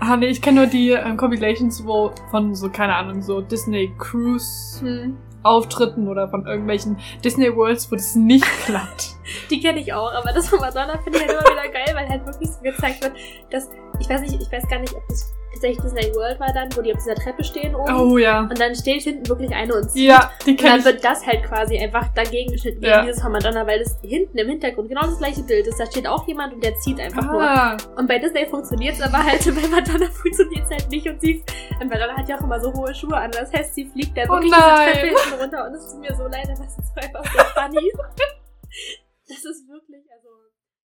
Ah, 0.00 0.16
nee, 0.16 0.26
ich 0.26 0.42
kenne 0.42 0.60
nur 0.60 0.66
die 0.66 0.90
ähm, 0.90 1.16
Compilations, 1.16 1.84
wo 1.86 2.12
von 2.30 2.54
so, 2.54 2.68
keine 2.68 2.94
Ahnung, 2.94 3.22
so 3.22 3.40
Disney 3.40 3.92
Cruise 3.98 4.80
hm, 4.80 5.16
Auftritten 5.42 6.08
oder 6.08 6.28
von 6.28 6.46
irgendwelchen 6.46 6.98
Disney 7.24 7.54
Worlds, 7.54 7.90
wo 7.90 7.96
das 7.96 8.14
nicht 8.14 8.44
klappt. 8.64 9.16
die 9.50 9.60
kenne 9.60 9.80
ich 9.80 9.92
auch. 9.92 10.12
Aber 10.12 10.32
das 10.32 10.48
von 10.48 10.60
Madonna 10.60 10.98
finde 11.02 11.18
ich 11.18 11.26
halt 11.26 11.32
immer 11.32 11.50
wieder 11.50 11.68
geil, 11.68 11.94
weil 11.94 12.08
halt 12.08 12.24
wirklich 12.26 12.50
so 12.50 12.60
gezeigt 12.62 13.02
wird, 13.02 13.12
dass, 13.50 13.70
ich 14.00 14.08
weiß 14.08 14.20
nicht, 14.22 14.40
ich 14.40 14.52
weiß 14.52 14.68
gar 14.68 14.78
nicht, 14.78 14.94
ob 14.94 15.06
das 15.08 15.32
tatsächlich 15.62 15.92
Disney 15.92 16.14
World 16.14 16.40
war 16.40 16.52
dann, 16.52 16.68
wo 16.76 16.82
die 16.82 16.92
auf 16.92 16.98
dieser 16.98 17.14
Treppe 17.14 17.44
stehen 17.44 17.74
oben. 17.74 17.94
Oh 17.94 18.18
ja. 18.18 18.40
Und 18.40 18.58
dann 18.58 18.74
steht 18.74 19.02
hinten 19.02 19.28
wirklich 19.28 19.54
eine 19.54 19.74
und 19.74 19.90
zieht. 19.90 20.08
Ja, 20.08 20.30
die 20.44 20.50
Und 20.50 20.56
kenne 20.56 20.70
dann 20.70 20.78
ich. 20.80 20.84
wird 20.86 21.04
das 21.04 21.24
halt 21.26 21.44
quasi 21.44 21.78
einfach 21.78 22.08
dagegen 22.14 22.50
geschnitten 22.52 22.80
gegen 22.80 22.92
Ja. 22.92 23.04
dieses 23.04 23.22
von 23.22 23.32
Madonna, 23.32 23.66
weil 23.66 23.78
das 23.78 23.98
hinten 24.02 24.36
im 24.38 24.48
Hintergrund 24.48 24.88
genau 24.88 25.02
das 25.02 25.18
gleiche 25.18 25.42
Bild 25.42 25.66
ist. 25.66 25.78
Da 25.78 25.86
steht 25.86 26.06
auch 26.06 26.26
jemand 26.26 26.54
und 26.54 26.64
der 26.64 26.74
zieht 26.76 26.98
einfach 27.00 27.22
nur. 27.30 27.40
Ah, 27.42 27.76
Und 27.96 28.08
bei 28.08 28.18
Disney 28.18 28.46
funktioniert 28.46 28.96
es 28.96 29.02
aber 29.02 29.22
halt, 29.24 29.44
bei 29.44 29.68
Madonna 29.68 30.06
funktioniert 30.10 30.64
es 30.64 30.70
halt 30.70 30.90
nicht. 30.90 31.06
Und 31.08 31.20
sie, 31.20 31.44
und 31.80 31.88
Madonna 31.88 32.16
hat 32.16 32.28
ja 32.28 32.36
auch 32.38 32.42
immer 32.44 32.60
so 32.60 32.72
hohe 32.72 32.94
Schuhe 32.94 33.16
an. 33.16 33.30
Das 33.30 33.52
heißt, 33.52 33.74
sie 33.74 33.86
fliegt 33.86 34.16
dann 34.16 34.28
Oh 34.30 34.34
wirklich 34.34 34.50
nein. 34.50 34.88
diese 34.88 35.00
Treppe 35.00 35.06
hinten 35.20 35.40
runter. 35.42 35.66
Und 35.66 35.74
es 35.74 35.90
tut 35.92 36.00
mir 36.00 36.14
so 36.14 36.24
leid, 36.24 36.48
aber 36.50 36.64
es 36.66 36.78
ist 36.78 36.96
einfach 36.96 37.24
so 37.24 37.38
funny. 37.60 37.92
das 39.28 39.38
ist 39.44 39.68
wirklich, 39.68 40.02